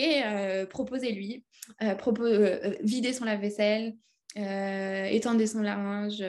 proposez-lui. 0.68 1.44
Euh, 1.82 1.94
propos, 1.94 2.24
euh, 2.24 2.60
euh, 2.64 2.74
vider 2.82 3.12
son 3.12 3.24
lave-vaisselle, 3.24 3.96
étendre 4.36 5.46
son 5.46 5.62
linge. 5.62 6.22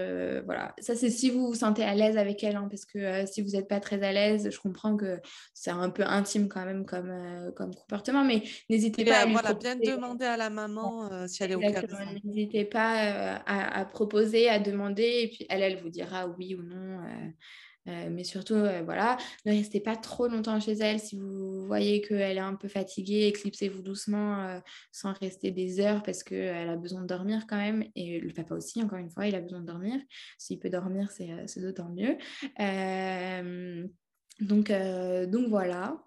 voilà, 0.45 0.75
ça 0.79 0.95
c'est 0.95 1.09
si 1.09 1.29
vous 1.29 1.47
vous 1.47 1.55
sentez 1.55 1.83
à 1.83 1.95
l'aise 1.95 2.17
avec 2.17 2.43
elle, 2.43 2.55
hein, 2.55 2.67
parce 2.69 2.85
que 2.85 3.25
si 3.25 3.41
vous 3.41 3.51
n'êtes 3.51 3.67
pas 3.67 3.79
très 3.79 4.01
à 4.03 4.11
l'aise, 4.11 4.49
je 4.51 4.59
comprends 4.59 4.95
que 4.95 5.19
c'est 5.53 5.71
un 5.71 5.89
peu 5.89 6.03
intime 6.03 6.47
quand 6.47 6.65
même 6.65 6.85
comme, 6.85 7.51
comme 7.55 7.73
comportement, 7.73 8.23
mais 8.23 8.43
n'hésitez 8.69 9.05
pas 9.05 9.19
à, 9.19 9.25
lui 9.25 9.33
voilà, 9.33 9.53
bien 9.53 9.75
demander 9.75 10.25
à 10.25 10.37
la 10.37 10.49
maman 10.49 11.27
si 11.27 11.43
elle 11.43 11.51
est 11.51 11.55
OK. 11.55 11.63
N'hésitez 12.23 12.65
pas 12.65 13.39
à, 13.45 13.79
à, 13.79 13.85
proposer, 13.85 14.49
à 14.49 14.59
demander, 14.59 15.21
et 15.23 15.27
puis 15.27 15.45
elle, 15.49 15.63
elle 15.63 15.81
vous 15.81 15.89
dira 15.89 16.27
oui 16.27 16.55
ou 16.55 16.61
non. 16.61 16.99
Euh, 17.87 18.09
mais 18.09 18.23
surtout, 18.23 18.55
euh, 18.55 18.81
voilà, 18.83 19.17
ne 19.45 19.51
restez 19.51 19.79
pas 19.79 19.95
trop 19.95 20.27
longtemps 20.27 20.59
chez 20.59 20.73
elle. 20.73 20.99
Si 20.99 21.17
vous 21.17 21.65
voyez 21.65 22.01
qu'elle 22.01 22.37
est 22.37 22.39
un 22.39 22.55
peu 22.55 22.67
fatiguée, 22.67 23.27
éclipsez-vous 23.27 23.81
doucement 23.81 24.41
euh, 24.41 24.59
sans 24.91 25.13
rester 25.13 25.51
des 25.51 25.79
heures 25.79 26.01
parce 26.03 26.23
qu'elle 26.23 26.69
a 26.69 26.75
besoin 26.77 27.01
de 27.01 27.07
dormir 27.07 27.45
quand 27.47 27.57
même. 27.57 27.85
Et 27.95 28.19
le 28.19 28.33
papa 28.33 28.55
aussi, 28.55 28.81
encore 28.81 28.97
une 28.97 29.09
fois, 29.09 29.27
il 29.27 29.35
a 29.35 29.41
besoin 29.41 29.59
de 29.59 29.65
dormir. 29.65 29.99
S'il 30.37 30.59
peut 30.59 30.69
dormir, 30.69 31.11
c'est 31.11 31.59
d'autant 31.61 31.89
mieux. 31.89 32.17
donc, 34.41 34.71
donc 34.71 35.47
voilà, 35.47 35.97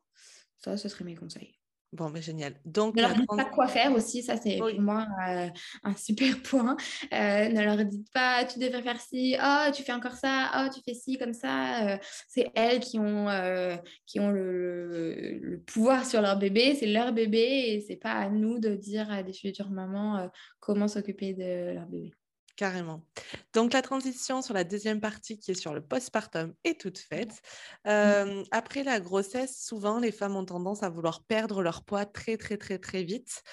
ça, 0.59 0.77
ce 0.77 0.89
serait 0.89 1.05
mes 1.05 1.15
conseils. 1.15 1.58
Bon, 1.91 2.11
mais 2.11 2.21
génial. 2.21 2.55
Donc, 2.67 2.97
ne 2.97 3.01
leur 3.01 3.15
dites 3.15 3.27
pas 3.27 3.47
quoi 3.47 3.67
faire 3.67 3.93
aussi, 3.93 4.23
ça 4.23 4.37
c'est 4.37 4.59
pour 4.59 4.69
moi 4.79 5.07
euh, 5.27 5.49
un 5.85 5.97
super 5.97 6.43
point. 6.43 6.77
Euh, 7.15 7.49
ne 7.49 7.65
leur 7.65 7.83
dites 7.83 8.13
pas 8.13 8.45
tu 8.45 8.59
devrais 8.59 8.83
faire 8.83 9.01
ci, 9.01 9.37
oh 9.43 9.71
tu 9.75 9.83
fais 9.83 9.93
encore 9.93 10.13
ça, 10.13 10.51
oh 10.57 10.69
tu 10.75 10.83
fais 10.85 10.93
ci 10.93 11.17
comme 11.17 11.33
ça. 11.33 11.89
Euh, 11.89 11.99
c'est 12.29 12.51
elles 12.55 12.81
qui 12.81 12.99
ont, 12.99 13.29
qui 14.05 14.21
ont 14.21 14.31
le, 14.31 15.39
le, 15.41 15.61
pouvoir 15.61 16.05
sur 16.05 16.21
leur 16.21 16.39
bébé, 16.39 16.77
c'est 16.79 16.87
leur 16.87 17.13
bébé 17.13 17.39
et 17.39 17.81
c'est 17.81 17.97
pas 17.97 18.13
à 18.13 18.29
nous 18.29 18.59
de 18.59 18.75
dire 18.75 19.11
à 19.11 19.23
des 19.23 19.33
futures 19.33 19.71
mamans 19.71 20.31
comment 20.61 20.89
s'occuper 20.89 21.33
de 21.33 21.73
leur 21.75 21.87
bébé. 21.87 22.13
Carrément. 22.59 23.03
Donc 23.55 23.73
la 23.73 23.83
transition 23.83 24.43
sur 24.43 24.53
la 24.53 24.65
deuxième 24.65 25.01
partie 25.01 25.39
qui 25.39 25.53
est 25.53 25.55
sur 25.55 25.73
le 25.75 25.81
postpartum 25.81 26.55
est 26.65 26.81
toute 26.81 26.99
faite. 26.99 27.41
Mmh. 27.85 28.43
après 28.51 28.83
la 28.83 28.99
grossesse, 28.99 29.65
souvent 29.65 30.01
les 30.01 30.11
femmes 30.11 30.35
ont 30.35 30.45
tendance 30.45 30.83
à 30.83 30.89
vouloir 30.89 31.23
perdre 31.23 31.63
leur 31.63 31.85
poids 31.85 32.05
très 32.05 32.37
très 32.37 32.57
très 32.57 32.81
très 32.81 33.05
vite. 33.05 33.45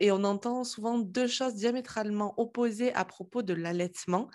et 0.00 0.10
on 0.10 0.24
entend 0.24 0.64
souvent 0.64 0.98
deux 0.98 1.26
choses 1.26 1.54
diamétralement 1.54 2.32
opposées 2.40 2.94
à 2.94 3.04
propos 3.04 3.42
de 3.42 3.52
l'allaitement. 3.52 4.30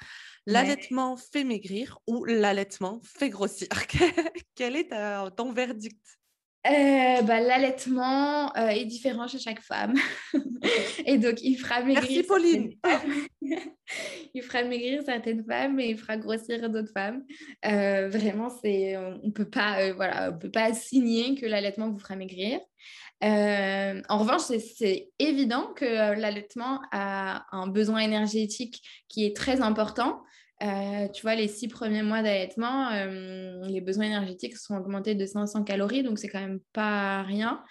L'allaitement 0.46 1.18
fait 1.18 1.44
maigrir 1.44 1.98
ou 2.06 2.26
l'allaitement 2.26 3.02
fait 3.04 3.32
grossir. 3.32 3.70
Quel 4.56 4.76
est 4.76 4.90
ton 5.36 5.52
verdict? 5.52 6.20
Euh, 6.66 7.22
bah, 7.24 7.42
L'allaitement 7.42 8.56
euh, 8.56 8.68
est 8.68 8.86
différent 8.86 9.28
chez 9.28 9.40
chaque 9.40 9.62
femme. 9.62 9.94
et 11.06 11.18
donc, 11.18 11.42
il 11.42 11.56
fera 11.56 11.82
maigrir. 11.84 12.04
Merci, 12.10 12.24
Pauline. 12.24 12.74
il 14.34 14.42
fera 14.42 14.64
maigrir 14.64 15.02
certaines 15.04 15.44
femmes 15.46 15.80
et 15.80 15.90
il 15.90 15.98
fera 15.98 16.18
grossir 16.18 16.70
d'autres 16.70 16.92
femmes. 16.94 17.24
Euh, 17.66 18.08
vraiment, 18.10 18.50
c'est, 18.50 18.96
on 18.98 19.20
ne 19.24 19.32
peut 19.32 19.50
pas, 19.50 19.92
voilà, 19.94 20.32
on 20.34 20.38
peut 20.38 20.52
pas 20.52 20.74
signer 20.74 21.36
que 21.36 21.46
l'allaitement 21.46 21.90
vous 21.90 22.00
fera 22.00 22.16
maigrir. 22.16 22.60
en 23.22 24.18
revanche, 24.18 24.44
c'est 24.78 25.10
évident 25.20 25.74
que 25.76 26.20
l'allaitement 26.20 26.82
a 26.92 27.46
un 27.52 27.68
besoin 27.68 28.00
énergétique 28.00 28.82
qui 29.10 29.26
est 29.26 29.36
très 29.36 29.62
important. 29.62 30.24
Euh, 30.64 31.10
tu 31.10 31.24
vois, 31.24 31.36
les 31.36 31.50
six 31.50 31.68
premiers 31.68 32.04
mois 32.04 32.22
d'allaitement, 32.22 32.90
euh, 32.92 33.62
les 33.68 33.82
besoins 33.82 34.06
énergétiques 34.06 34.56
sont 34.56 34.78
augmentés 34.78 35.14
de 35.14 35.26
500 35.26 35.64
calories, 35.64 36.04
donc 36.04 36.20
c'est 36.20 36.30
quand 36.30 36.40
même 36.40 36.62
pas 36.72 37.22
rien. 37.24 37.64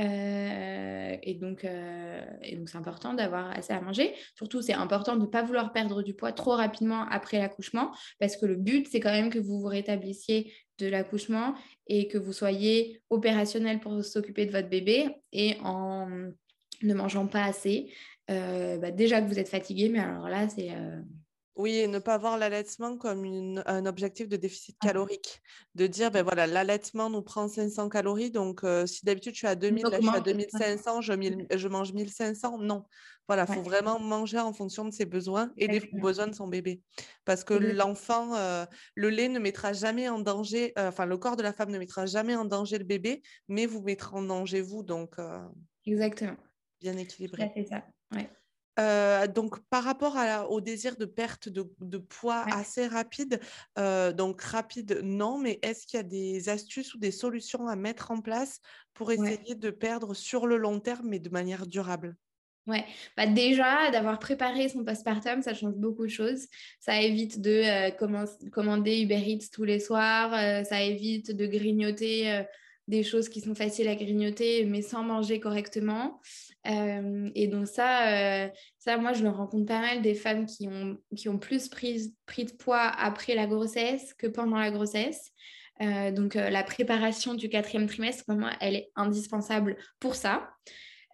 Euh, 0.00 1.16
et 1.22 1.34
donc, 1.34 1.60
c'est 1.62 2.76
important 2.76 3.14
d'avoir 3.14 3.50
assez 3.56 3.72
à 3.72 3.80
manger. 3.80 4.14
Surtout, 4.34 4.62
c'est 4.62 4.72
important 4.72 5.14
de 5.14 5.22
ne 5.22 5.26
pas 5.26 5.42
vouloir 5.42 5.72
perdre 5.72 6.02
du 6.02 6.14
poids 6.14 6.32
trop 6.32 6.52
rapidement 6.52 7.06
après 7.08 7.38
l'accouchement, 7.38 7.92
parce 8.18 8.36
que 8.36 8.46
le 8.46 8.56
but, 8.56 8.88
c'est 8.90 8.98
quand 8.98 9.12
même 9.12 9.30
que 9.30 9.38
vous 9.38 9.60
vous 9.60 9.68
rétablissiez 9.68 10.52
de 10.78 10.88
l'accouchement 10.88 11.54
et 11.86 12.08
que 12.08 12.18
vous 12.18 12.32
soyez 12.32 13.00
opérationnel 13.10 13.78
pour 13.78 14.02
s'occuper 14.04 14.46
de 14.46 14.52
votre 14.52 14.68
bébé 14.68 15.08
et 15.32 15.56
en 15.62 16.08
ne 16.82 16.94
mangeant 16.94 17.26
pas 17.26 17.44
assez. 17.44 17.92
Bah, 18.28 18.90
déjà 18.90 19.20
que 19.20 19.28
vous 19.28 19.38
êtes 19.38 19.48
fatigué, 19.48 19.88
mais 19.88 19.98
alors 19.98 20.28
là, 20.28 20.48
c'est 20.48 20.70
oui, 21.56 21.76
et 21.76 21.88
ne 21.88 21.98
pas 21.98 22.16
voir 22.16 22.38
l'allaitement 22.38 22.96
comme 22.96 23.60
un 23.66 23.86
objectif 23.86 24.28
de 24.28 24.36
déficit 24.36 24.76
ah. 24.80 24.86
calorique. 24.86 25.42
De 25.74 25.86
dire, 25.86 26.10
ben 26.10 26.22
voilà, 26.22 26.46
l'allaitement 26.46 27.10
nous 27.10 27.22
prend 27.22 27.48
500 27.48 27.88
calories, 27.88 28.30
donc 28.30 28.64
euh, 28.64 28.86
si 28.86 29.04
d'habitude 29.04 29.34
je 29.34 29.38
suis 29.38 29.46
à 29.46 29.54
2000, 29.54 29.84
là, 29.84 29.98
je 30.00 30.06
suis 30.06 30.16
à 30.16 30.20
2500, 30.20 31.00
je, 31.00 31.12
je 31.54 31.68
mange 31.68 31.92
1500. 31.92 32.58
Non, 32.58 32.84
voilà, 33.26 33.46
il 33.48 33.54
faut 33.54 33.62
vraiment 33.62 33.98
manger 33.98 34.38
en 34.38 34.52
fonction 34.52 34.84
de 34.84 34.90
ses 34.90 35.04
besoins 35.04 35.52
et 35.56 35.68
des 35.68 35.80
besoins 35.92 36.28
de 36.28 36.34
son 36.34 36.48
bébé. 36.48 36.82
Parce 37.24 37.44
que 37.44 37.54
l'enfant, 37.54 38.34
euh, 38.36 38.64
le 38.94 39.10
lait 39.10 39.28
ne 39.28 39.38
mettra 39.38 39.72
jamais 39.72 40.08
en 40.08 40.18
danger, 40.18 40.72
euh, 40.78 40.88
enfin, 40.88 41.06
le 41.06 41.18
corps 41.18 41.36
de 41.36 41.42
la 41.42 41.52
femme 41.52 41.70
ne 41.70 41.78
mettra 41.78 42.06
jamais 42.06 42.36
en 42.36 42.44
danger 42.44 42.78
le 42.78 42.84
bébé, 42.84 43.22
mais 43.48 43.66
vous 43.66 43.82
mettra 43.82 44.16
en 44.16 44.22
danger 44.22 44.60
vous, 44.60 44.82
donc. 44.82 45.16
Exactement. 45.84 46.36
Bien 46.80 46.96
équilibré. 46.96 47.50
C'est 47.54 47.66
ça, 47.66 47.84
ouais. 48.14 48.30
Euh, 48.78 49.26
donc, 49.26 49.58
par 49.68 49.84
rapport 49.84 50.16
au 50.48 50.60
désir 50.60 50.96
de 50.96 51.04
perte 51.04 51.48
de, 51.48 51.98
poids 51.98 52.44
assez 52.52 52.86
rapide, 52.86 53.40
euh, 53.78 54.12
donc 54.12 54.42
rapide, 54.42 55.00
non, 55.02 55.38
mais 55.38 55.58
est-ce 55.62 55.86
qu'il 55.86 55.96
y 55.96 56.00
a 56.00 56.04
des 56.04 56.48
astuces 56.48 56.94
ou 56.94 56.98
des 56.98 57.10
solutions 57.10 57.66
à 57.66 57.76
mettre 57.76 58.10
en 58.10 58.20
place 58.20 58.60
pour 58.94 59.12
essayer 59.12 59.54
de 59.54 59.70
perdre 59.70 60.14
sur 60.14 60.46
le 60.46 60.56
long 60.56 60.80
terme, 60.80 61.08
mais 61.08 61.18
de 61.18 61.30
manière 61.30 61.66
durable? 61.66 62.16
Ouais, 62.66 62.84
bah 63.16 63.26
déjà, 63.26 63.90
d'avoir 63.90 64.18
préparé 64.18 64.68
son 64.68 64.84
postpartum, 64.84 65.42
ça 65.42 65.54
change 65.54 65.74
beaucoup 65.74 66.04
de 66.04 66.10
choses. 66.10 66.46
Ça 66.78 67.00
évite 67.00 67.40
de 67.40 67.90
euh, 67.90 67.90
commander 68.52 69.00
Uber 69.00 69.18
Eats 69.18 69.48
tous 69.52 69.64
les 69.64 69.80
soirs, 69.80 70.30
ça 70.64 70.80
évite 70.80 71.34
de 71.34 71.46
grignoter 71.46 72.44
des 72.90 73.04
choses 73.04 73.28
qui 73.28 73.40
sont 73.40 73.54
faciles 73.54 73.88
à 73.88 73.94
grignoter, 73.94 74.64
mais 74.64 74.82
sans 74.82 75.02
manger 75.02 75.40
correctement. 75.40 76.20
Euh, 76.66 77.30
et 77.34 77.46
donc 77.46 77.68
ça, 77.68 78.08
euh, 78.08 78.48
ça, 78.78 78.96
moi, 78.98 79.12
je 79.12 79.22
me 79.22 79.30
rends 79.30 79.46
compte 79.46 79.66
pas 79.66 79.80
mal 79.80 80.02
des 80.02 80.14
femmes 80.14 80.44
qui 80.44 80.68
ont, 80.68 80.98
qui 81.16 81.28
ont 81.28 81.38
plus 81.38 81.68
pris, 81.68 82.14
pris 82.26 82.44
de 82.44 82.52
poids 82.52 82.82
après 82.82 83.34
la 83.34 83.46
grossesse 83.46 84.12
que 84.14 84.26
pendant 84.26 84.58
la 84.58 84.70
grossesse. 84.70 85.30
Euh, 85.80 86.10
donc 86.10 86.34
la 86.34 86.62
préparation 86.62 87.32
du 87.34 87.48
quatrième 87.48 87.86
trimestre, 87.86 88.24
pour 88.26 88.34
moi, 88.34 88.50
elle 88.60 88.74
est 88.74 88.90
indispensable 88.96 89.76
pour 90.00 90.14
ça. 90.14 90.50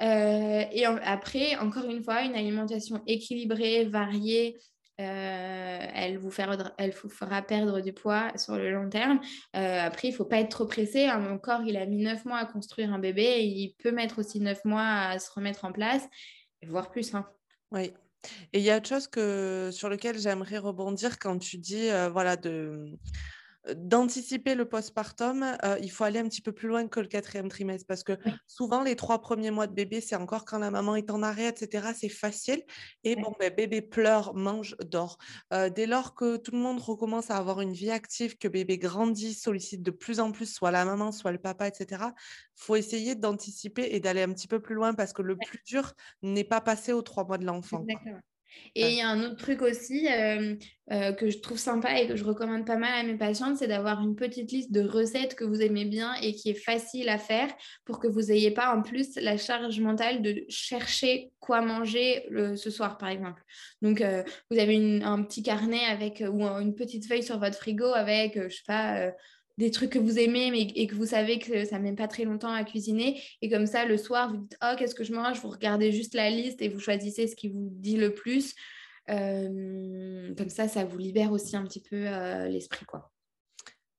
et 0.01 0.85
après, 0.85 1.57
encore 1.57 1.89
une 1.89 2.03
fois, 2.03 2.23
une 2.23 2.35
alimentation 2.35 3.03
équilibrée, 3.07 3.85
variée, 3.85 4.57
elle, 4.99 6.19
vous 6.19 6.31
fera, 6.31 6.57
elle 6.79 6.93
vous 6.93 7.09
fera 7.09 7.43
perdre 7.43 7.81
du 7.81 7.93
poids 7.93 8.37
sur 8.37 8.57
le 8.57 8.71
long 8.71 8.89
terme. 8.89 9.21
Euh, 9.55 9.81
après, 9.81 10.09
il 10.09 10.11
ne 10.13 10.17
faut 10.17 10.25
pas 10.25 10.41
être 10.41 10.51
trop 10.51 10.67
pressé. 10.67 11.05
Hein. 11.05 11.19
Mon 11.19 11.39
corps, 11.39 11.63
il 11.67 11.77
a 11.77 11.87
mis 11.87 12.03
neuf 12.03 12.25
mois 12.25 12.39
à 12.39 12.47
construire 12.47 12.93
un 12.93 12.99
bébé 12.99 13.23
et 13.23 13.45
il 13.45 13.75
peut 13.75 13.93
mettre 13.93 14.19
aussi 14.19 14.41
neuf 14.41 14.65
mois 14.65 14.87
à 14.87 15.19
se 15.19 15.31
remettre 15.31 15.65
en 15.65 15.73
place, 15.73 16.03
voire 16.67 16.91
plus. 16.91 17.15
Hein. 17.15 17.27
Oui. 17.73 17.93
Et 18.53 18.59
il 18.59 18.63
y 18.63 18.71
a 18.71 18.79
autre 18.79 18.89
chose 18.89 19.07
que, 19.07 19.71
sur 19.73 19.89
lequel 19.89 20.19
j'aimerais 20.19 20.59
rebondir 20.59 21.19
quand 21.19 21.39
tu 21.39 21.59
dis 21.59 21.91
euh, 21.91 22.09
voilà, 22.09 22.37
de 22.37 22.99
d'anticiper 23.75 24.55
le 24.55 24.69
postpartum, 24.69 25.45
euh, 25.65 25.79
il 25.81 25.91
faut 25.91 26.05
aller 26.05 26.19
un 26.19 26.29
petit 26.29 26.43
peu 26.43 26.53
plus 26.53 26.69
loin 26.69 26.87
que 26.87 27.01
le 27.01 27.07
quatrième 27.07 27.49
trimestre 27.49 27.87
parce 27.87 28.03
que 28.03 28.19
souvent 28.47 28.83
les 28.83 28.97
trois 28.97 29.21
premiers 29.21 29.51
mois 29.51 29.67
de 29.67 29.73
bébé, 29.73 30.01
c'est 30.01 30.17
encore 30.17 30.45
quand 30.45 30.59
la 30.59 30.71
maman 30.71 30.97
est 30.97 31.11
en 31.11 31.23
arrêt, 31.23 31.49
etc. 31.49 31.89
C'est 31.95 32.09
facile. 32.09 32.63
Et 33.05 33.17
bon, 33.17 33.35
ben, 33.39 33.53
bébé 33.53 33.83
pleure, 33.83 34.35
mange, 34.35 34.77
dort. 34.85 35.19
Euh, 35.53 35.69
dès 35.69 35.87
lors 35.87 36.15
que 36.15 36.37
tout 36.37 36.53
le 36.53 36.59
monde 36.59 36.81
recommence 36.81 37.31
à 37.31 37.37
avoir 37.37 37.61
une 37.61 37.73
vie 37.73 37.91
active, 37.91 38.37
que 38.39 38.49
bébé 38.49 38.79
grandit, 38.79 39.35
sollicite 39.35 39.83
de 39.83 39.91
plus 39.91 40.21
en 40.21 40.33
plus 40.33 40.53
soit 40.53 40.71
la 40.71 40.85
maman, 40.85 41.13
soit 41.13 41.33
le 41.33 41.39
papa, 41.39 41.67
etc. 41.67 42.05
faut 42.55 42.77
essayer 42.77 43.15
d'anticiper 43.15 43.89
et 43.91 44.01
d'aller 44.01 44.23
un 44.23 44.33
petit 44.33 44.49
peu 44.49 44.61
plus 44.61 44.75
loin 44.75 44.95
parce 44.95 45.13
que 45.13 45.23
le 45.23 45.37
plus 45.37 45.61
dur 45.67 45.93
n'est 46.23 46.45
pas 46.45 46.61
passé 46.61 46.93
aux 46.93 47.03
trois 47.03 47.25
mois 47.25 47.39
de 47.39 47.45
l'enfant. 47.45 47.85
Et 48.75 48.89
il 48.89 48.99
y 48.99 49.01
a 49.01 49.09
un 49.09 49.23
autre 49.25 49.37
truc 49.37 49.63
aussi 49.63 50.07
euh, 50.07 50.55
euh, 50.93 51.13
que 51.13 51.31
je 51.31 51.39
trouve 51.39 51.59
sympa 51.59 51.99
et 51.99 52.07
que 52.07 52.15
je 52.15 52.25
recommande 52.25 52.67
pas 52.67 52.77
mal 52.77 52.93
à 52.93 53.03
mes 53.03 53.17
patientes, 53.17 53.57
c'est 53.57 53.69
d'avoir 53.69 54.03
une 54.03 54.15
petite 54.15 54.53
liste 54.53 54.71
de 54.71 54.83
recettes 54.83 55.35
que 55.35 55.45
vous 55.45 55.63
aimez 55.63 55.87
bien 55.87 56.13
et 56.23 56.35
qui 56.35 56.51
est 56.51 56.55
facile 56.55 57.09
à 57.09 57.17
faire 57.17 57.49
pour 57.87 57.99
que 57.99 58.07
vous 58.07 58.25
n'ayez 58.25 58.51
pas 58.51 58.77
en 58.77 58.83
plus 58.83 59.17
la 59.17 59.39
charge 59.39 59.81
mentale 59.81 60.21
de 60.21 60.45
chercher 60.51 61.31
quoi 61.41 61.63
manger 61.63 62.27
ce 62.57 62.71
soir, 62.71 62.99
par 62.99 63.09
exemple. 63.09 63.43
Donc, 63.81 64.03
euh, 64.03 64.23
vous 64.51 64.59
avez 64.59 64.77
un 65.03 65.23
petit 65.23 65.43
carnet 65.43 65.85
avec 65.87 66.23
ou 66.31 66.43
une 66.43 66.75
petite 66.75 67.07
feuille 67.07 67.23
sur 67.23 67.39
votre 67.39 67.57
frigo 67.57 67.87
avec, 67.87 68.35
je 68.35 68.55
sais 68.55 68.63
pas 68.67 69.11
des 69.59 69.71
trucs 69.71 69.91
que 69.91 69.99
vous 69.99 70.19
aimez 70.19 70.51
mais, 70.51 70.63
et 70.63 70.87
que 70.87 70.95
vous 70.95 71.07
savez 71.07 71.39
que 71.39 71.65
ça 71.65 71.79
ne 71.79 71.85
met 71.85 71.95
pas 71.95 72.09
très 72.09 72.25
longtemps 72.25 72.53
à 72.53 72.65
cuisiner. 72.65 73.21
Et 73.43 73.49
comme 73.49 73.67
ça, 73.67 73.85
le 73.85 73.97
soir, 73.97 74.31
vous 74.31 74.39
dites, 74.39 74.59
oh, 74.63 74.75
qu'est-ce 74.79 74.95
que 74.95 75.05
je 75.05 75.13
mange? 75.13 75.41
Vous 75.41 75.49
regardez 75.49 75.93
juste 75.93 76.15
la 76.15 76.31
liste 76.31 76.61
et 76.63 76.69
vous 76.69 76.81
choisissez 76.81 77.27
ce 77.27 77.37
qui 77.37 77.49
vous 77.49 77.69
dit 77.73 77.97
le 77.97 78.15
plus. 78.15 78.55
Euh, 79.09 80.35
comme 80.35 80.51
ça, 80.51 80.69
ça 80.69 80.85
vous 80.85 80.99
libère 80.99 81.33
aussi 81.33 81.57
un 81.57 81.65
petit 81.65 81.81
peu 81.81 82.07
euh, 82.07 82.49
l'esprit, 82.49 82.85
quoi. 82.85 83.13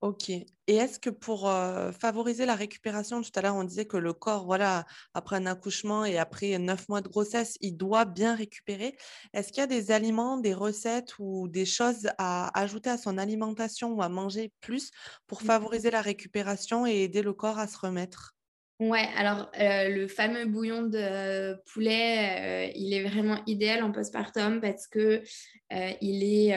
Ok. 0.01 0.29
Et 0.29 0.45
est-ce 0.67 0.99
que 0.99 1.09
pour 1.09 1.49
euh, 1.49 1.91
favoriser 1.91 2.45
la 2.45 2.53
récupération, 2.53 3.21
tout 3.23 3.31
à 3.33 3.41
l'heure 3.41 3.55
on 3.55 3.63
disait 3.63 3.85
que 3.85 3.97
le 3.97 4.13
corps, 4.13 4.45
voilà, 4.45 4.85
après 5.15 5.37
un 5.37 5.47
accouchement 5.47 6.05
et 6.05 6.19
après 6.19 6.59
neuf 6.59 6.87
mois 6.87 7.01
de 7.01 7.07
grossesse, 7.07 7.57
il 7.61 7.77
doit 7.77 8.05
bien 8.05 8.35
récupérer. 8.35 8.95
Est-ce 9.33 9.51
qu'il 9.51 9.61
y 9.61 9.63
a 9.63 9.67
des 9.67 9.89
aliments, 9.89 10.37
des 10.37 10.53
recettes 10.53 11.17
ou 11.17 11.47
des 11.47 11.65
choses 11.65 12.09
à 12.19 12.57
ajouter 12.59 12.91
à 12.91 12.97
son 12.99 13.17
alimentation 13.17 13.93
ou 13.93 14.03
à 14.03 14.09
manger 14.09 14.51
plus 14.61 14.91
pour 15.25 15.41
mmh. 15.41 15.45
favoriser 15.45 15.89
la 15.89 16.01
récupération 16.01 16.85
et 16.85 17.03
aider 17.03 17.23
le 17.23 17.33
corps 17.33 17.57
à 17.57 17.67
se 17.67 17.79
remettre? 17.79 18.35
Ouais, 18.79 19.07
alors 19.15 19.49
euh, 19.59 19.89
le 19.89 20.07
fameux 20.07 20.45
bouillon 20.45 20.83
de 20.83 21.55
poulet, 21.73 22.67
euh, 22.67 22.71
il 22.75 22.93
est 22.93 23.09
vraiment 23.09 23.41
idéal 23.47 23.81
en 23.81 23.91
postpartum 23.91 24.61
parce 24.61 24.85
que 24.85 25.23
il 25.71 26.23
est 26.23 26.53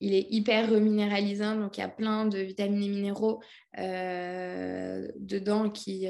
il 0.00 0.14
est 0.14 0.26
hyper 0.30 0.70
reminéralisant, 0.70 1.56
donc 1.56 1.78
il 1.78 1.80
y 1.80 1.84
a 1.84 1.88
plein 1.88 2.26
de 2.26 2.38
vitamines 2.38 2.82
et 2.82 2.88
minéraux 2.88 3.40
dedans 3.76 5.68
qui... 5.68 6.06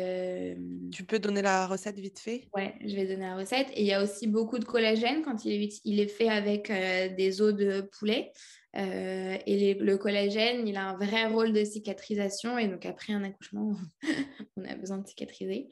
Tu 0.92 1.04
peux 1.04 1.18
donner 1.18 1.42
la 1.42 1.66
recette 1.66 1.98
vite 1.98 2.20
fait? 2.20 2.48
Ouais, 2.54 2.74
je 2.84 2.94
vais 2.94 3.06
donner 3.06 3.26
la 3.26 3.36
recette. 3.36 3.68
Et 3.74 3.80
il 3.80 3.86
y 3.86 3.92
a 3.92 4.02
aussi 4.02 4.28
beaucoup 4.28 4.58
de 4.58 4.64
collagène 4.64 5.22
quand 5.22 5.44
il 5.44 5.64
est, 5.64 5.80
il 5.84 5.98
est 5.98 6.08
fait 6.08 6.28
avec 6.28 6.68
des 6.68 7.42
os 7.42 7.54
de 7.54 7.88
poulet. 7.98 8.30
Euh, 8.76 9.38
et 9.46 9.74
le 9.74 9.96
collagène, 9.96 10.68
il 10.68 10.76
a 10.76 10.90
un 10.90 10.96
vrai 10.96 11.26
rôle 11.26 11.52
de 11.52 11.64
cicatrisation. 11.64 12.58
Et 12.58 12.68
donc, 12.68 12.84
après 12.84 13.12
un 13.12 13.24
accouchement, 13.24 13.74
on 14.56 14.64
a 14.64 14.74
besoin 14.74 14.98
de 14.98 15.06
cicatriser. 15.06 15.68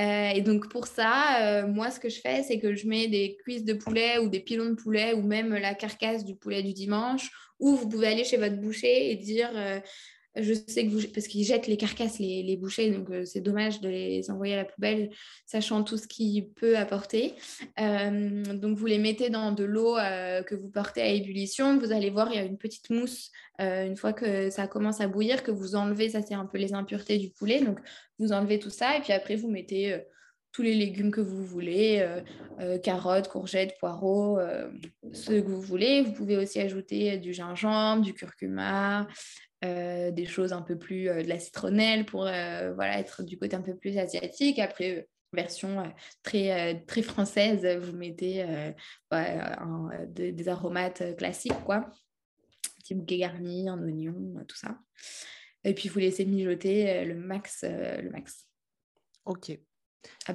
Euh, 0.00 0.30
et 0.30 0.40
donc, 0.40 0.70
pour 0.70 0.86
ça, 0.86 1.42
euh, 1.42 1.66
moi, 1.66 1.90
ce 1.90 2.00
que 2.00 2.08
je 2.08 2.20
fais, 2.20 2.42
c'est 2.42 2.58
que 2.58 2.74
je 2.74 2.86
mets 2.86 3.08
des 3.08 3.36
cuisses 3.42 3.64
de 3.64 3.74
poulet 3.74 4.18
ou 4.18 4.28
des 4.28 4.40
pilons 4.40 4.70
de 4.70 4.74
poulet 4.74 5.12
ou 5.12 5.22
même 5.22 5.52
la 5.54 5.74
carcasse 5.74 6.24
du 6.24 6.34
poulet 6.36 6.62
du 6.62 6.72
dimanche. 6.72 7.30
Ou 7.58 7.76
vous 7.76 7.88
pouvez 7.88 8.08
aller 8.08 8.24
chez 8.24 8.36
votre 8.36 8.56
boucher 8.56 9.10
et 9.10 9.16
dire 9.16 9.50
je 10.36 10.52
sais 10.52 10.86
que 10.86 10.90
vous, 10.90 11.00
parce 11.14 11.26
qu'ils 11.26 11.44
jettent 11.44 11.66
les 11.66 11.76
carcasses, 11.76 12.18
les, 12.18 12.56
bouchers, 12.56 12.90
donc 12.90 13.10
euh, 13.10 13.24
c'est 13.24 13.40
dommage 13.40 13.80
de 13.80 13.88
les 13.88 14.30
envoyer 14.30 14.54
à 14.54 14.58
la 14.58 14.64
poubelle, 14.64 15.10
sachant 15.46 15.82
tout 15.82 15.96
ce 15.96 16.06
qu'il 16.06 16.48
peut 16.50 16.76
apporter. 16.76 17.34
Euh, 17.80 18.42
donc 18.54 18.76
vous 18.76 18.86
les 18.86 18.98
mettez 18.98 19.30
dans 19.30 19.52
de 19.52 19.64
l'eau 19.64 19.96
euh, 19.96 20.42
que 20.42 20.54
vous 20.54 20.68
portez 20.68 21.00
à 21.00 21.08
ébullition. 21.08 21.78
Vous 21.78 21.92
allez 21.92 22.10
voir, 22.10 22.28
il 22.30 22.36
y 22.36 22.38
a 22.38 22.44
une 22.44 22.58
petite 22.58 22.90
mousse 22.90 23.30
une 23.58 23.96
fois 23.96 24.12
que 24.12 24.50
ça 24.50 24.66
commence 24.66 25.00
à 25.00 25.08
bouillir, 25.08 25.42
que 25.42 25.50
vous 25.50 25.76
enlevez, 25.76 26.10
ça 26.10 26.20
c'est 26.20 26.34
un 26.34 26.44
peu 26.44 26.58
les 26.58 26.74
impuretés 26.74 27.16
du 27.16 27.30
poulet. 27.30 27.62
Donc 27.62 27.78
vous 28.18 28.32
enlevez 28.32 28.58
tout 28.58 28.68
ça 28.68 28.98
et 28.98 29.00
puis 29.00 29.14
après 29.14 29.36
vous 29.36 29.50
mettez 29.50 29.98
tous 30.56 30.62
les 30.62 30.74
légumes 30.74 31.10
que 31.10 31.20
vous 31.20 31.44
voulez, 31.44 32.02
carottes, 32.82 33.28
courgettes, 33.28 33.76
poireaux, 33.78 34.38
ce 35.12 35.32
que 35.32 35.46
vous 35.46 35.60
voulez. 35.60 36.00
Vous 36.00 36.12
pouvez 36.12 36.38
aussi 36.38 36.58
ajouter 36.60 37.18
du 37.18 37.34
gingembre, 37.34 38.02
du 38.02 38.14
curcuma, 38.14 39.06
euh, 39.64 40.10
des 40.10 40.26
choses 40.26 40.52
un 40.52 40.60
peu 40.60 40.78
plus 40.78 41.08
euh, 41.08 41.22
de 41.22 41.28
la 41.28 41.38
citronnelle 41.38 42.04
pour 42.04 42.26
euh, 42.26 42.74
voilà, 42.74 42.98
être 42.98 43.22
du 43.22 43.38
côté 43.38 43.56
un 43.56 43.62
peu 43.62 43.74
plus 43.74 43.96
asiatique. 43.96 44.58
Après, 44.58 45.08
version 45.32 45.92
très, 46.22 46.84
très 46.86 47.00
française, 47.02 47.66
vous 47.80 47.96
mettez 47.96 48.44
des, 49.10 50.48
aromates 50.48 51.16
classiques, 51.16 51.64
quoi. 51.64 51.90
Type 52.84 52.98
bouquet 52.98 53.18
garni, 53.18 53.68
un 53.68 53.82
oignon, 53.82 54.14
tout 54.46 54.56
ça. 54.56 54.78
Et 55.64 55.74
puis, 55.74 55.88
vous 55.88 55.98
laissez 55.98 56.24
mijoter 56.24 57.04
le 57.04 57.14
max. 57.14 57.64
le 57.64 58.08
max. 58.10 58.46
Ok. 59.24 59.58
Peu 60.26 60.34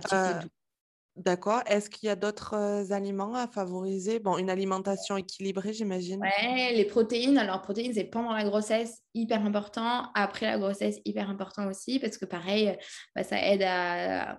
D'accord. 1.17 1.61
Est-ce 1.65 1.89
qu'il 1.89 2.07
y 2.07 2.09
a 2.09 2.15
d'autres 2.15 2.91
aliments 2.93 3.35
à 3.35 3.47
favoriser? 3.47 4.19
Bon, 4.19 4.37
une 4.37 4.49
alimentation 4.49 5.17
équilibrée, 5.17 5.73
j'imagine. 5.73 6.21
Ouais, 6.21 6.73
les 6.73 6.85
protéines. 6.85 7.37
Alors, 7.37 7.61
protéines, 7.61 7.93
c'est 7.93 8.05
pendant 8.05 8.31
la 8.31 8.45
grossesse, 8.45 9.01
hyper 9.13 9.45
important. 9.45 10.09
Après 10.15 10.45
la 10.45 10.57
grossesse, 10.57 10.99
hyper 11.03 11.29
important 11.29 11.67
aussi, 11.67 11.99
parce 11.99 12.17
que 12.17 12.23
pareil, 12.23 12.77
bah, 13.13 13.23
ça 13.23 13.45
aide 13.45 13.61
à, 13.63 14.37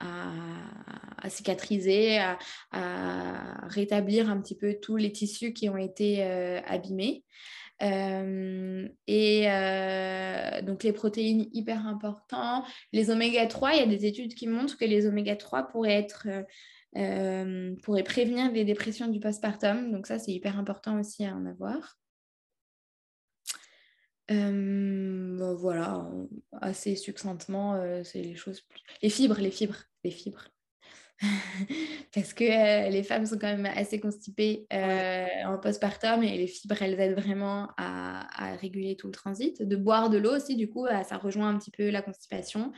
à, 0.00 1.30
cicatriser, 1.30 2.18
à, 2.18 3.66
rétablir 3.68 4.28
un 4.28 4.38
petit 4.40 4.56
peu 4.56 4.76
tous 4.82 4.96
les 4.96 5.12
tissus 5.12 5.54
qui 5.54 5.70
ont 5.70 5.78
été 5.78 6.22
abîmés. 6.66 7.24
Euh, 7.82 8.88
et 9.06 9.50
euh, 9.50 10.62
donc 10.62 10.84
les 10.84 10.92
protéines 10.92 11.48
hyper 11.52 11.86
importantes. 11.86 12.64
Les 12.92 13.10
oméga 13.10 13.46
3, 13.46 13.74
il 13.74 13.78
y 13.78 13.82
a 13.82 13.86
des 13.86 14.06
études 14.06 14.34
qui 14.34 14.46
montrent 14.46 14.76
que 14.76 14.84
les 14.84 15.06
oméga 15.06 15.36
3 15.36 15.64
pourraient 15.68 15.92
être 15.92 16.28
euh, 16.96 17.74
pourraient 17.82 18.04
prévenir 18.04 18.52
les 18.52 18.64
dépressions 18.64 19.08
du 19.08 19.20
postpartum. 19.20 19.90
Donc 19.90 20.06
ça, 20.06 20.18
c'est 20.18 20.32
hyper 20.32 20.58
important 20.58 20.98
aussi 20.98 21.24
à 21.24 21.34
en 21.34 21.46
avoir. 21.46 21.98
voilà, 24.28 26.08
assez 26.60 26.96
succinctement, 26.96 28.02
c'est 28.04 28.22
les 28.22 28.34
choses. 28.34 28.62
Les 29.02 29.10
fibres, 29.10 29.38
les 29.40 29.50
fibres, 29.50 29.84
les 30.04 30.10
fibres. 30.10 30.51
parce 32.14 32.34
que 32.34 32.44
euh, 32.44 32.88
les 32.88 33.02
femmes 33.02 33.26
sont 33.26 33.38
quand 33.38 33.54
même 33.54 33.66
assez 33.66 34.00
constipées 34.00 34.66
euh, 34.72 35.26
en 35.46 35.58
postpartum 35.58 36.22
et 36.22 36.36
les 36.36 36.46
fibres, 36.46 36.80
elles 36.80 36.98
aident 36.98 37.18
vraiment 37.18 37.68
à, 37.76 38.56
réguler 38.60 38.96
tout 38.96 39.06
le 39.06 39.12
transit. 39.12 39.62
De 39.62 39.76
boire 39.76 40.10
de 40.10 40.18
l'eau 40.18 40.34
aussi, 40.36 40.56
du 40.56 40.68
coup, 40.68 40.86
euh, 40.86 41.02
ça 41.04 41.16
rejoint 41.16 41.48
un 41.48 41.58
petit 41.58 41.70
peu 41.70 41.90
la 41.90 42.02
constipation 42.02 42.72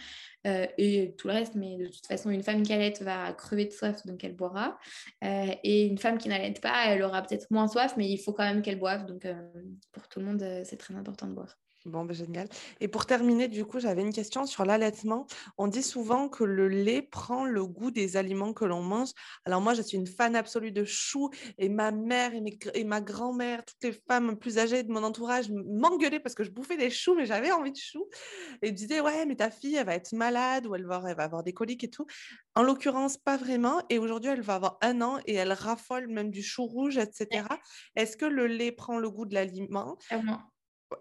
et 0.46 1.14
tout 1.16 1.28
le 1.28 1.34
reste. 1.34 1.54
Mais 1.54 1.78
de 1.78 1.86
toute 1.86 2.06
façon, 2.06 2.28
une 2.28 2.42
femme 2.42 2.62
qui 2.62 2.72
allait 2.74 2.92
va 3.00 3.32
crever 3.32 3.64
de 3.64 3.72
soif, 3.72 4.04
donc 4.04 4.22
elle 4.24 4.36
boira. 4.36 4.78
et 5.22 5.86
une 5.86 5.98
femme 5.98 6.18
qui 6.18 6.28
n'allait 6.28 6.52
pas, 6.52 6.88
elle 6.88 7.02
aura 7.02 7.22
peut-être 7.22 7.50
moins 7.50 7.66
soif, 7.66 7.94
mais 7.96 8.08
il 8.08 8.18
faut 8.18 8.32
quand 8.34 8.44
même 8.44 8.60
qu'elle 8.60 8.78
boive. 8.78 9.06
Donc, 9.06 9.26
pour 9.92 10.06
tout 10.08 10.20
le 10.20 10.26
monde, 10.26 10.46
c'est 10.64 10.76
très 10.76 10.94
important 10.94 11.26
de 11.26 11.32
boire. 11.32 11.56
Bon, 11.86 12.06
ben, 12.06 12.14
génial. 12.14 12.48
Et 12.80 12.88
pour 12.88 13.04
terminer, 13.04 13.46
du 13.46 13.66
coup, 13.66 13.78
j'avais 13.78 14.00
une 14.00 14.12
question 14.12 14.46
sur 14.46 14.64
l'allaitement. 14.64 15.26
On 15.58 15.68
dit 15.68 15.82
souvent 15.82 16.30
que 16.30 16.42
le 16.42 16.66
lait 16.66 17.02
prend 17.02 17.44
le 17.44 17.66
goût 17.66 17.90
des 17.90 18.16
aliments 18.16 18.54
que 18.54 18.64
l'on 18.64 18.80
mange. 18.82 19.10
Alors 19.44 19.60
moi, 19.60 19.74
je 19.74 19.82
suis 19.82 19.98
une 19.98 20.06
fan 20.06 20.34
absolue 20.34 20.72
de 20.72 20.84
choux 20.84 21.28
et 21.58 21.68
ma 21.68 21.90
mère 21.92 22.32
et, 22.74 22.84
ma 22.84 23.02
grand-mère, 23.02 23.66
toutes 23.66 23.82
les 23.82 23.92
femmes 23.92 24.38
plus 24.38 24.56
âgées 24.56 24.82
de 24.82 24.90
mon 24.90 25.02
entourage 25.04 25.50
m'engueulaient 25.50 26.20
parce 26.20 26.34
que 26.34 26.42
je 26.42 26.50
bouffais 26.50 26.78
des 26.78 26.88
choux, 26.88 27.14
mais 27.16 27.26
j'avais 27.26 27.52
envie 27.52 27.72
de 27.72 27.76
choux. 27.76 28.08
Et 28.62 28.70
me 28.72 28.76
disaient, 28.76 29.00
ouais, 29.00 29.26
mais 29.26 29.36
ta 29.36 29.50
fille, 29.50 29.76
elle 29.76 29.84
va 29.84 29.94
être 29.94 30.12
malade 30.14 30.66
ou 30.66 30.74
elle 30.74 30.86
va, 30.86 31.02
elle 31.06 31.16
va 31.16 31.24
avoir 31.24 31.42
des 31.42 31.52
coliques 31.52 31.84
et 31.84 31.90
tout. 31.90 32.06
En 32.54 32.62
l'occurrence, 32.62 33.18
pas 33.18 33.36
vraiment. 33.36 33.82
Et 33.90 33.98
aujourd'hui, 33.98 34.30
elle 34.30 34.40
va 34.40 34.54
avoir 34.54 34.78
un 34.80 35.02
an 35.02 35.18
et 35.26 35.34
elle 35.34 35.52
raffole 35.52 36.08
même 36.08 36.30
du 36.30 36.42
chou 36.42 36.64
rouge, 36.64 36.96
etc. 36.96 37.60
Est-ce 37.94 38.16
que 38.16 38.24
le 38.24 38.46
lait 38.46 38.72
prend 38.72 38.98
le 38.98 39.10
goût 39.10 39.26
de 39.26 39.34
l'aliment? 39.34 39.98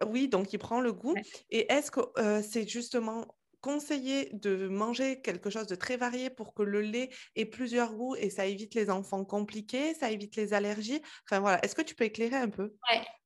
Oui, 0.08 0.28
donc 0.28 0.54
il 0.54 0.60
prend 0.60 0.80
le 0.82 0.94
goût. 0.94 1.22
Et 1.50 1.72
est-ce 1.72 1.92
que 1.92 2.02
c'est 2.42 2.68
justement 2.68 3.28
conseillé 3.62 4.30
de 4.34 4.68
manger 4.68 5.22
quelque 5.22 5.50
chose 5.50 5.68
de 5.68 5.76
très 5.76 5.96
varié 5.96 6.30
pour 6.30 6.54
que 6.54 6.64
le 6.64 6.82
lait 6.82 7.10
ait 7.36 7.46
plusieurs 7.46 7.94
goûts 7.96 8.16
et 8.16 8.30
ça 8.30 8.46
évite 8.46 8.76
les 8.76 8.90
enfants 8.90 9.24
compliqués, 9.26 9.94
ça 9.94 10.12
évite 10.12 10.36
les 10.36 10.54
allergies? 10.54 11.02
Enfin 11.30 11.40
voilà, 11.40 11.64
est-ce 11.64 11.76
que 11.76 11.82
tu 11.82 11.96
peux 11.96 12.04
éclairer 12.06 12.36
un 12.36 12.50
peu? 12.50 12.76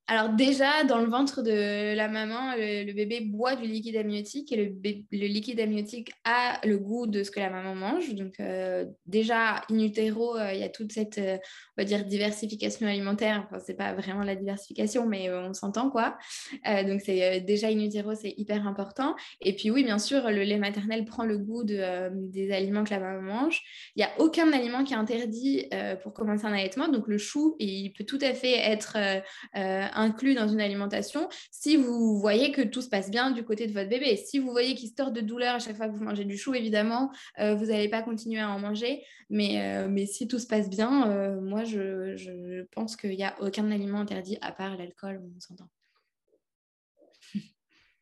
Alors 0.09 0.29
déjà, 0.29 0.85
dans 0.85 0.99
le 0.99 1.09
ventre 1.09 1.41
de 1.41 1.93
la 1.93 2.07
maman, 2.07 2.55
le, 2.55 2.93
bébé 2.93 3.19
boit 3.19 3.57
du 3.57 3.67
liquide 3.67 3.97
amniotique 3.97 4.53
et 4.53 4.55
le, 4.55 5.27
liquide 5.27 5.59
amniotique 5.59 6.13
a 6.23 6.65
le 6.65 6.77
goût 6.77 7.07
de 7.07 7.23
ce 7.23 7.31
que 7.31 7.41
la 7.41 7.49
maman 7.49 7.75
mange. 7.75 8.15
Donc 8.15 8.39
euh, 8.39 8.85
déjà, 9.05 9.63
in 9.69 9.79
utero, 9.79 10.37
euh, 10.37 10.53
il 10.53 10.61
y 10.61 10.63
a 10.63 10.69
toute 10.69 10.93
cette, 10.93 11.17
euh, 11.17 11.37
on 11.77 11.81
va 11.81 11.83
dire, 11.83 12.05
diversification 12.05 12.87
alimentaire. 12.87 13.45
Enfin, 13.45 13.61
c'est 13.65 13.73
pas 13.73 13.93
vraiment 13.95 14.23
la 14.23 14.37
diversification, 14.37 15.05
mais 15.05 15.29
on 15.29 15.53
s'entend 15.53 15.89
quoi. 15.89 16.17
donc 16.85 17.01
c'est 17.01 17.41
déjà 17.41 17.67
in 17.67 17.79
utero, 17.79 18.15
c'est 18.15 18.33
hyper 18.37 18.65
important. 18.65 19.13
Et 19.41 19.53
puis 19.57 19.71
oui, 19.71 19.83
bien 19.83 19.99
sûr, 19.99 20.29
le 20.29 20.43
lait 20.43 20.57
maternel 20.57 21.03
prend 21.03 21.25
le 21.25 21.37
goût 21.37 21.65
de, 21.65 22.09
des 22.29 22.53
aliments 22.53 22.85
que 22.85 22.91
la 22.91 22.99
maman 22.99 23.21
mange. 23.21 23.61
Il 23.97 23.99
n'y 23.99 24.05
a 24.05 24.11
aucun 24.19 24.53
aliment 24.53 24.85
qui 24.85 24.93
est 24.93 24.97
interdit 24.97 25.67
pour 26.01 26.13
commencer 26.13 26.45
un 26.45 26.53
allaitement. 26.53 26.87
Donc 26.87 27.09
le 27.09 27.17
chou, 27.17 27.57
il 27.59 27.91
peut 27.91 28.05
tout 28.05 28.19
à 28.21 28.33
fait 28.33 28.53
être 28.53 28.95
inclus 29.97 30.35
dans 30.35 30.47
une 30.47 30.61
alimentation 30.61 31.27
si 31.51 31.75
vous 31.75 32.19
voyez 32.19 32.51
que 32.51 32.61
tout 32.61 32.81
se 32.81 32.89
passe 32.89 33.09
bien 33.09 33.31
du 33.31 33.43
côté 33.43 33.67
de 33.67 33.73
votre 33.73 33.89
bébé. 33.89 34.15
Si 34.15 34.39
vous 34.39 34.51
voyez 34.51 34.75
qu'il 34.75 34.89
sort 34.89 35.11
de 35.11 35.21
douleur 35.21 35.55
à 35.55 35.59
chaque 35.59 35.75
fois 35.75 35.87
que 35.87 35.93
vous 35.93 36.03
mangez 36.03 36.25
du 36.25 36.37
chou, 36.37 36.53
évidemment, 36.53 37.11
euh, 37.39 37.55
vous 37.55 37.65
n'allez 37.65 37.89
pas 37.89 38.01
continuer 38.01 38.39
à 38.39 38.49
en 38.49 38.59
manger. 38.59 39.03
Mais, 39.29 39.61
euh, 39.61 40.05
si 40.05 40.27
tout 40.27 40.39
se 40.39 40.47
passe 40.47 40.69
bien, 40.69 41.09
euh, 41.09 41.41
moi, 41.41 41.63
je, 41.63 42.15
je 42.15 42.63
pense 42.71 42.95
qu'il 42.95 43.11
n'y 43.11 43.23
a 43.23 43.35
aucun 43.41 43.69
aliment 43.71 43.99
interdit 43.99 44.37
à 44.41 44.51
part 44.51 44.77
l'alcool, 44.77 45.21
on 45.35 45.39
s'entend. 45.39 45.67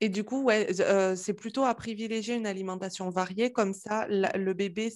Et 0.01 0.09
du 0.09 0.25
coup, 0.25 0.43
ouais, 0.43 0.67
c'est 1.15 1.33
plutôt 1.33 1.63
à 1.63 1.73
privilégier 1.73 2.35
une 2.35 2.45
alimentation 2.45 3.09
variée, 3.09 3.51
comme 3.53 3.73
ça, 3.73 4.05
le 4.09 4.53
bébé 4.53 4.91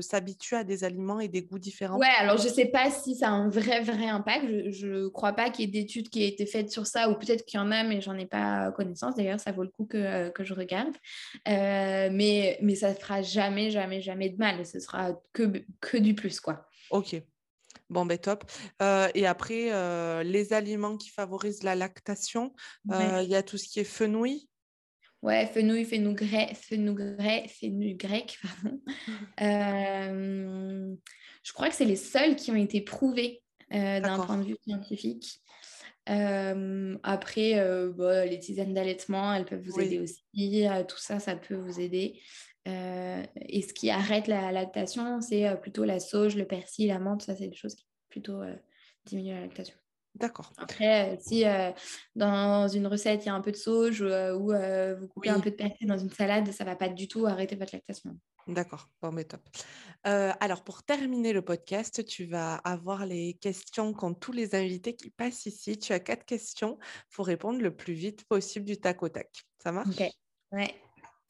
s'habitue 0.00 0.56
à 0.56 0.64
des 0.64 0.84
aliments 0.84 1.20
et 1.20 1.28
des 1.28 1.42
goûts 1.42 1.58
différents. 1.58 1.98
Ouais, 1.98 2.06
alors 2.18 2.36
je 2.36 2.48
ne 2.48 2.52
sais 2.52 2.66
pas 2.66 2.90
si 2.90 3.14
ça 3.14 3.28
a 3.28 3.30
un 3.30 3.48
vrai, 3.48 3.80
vrai 3.80 4.08
impact. 4.08 4.44
Je 4.70 4.86
ne 4.86 5.08
crois 5.08 5.32
pas 5.32 5.48
qu'il 5.48 5.64
y 5.64 5.68
ait 5.68 5.82
d'études 5.82 6.10
qui 6.10 6.22
aient 6.22 6.28
été 6.28 6.44
faites 6.44 6.70
sur 6.70 6.86
ça, 6.86 7.08
ou 7.08 7.14
peut-être 7.14 7.46
qu'il 7.46 7.58
y 7.58 7.62
en 7.62 7.70
a, 7.70 7.82
mais 7.82 8.02
j'en 8.02 8.16
ai 8.18 8.26
pas 8.26 8.70
connaissance. 8.72 9.14
D'ailleurs, 9.14 9.40
ça 9.40 9.52
vaut 9.52 9.62
le 9.62 9.70
coup 9.70 9.86
que, 9.86 10.28
que 10.30 10.44
je 10.44 10.52
regarde. 10.52 10.94
mais, 11.46 12.58
mais 12.60 12.74
ça 12.74 12.90
ne 12.90 12.94
fera 12.94 13.22
jamais, 13.22 13.70
jamais, 13.70 14.02
jamais 14.02 14.28
de 14.28 14.36
mal. 14.36 14.66
Ce 14.66 14.80
sera 14.80 15.12
que, 15.32 15.64
que 15.80 15.96
du 15.96 16.14
plus, 16.14 16.40
quoi. 16.40 16.66
Ok. 16.90 17.22
Bon, 17.92 18.06
ben 18.06 18.18
top. 18.18 18.44
et 18.80 19.26
après, 19.26 20.24
les 20.24 20.52
aliments 20.52 20.96
qui 20.96 21.10
favorisent 21.10 21.62
la 21.62 21.74
lactation, 21.74 22.54
il 22.90 23.28
y 23.28 23.34
a 23.34 23.42
tout 23.42 23.58
ce 23.58 23.68
qui 23.68 23.80
est 23.80 23.84
fenouil. 23.84 24.48
Ouais, 25.22 25.46
fenouil, 25.46 25.84
fenugrec, 25.84 26.56
fenugrec 26.56 28.38
pardon. 28.42 28.80
je 29.38 30.96
crois 31.52 31.68
que 31.68 31.76
c'est 31.76 31.84
les 31.84 31.96
seuls 31.96 32.34
qui 32.34 32.50
ont 32.50 32.56
été 32.56 32.80
prouvés 32.80 33.42
d'un 33.70 34.18
point 34.18 34.38
de 34.38 34.44
vue 34.44 34.56
scientifique. 34.66 35.40
après, 36.06 37.54
bah, 37.94 38.26
les 38.26 38.38
tisanes 38.40 38.74
d'allaitement, 38.74 39.32
elles 39.34 39.44
peuvent 39.44 39.62
vous 39.62 39.80
aider 39.80 40.00
aussi. 40.00 40.24
tout 40.88 40.98
ça, 40.98 41.20
ça 41.20 41.36
peut 41.36 41.56
vous 41.56 41.78
aider. 41.78 42.20
Euh, 42.68 43.22
et 43.36 43.62
ce 43.62 43.72
qui 43.72 43.90
arrête 43.90 44.28
la 44.28 44.52
lactation, 44.52 45.20
c'est 45.20 45.48
euh, 45.48 45.56
plutôt 45.56 45.84
la 45.84 46.00
sauge, 46.00 46.36
le 46.36 46.46
persil, 46.46 46.88
la 46.88 46.98
menthe. 46.98 47.22
Ça, 47.22 47.34
c'est 47.34 47.48
des 47.48 47.56
choses 47.56 47.74
qui 47.74 47.86
plutôt 48.08 48.40
euh, 48.40 48.54
diminuent 49.04 49.34
la 49.34 49.40
lactation. 49.42 49.74
D'accord. 50.14 50.52
Après, 50.58 51.18
si 51.22 51.44
dans 52.14 52.68
une 52.68 52.86
recette, 52.86 53.24
il 53.24 53.28
y 53.28 53.30
a 53.30 53.34
un 53.34 53.40
peu 53.40 53.50
de 53.50 53.56
sauge 53.56 54.02
ou 54.02 54.52
vous 55.00 55.08
coupez 55.08 55.30
un 55.30 55.40
peu 55.40 55.50
de 55.50 55.56
persil 55.56 55.86
dans 55.86 55.96
une 55.96 56.10
salade, 56.10 56.52
ça 56.52 56.64
ne 56.64 56.68
va 56.68 56.76
pas 56.76 56.90
du 56.90 57.08
tout 57.08 57.24
arrêter 57.24 57.56
votre 57.56 57.74
lactation. 57.74 58.14
D'accord, 58.46 58.90
bon, 59.00 59.10
mais 59.10 59.24
top. 59.24 59.40
alors, 60.04 60.64
pour 60.64 60.82
terminer 60.82 61.32
le 61.32 61.40
podcast, 61.40 62.04
tu 62.04 62.26
vas 62.26 62.56
avoir 62.56 63.06
les 63.06 63.38
questions 63.40 63.94
qu'ont 63.94 64.12
tous 64.12 64.32
les 64.32 64.54
invités 64.54 64.94
qui 64.94 65.08
passent 65.08 65.46
ici. 65.46 65.78
Tu 65.78 65.94
as 65.94 66.00
quatre 66.00 66.26
questions. 66.26 66.78
Faut 67.08 67.22
répondre 67.22 67.62
le 67.62 67.74
plus 67.74 67.94
vite 67.94 68.26
possible 68.28 68.66
du 68.66 68.76
tac 68.76 69.02
au 69.02 69.08
tac. 69.08 69.30
Ça 69.62 69.72
marche? 69.72 69.98
Ok, 69.98 70.10
ouais. 70.52 70.74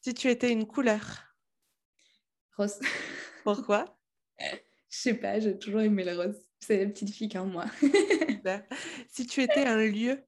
Si 0.04 0.14
tu 0.14 0.28
étais 0.28 0.50
une 0.50 0.66
couleur 0.66 1.22
Rose. 2.56 2.80
Pourquoi? 3.44 3.84
Je 4.90 4.98
sais 4.98 5.14
pas, 5.14 5.40
j'ai 5.40 5.56
toujours 5.58 5.80
aimé 5.80 6.04
le 6.04 6.14
rose. 6.14 6.36
C'est 6.60 6.84
la 6.84 6.90
petite 6.90 7.14
fille 7.14 7.28
comme 7.28 7.52
moi. 7.52 7.64
si 9.08 9.26
tu 9.26 9.40
étais 9.40 9.64
un 9.64 9.78
lieu 9.78 10.22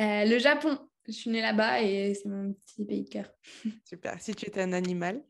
euh, 0.00 0.24
Le 0.24 0.38
Japon. 0.38 0.78
Je 1.06 1.12
suis 1.12 1.30
née 1.30 1.40
là-bas 1.40 1.82
et 1.82 2.14
c'est 2.14 2.28
mon 2.28 2.52
petit 2.52 2.84
pays 2.84 3.02
de 3.02 3.08
cœur. 3.08 3.32
Super. 3.84 4.20
Si 4.20 4.34
tu 4.34 4.46
étais 4.46 4.60
un 4.60 4.72
animal 4.72 5.24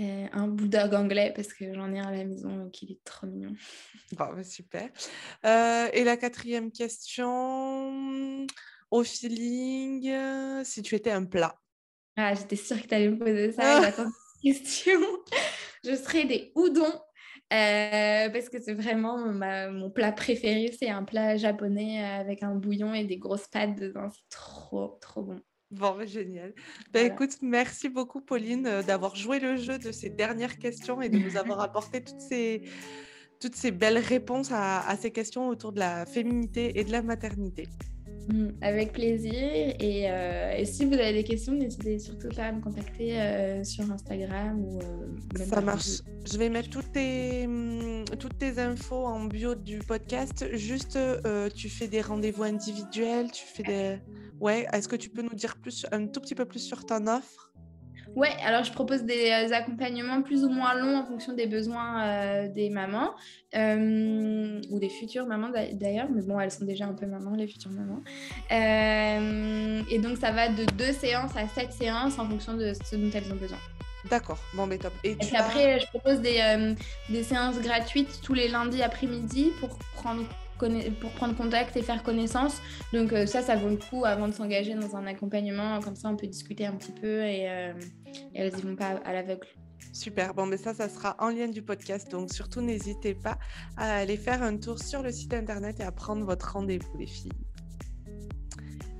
euh, 0.00 0.26
Un 0.32 0.48
bulldog 0.48 0.94
anglais 0.94 1.32
parce 1.36 1.52
que 1.52 1.72
j'en 1.72 1.92
ai 1.92 2.00
un 2.00 2.08
à 2.08 2.16
la 2.16 2.24
maison 2.24 2.68
qui 2.70 2.92
est 2.92 3.04
trop 3.04 3.28
mignon. 3.28 3.54
Bon, 4.12 4.34
bah, 4.34 4.42
super. 4.42 4.90
Euh, 5.44 5.88
et 5.92 6.02
la 6.02 6.16
quatrième 6.16 6.72
question, 6.72 8.46
au 8.90 9.04
feeling, 9.04 10.64
si 10.64 10.82
tu 10.82 10.96
étais 10.96 11.12
un 11.12 11.26
plat 11.26 11.60
Ah, 12.20 12.34
j'étais 12.34 12.56
sûre 12.56 12.82
que 12.82 12.88
tu 12.88 12.94
allais 12.94 13.08
me 13.08 13.18
poser 13.18 13.52
ça. 13.52 13.80
Ah. 13.80 14.06
question. 14.42 14.98
Je 15.84 15.94
serais 15.94 16.24
des 16.24 16.50
houdons 16.56 17.00
euh, 17.52 18.28
parce 18.28 18.48
que 18.48 18.60
c'est 18.60 18.74
vraiment 18.74 19.18
mon 19.70 19.88
plat 19.90 20.10
préféré. 20.10 20.74
C'est 20.76 20.90
un 20.90 21.04
plat 21.04 21.36
japonais 21.36 22.04
avec 22.04 22.42
un 22.42 22.56
bouillon 22.56 22.92
et 22.92 23.04
des 23.04 23.18
grosses 23.18 23.46
pâtes 23.46 23.78
dedans. 23.78 24.08
C'est 24.10 24.36
trop, 24.36 24.98
trop 25.00 25.22
bon. 25.22 25.40
Bon, 25.70 25.96
bah, 25.96 26.06
génial. 26.06 26.54
Bah, 26.92 27.02
écoute, 27.02 27.36
merci 27.40 27.88
beaucoup, 27.88 28.20
Pauline, 28.20 28.66
euh, 28.66 28.82
d'avoir 28.82 29.14
joué 29.14 29.38
le 29.38 29.56
jeu 29.56 29.78
de 29.78 29.92
ces 29.92 30.10
dernières 30.10 30.58
questions 30.58 31.00
et 31.00 31.08
de 31.08 31.18
nous 31.18 31.36
avoir 31.36 31.60
apporté 31.60 32.02
toutes 32.02 32.20
ces, 32.20 32.62
toutes 33.38 33.54
ces 33.54 33.70
belles 33.70 33.98
réponses 33.98 34.50
à 34.50 34.96
ces 35.00 35.12
questions 35.12 35.46
autour 35.46 35.72
de 35.72 35.78
la 35.78 36.04
féminité 36.04 36.80
et 36.80 36.84
de 36.84 36.90
la 36.90 37.02
maternité. 37.02 37.68
Mm, 38.28 38.48
avec 38.60 38.92
plaisir. 38.92 39.32
Euh, 39.34 40.52
et, 40.52 40.64
si 40.66 40.84
vous 40.84 40.94
avez 40.94 41.14
des 41.14 41.24
questions, 41.24 41.54
n'hésitez 41.54 41.98
surtout 41.98 42.28
pas 42.28 42.44
à 42.44 42.52
me 42.52 42.60
contacter 42.60 43.18
euh, 43.18 43.64
sur 43.64 43.90
Instagram 43.90 44.62
ou 44.62 44.80
euh, 44.80 45.44
Ça 45.46 45.62
marche. 45.62 46.02
Je 46.30 46.36
vais 46.36 46.50
mettre 46.50 46.68
toutes 46.68 46.92
tes, 46.92 47.46
mm, 47.46 48.04
toutes 48.18 48.36
tes 48.36 48.58
infos 48.58 49.06
en 49.06 49.24
bio 49.24 49.54
du 49.54 49.78
podcast. 49.78 50.44
Juste, 50.52 50.98
tu 51.54 51.70
fais 51.70 51.88
des 51.88 52.02
rendez-vous 52.02 52.42
individuels, 52.42 53.30
tu 53.32 53.44
fais 53.46 53.62
des. 53.62 53.98
Ouais. 54.40 54.66
Est-ce 54.72 54.88
que 54.88 54.96
tu 54.96 55.08
peux 55.08 55.22
nous 55.22 55.34
dire 55.34 55.56
plus, 55.56 55.86
un 55.90 56.06
tout 56.06 56.20
petit 56.20 56.34
peu 56.34 56.44
plus 56.44 56.60
sur 56.60 56.84
ton 56.84 57.06
offre? 57.06 57.47
Ouais, 58.16 58.34
alors 58.44 58.64
je 58.64 58.72
propose 58.72 59.04
des 59.04 59.30
euh, 59.30 59.54
accompagnements 59.54 60.22
plus 60.22 60.44
ou 60.44 60.48
moins 60.48 60.74
longs 60.74 60.98
en 60.98 61.04
fonction 61.04 61.34
des 61.34 61.46
besoins 61.46 62.02
euh, 62.02 62.48
des 62.48 62.70
mamans 62.70 63.14
euh, 63.54 64.60
ou 64.70 64.78
des 64.78 64.88
futures 64.88 65.26
mamans 65.26 65.50
d'ailleurs, 65.72 66.08
mais 66.10 66.22
bon, 66.22 66.40
elles 66.40 66.50
sont 66.50 66.64
déjà 66.64 66.86
un 66.86 66.94
peu 66.94 67.06
mamans, 67.06 67.34
les 67.34 67.46
futures 67.46 67.70
mamans. 67.70 68.02
et 68.50 69.98
donc 69.98 70.18
ça 70.18 70.32
va 70.32 70.48
de 70.48 70.64
deux 70.76 70.92
séances 70.92 71.36
à 71.36 71.46
sept 71.48 71.72
séances 71.72 72.18
en 72.18 72.28
fonction 72.28 72.54
de 72.54 72.72
ce 72.72 72.96
dont 72.96 73.10
elles 73.14 73.32
ont 73.32 73.36
besoin. 73.36 73.58
D'accord, 74.10 74.38
bon, 74.54 74.66
mais 74.66 74.78
top. 74.78 74.92
Et, 75.04 75.16
puis 75.16 75.36
après, 75.36 75.80
je 75.80 75.86
propose 75.86 76.20
des, 76.20 76.74
des 77.10 77.22
séances 77.22 77.60
gratuites 77.60 78.20
tous 78.22 78.32
les 78.32 78.48
lundis 78.48 78.82
après-midi 78.82 79.52
pour 79.60 79.76
prendre 79.96 80.22
pour 81.00 81.10
prendre 81.12 81.36
contact 81.36 81.76
et 81.76 81.82
faire 81.82 82.02
connaissance. 82.02 82.60
Donc 82.92 83.12
euh, 83.12 83.26
ça, 83.26 83.42
ça 83.42 83.56
vaut 83.56 83.68
le 83.68 83.76
coup 83.76 84.04
avant 84.04 84.28
de 84.28 84.32
s'engager 84.32 84.74
dans 84.74 84.96
un 84.96 85.06
accompagnement. 85.06 85.80
Comme 85.80 85.96
ça, 85.96 86.08
on 86.08 86.16
peut 86.16 86.26
discuter 86.26 86.66
un 86.66 86.72
petit 86.72 86.92
peu 86.92 87.22
et, 87.24 87.48
euh, 87.48 87.72
elles 88.34 88.56
y 88.58 88.62
vont 88.62 88.76
pas 88.76 89.00
à 89.04 89.12
l'aveugle. 89.12 89.46
Super, 89.92 90.34
bon, 90.34 90.46
mais 90.46 90.56
ça, 90.56 90.74
ça 90.74 90.88
sera 90.88 91.16
en 91.18 91.28
lien 91.28 91.48
du 91.48 91.62
podcast. 91.62 92.10
Donc 92.10 92.32
surtout, 92.32 92.60
n'hésitez 92.60 93.14
pas 93.14 93.38
à 93.76 93.96
aller 93.96 94.16
faire 94.16 94.42
un 94.42 94.56
tour 94.56 94.78
sur 94.78 95.02
le 95.02 95.10
site 95.10 95.34
internet 95.34 95.80
et 95.80 95.84
à 95.84 95.92
prendre 95.92 96.24
votre 96.24 96.52
rendez-vous, 96.52 96.98
les 96.98 97.06
filles. 97.06 97.32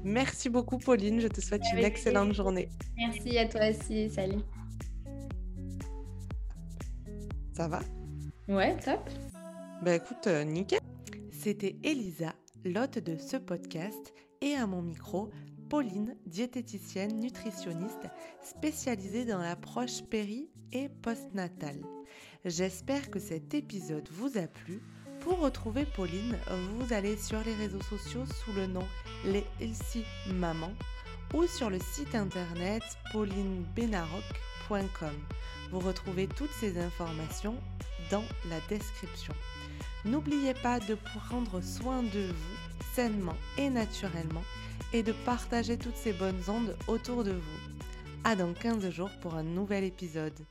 Merci 0.05 0.49
beaucoup, 0.49 0.79
Pauline. 0.79 1.21
Je 1.21 1.29
te 1.29 1.41
souhaite 1.41 1.63
une 1.73 1.81
excellente 1.81 2.33
journée. 2.33 2.69
Merci 2.97 3.37
à 3.37 3.47
toi 3.47 3.69
aussi. 3.71 4.09
Salut. 4.11 4.41
Ça 7.53 7.69
va? 7.69 7.81
Ouais, 8.49 8.77
top. 8.77 9.01
Bah 9.83 9.95
écoute, 9.95 10.27
euh, 10.27 10.45
nickel. 10.45 10.78
C'était 11.49 11.77
Elisa, 11.83 12.35
l'hôte 12.63 12.99
de 12.99 13.17
ce 13.17 13.39
podcast, 13.39 14.13
et 14.43 14.53
à 14.53 14.67
mon 14.67 14.83
micro, 14.83 15.31
Pauline, 15.71 16.15
diététicienne 16.27 17.19
nutritionniste 17.19 18.07
spécialisée 18.43 19.25
dans 19.25 19.39
l'approche 19.39 20.03
péri 20.03 20.51
et 20.73 20.91
postnatale. 20.91 21.81
J'espère 22.45 23.11
que 23.11 23.19
cet 23.19 23.55
épisode 23.55 24.07
vous 24.11 24.37
a 24.37 24.47
plu. 24.47 24.83
Pour 25.21 25.39
retrouver 25.39 25.87
Pauline, 25.97 26.37
vous 26.75 26.93
allez 26.93 27.17
sur 27.17 27.43
les 27.43 27.55
réseaux 27.55 27.81
sociaux 27.81 28.27
sous 28.27 28.53
le 28.53 28.67
nom 28.67 28.87
Les 29.25 29.47
Healthy 29.59 30.05
Maman 30.35 30.75
ou 31.33 31.47
sur 31.47 31.71
le 31.71 31.79
site 31.79 32.15
internet 32.15 32.83
paulinebenaroc.com. 33.15 35.15
Vous 35.71 35.81
retrouvez 35.81 36.27
toutes 36.27 36.53
ces 36.61 36.79
informations 36.79 37.57
dans 38.11 38.25
la 38.51 38.61
description. 38.69 39.33
N'oubliez 40.05 40.55
pas 40.55 40.81
de 40.81 40.95
prendre 40.95 41.61
soin 41.61 42.03
de 42.03 42.29
vous 42.29 42.85
sainement 42.95 43.37
et 43.57 43.71
naturellement 43.71 44.43
et 44.93 45.03
de 45.03 45.13
partager 45.25 45.77
toutes 45.77 45.97
ces 45.97 46.13
bonnes 46.13 46.43
ondes 46.49 46.77
autour 46.87 47.25
de 47.25 47.33
vous. 47.33 47.61
À 48.25 48.35
dans 48.37 48.53
15 48.53 48.91
jours 48.91 49.11
pour 49.21 49.35
un 49.35 49.43
nouvel 49.43 49.85
épisode. 49.85 50.47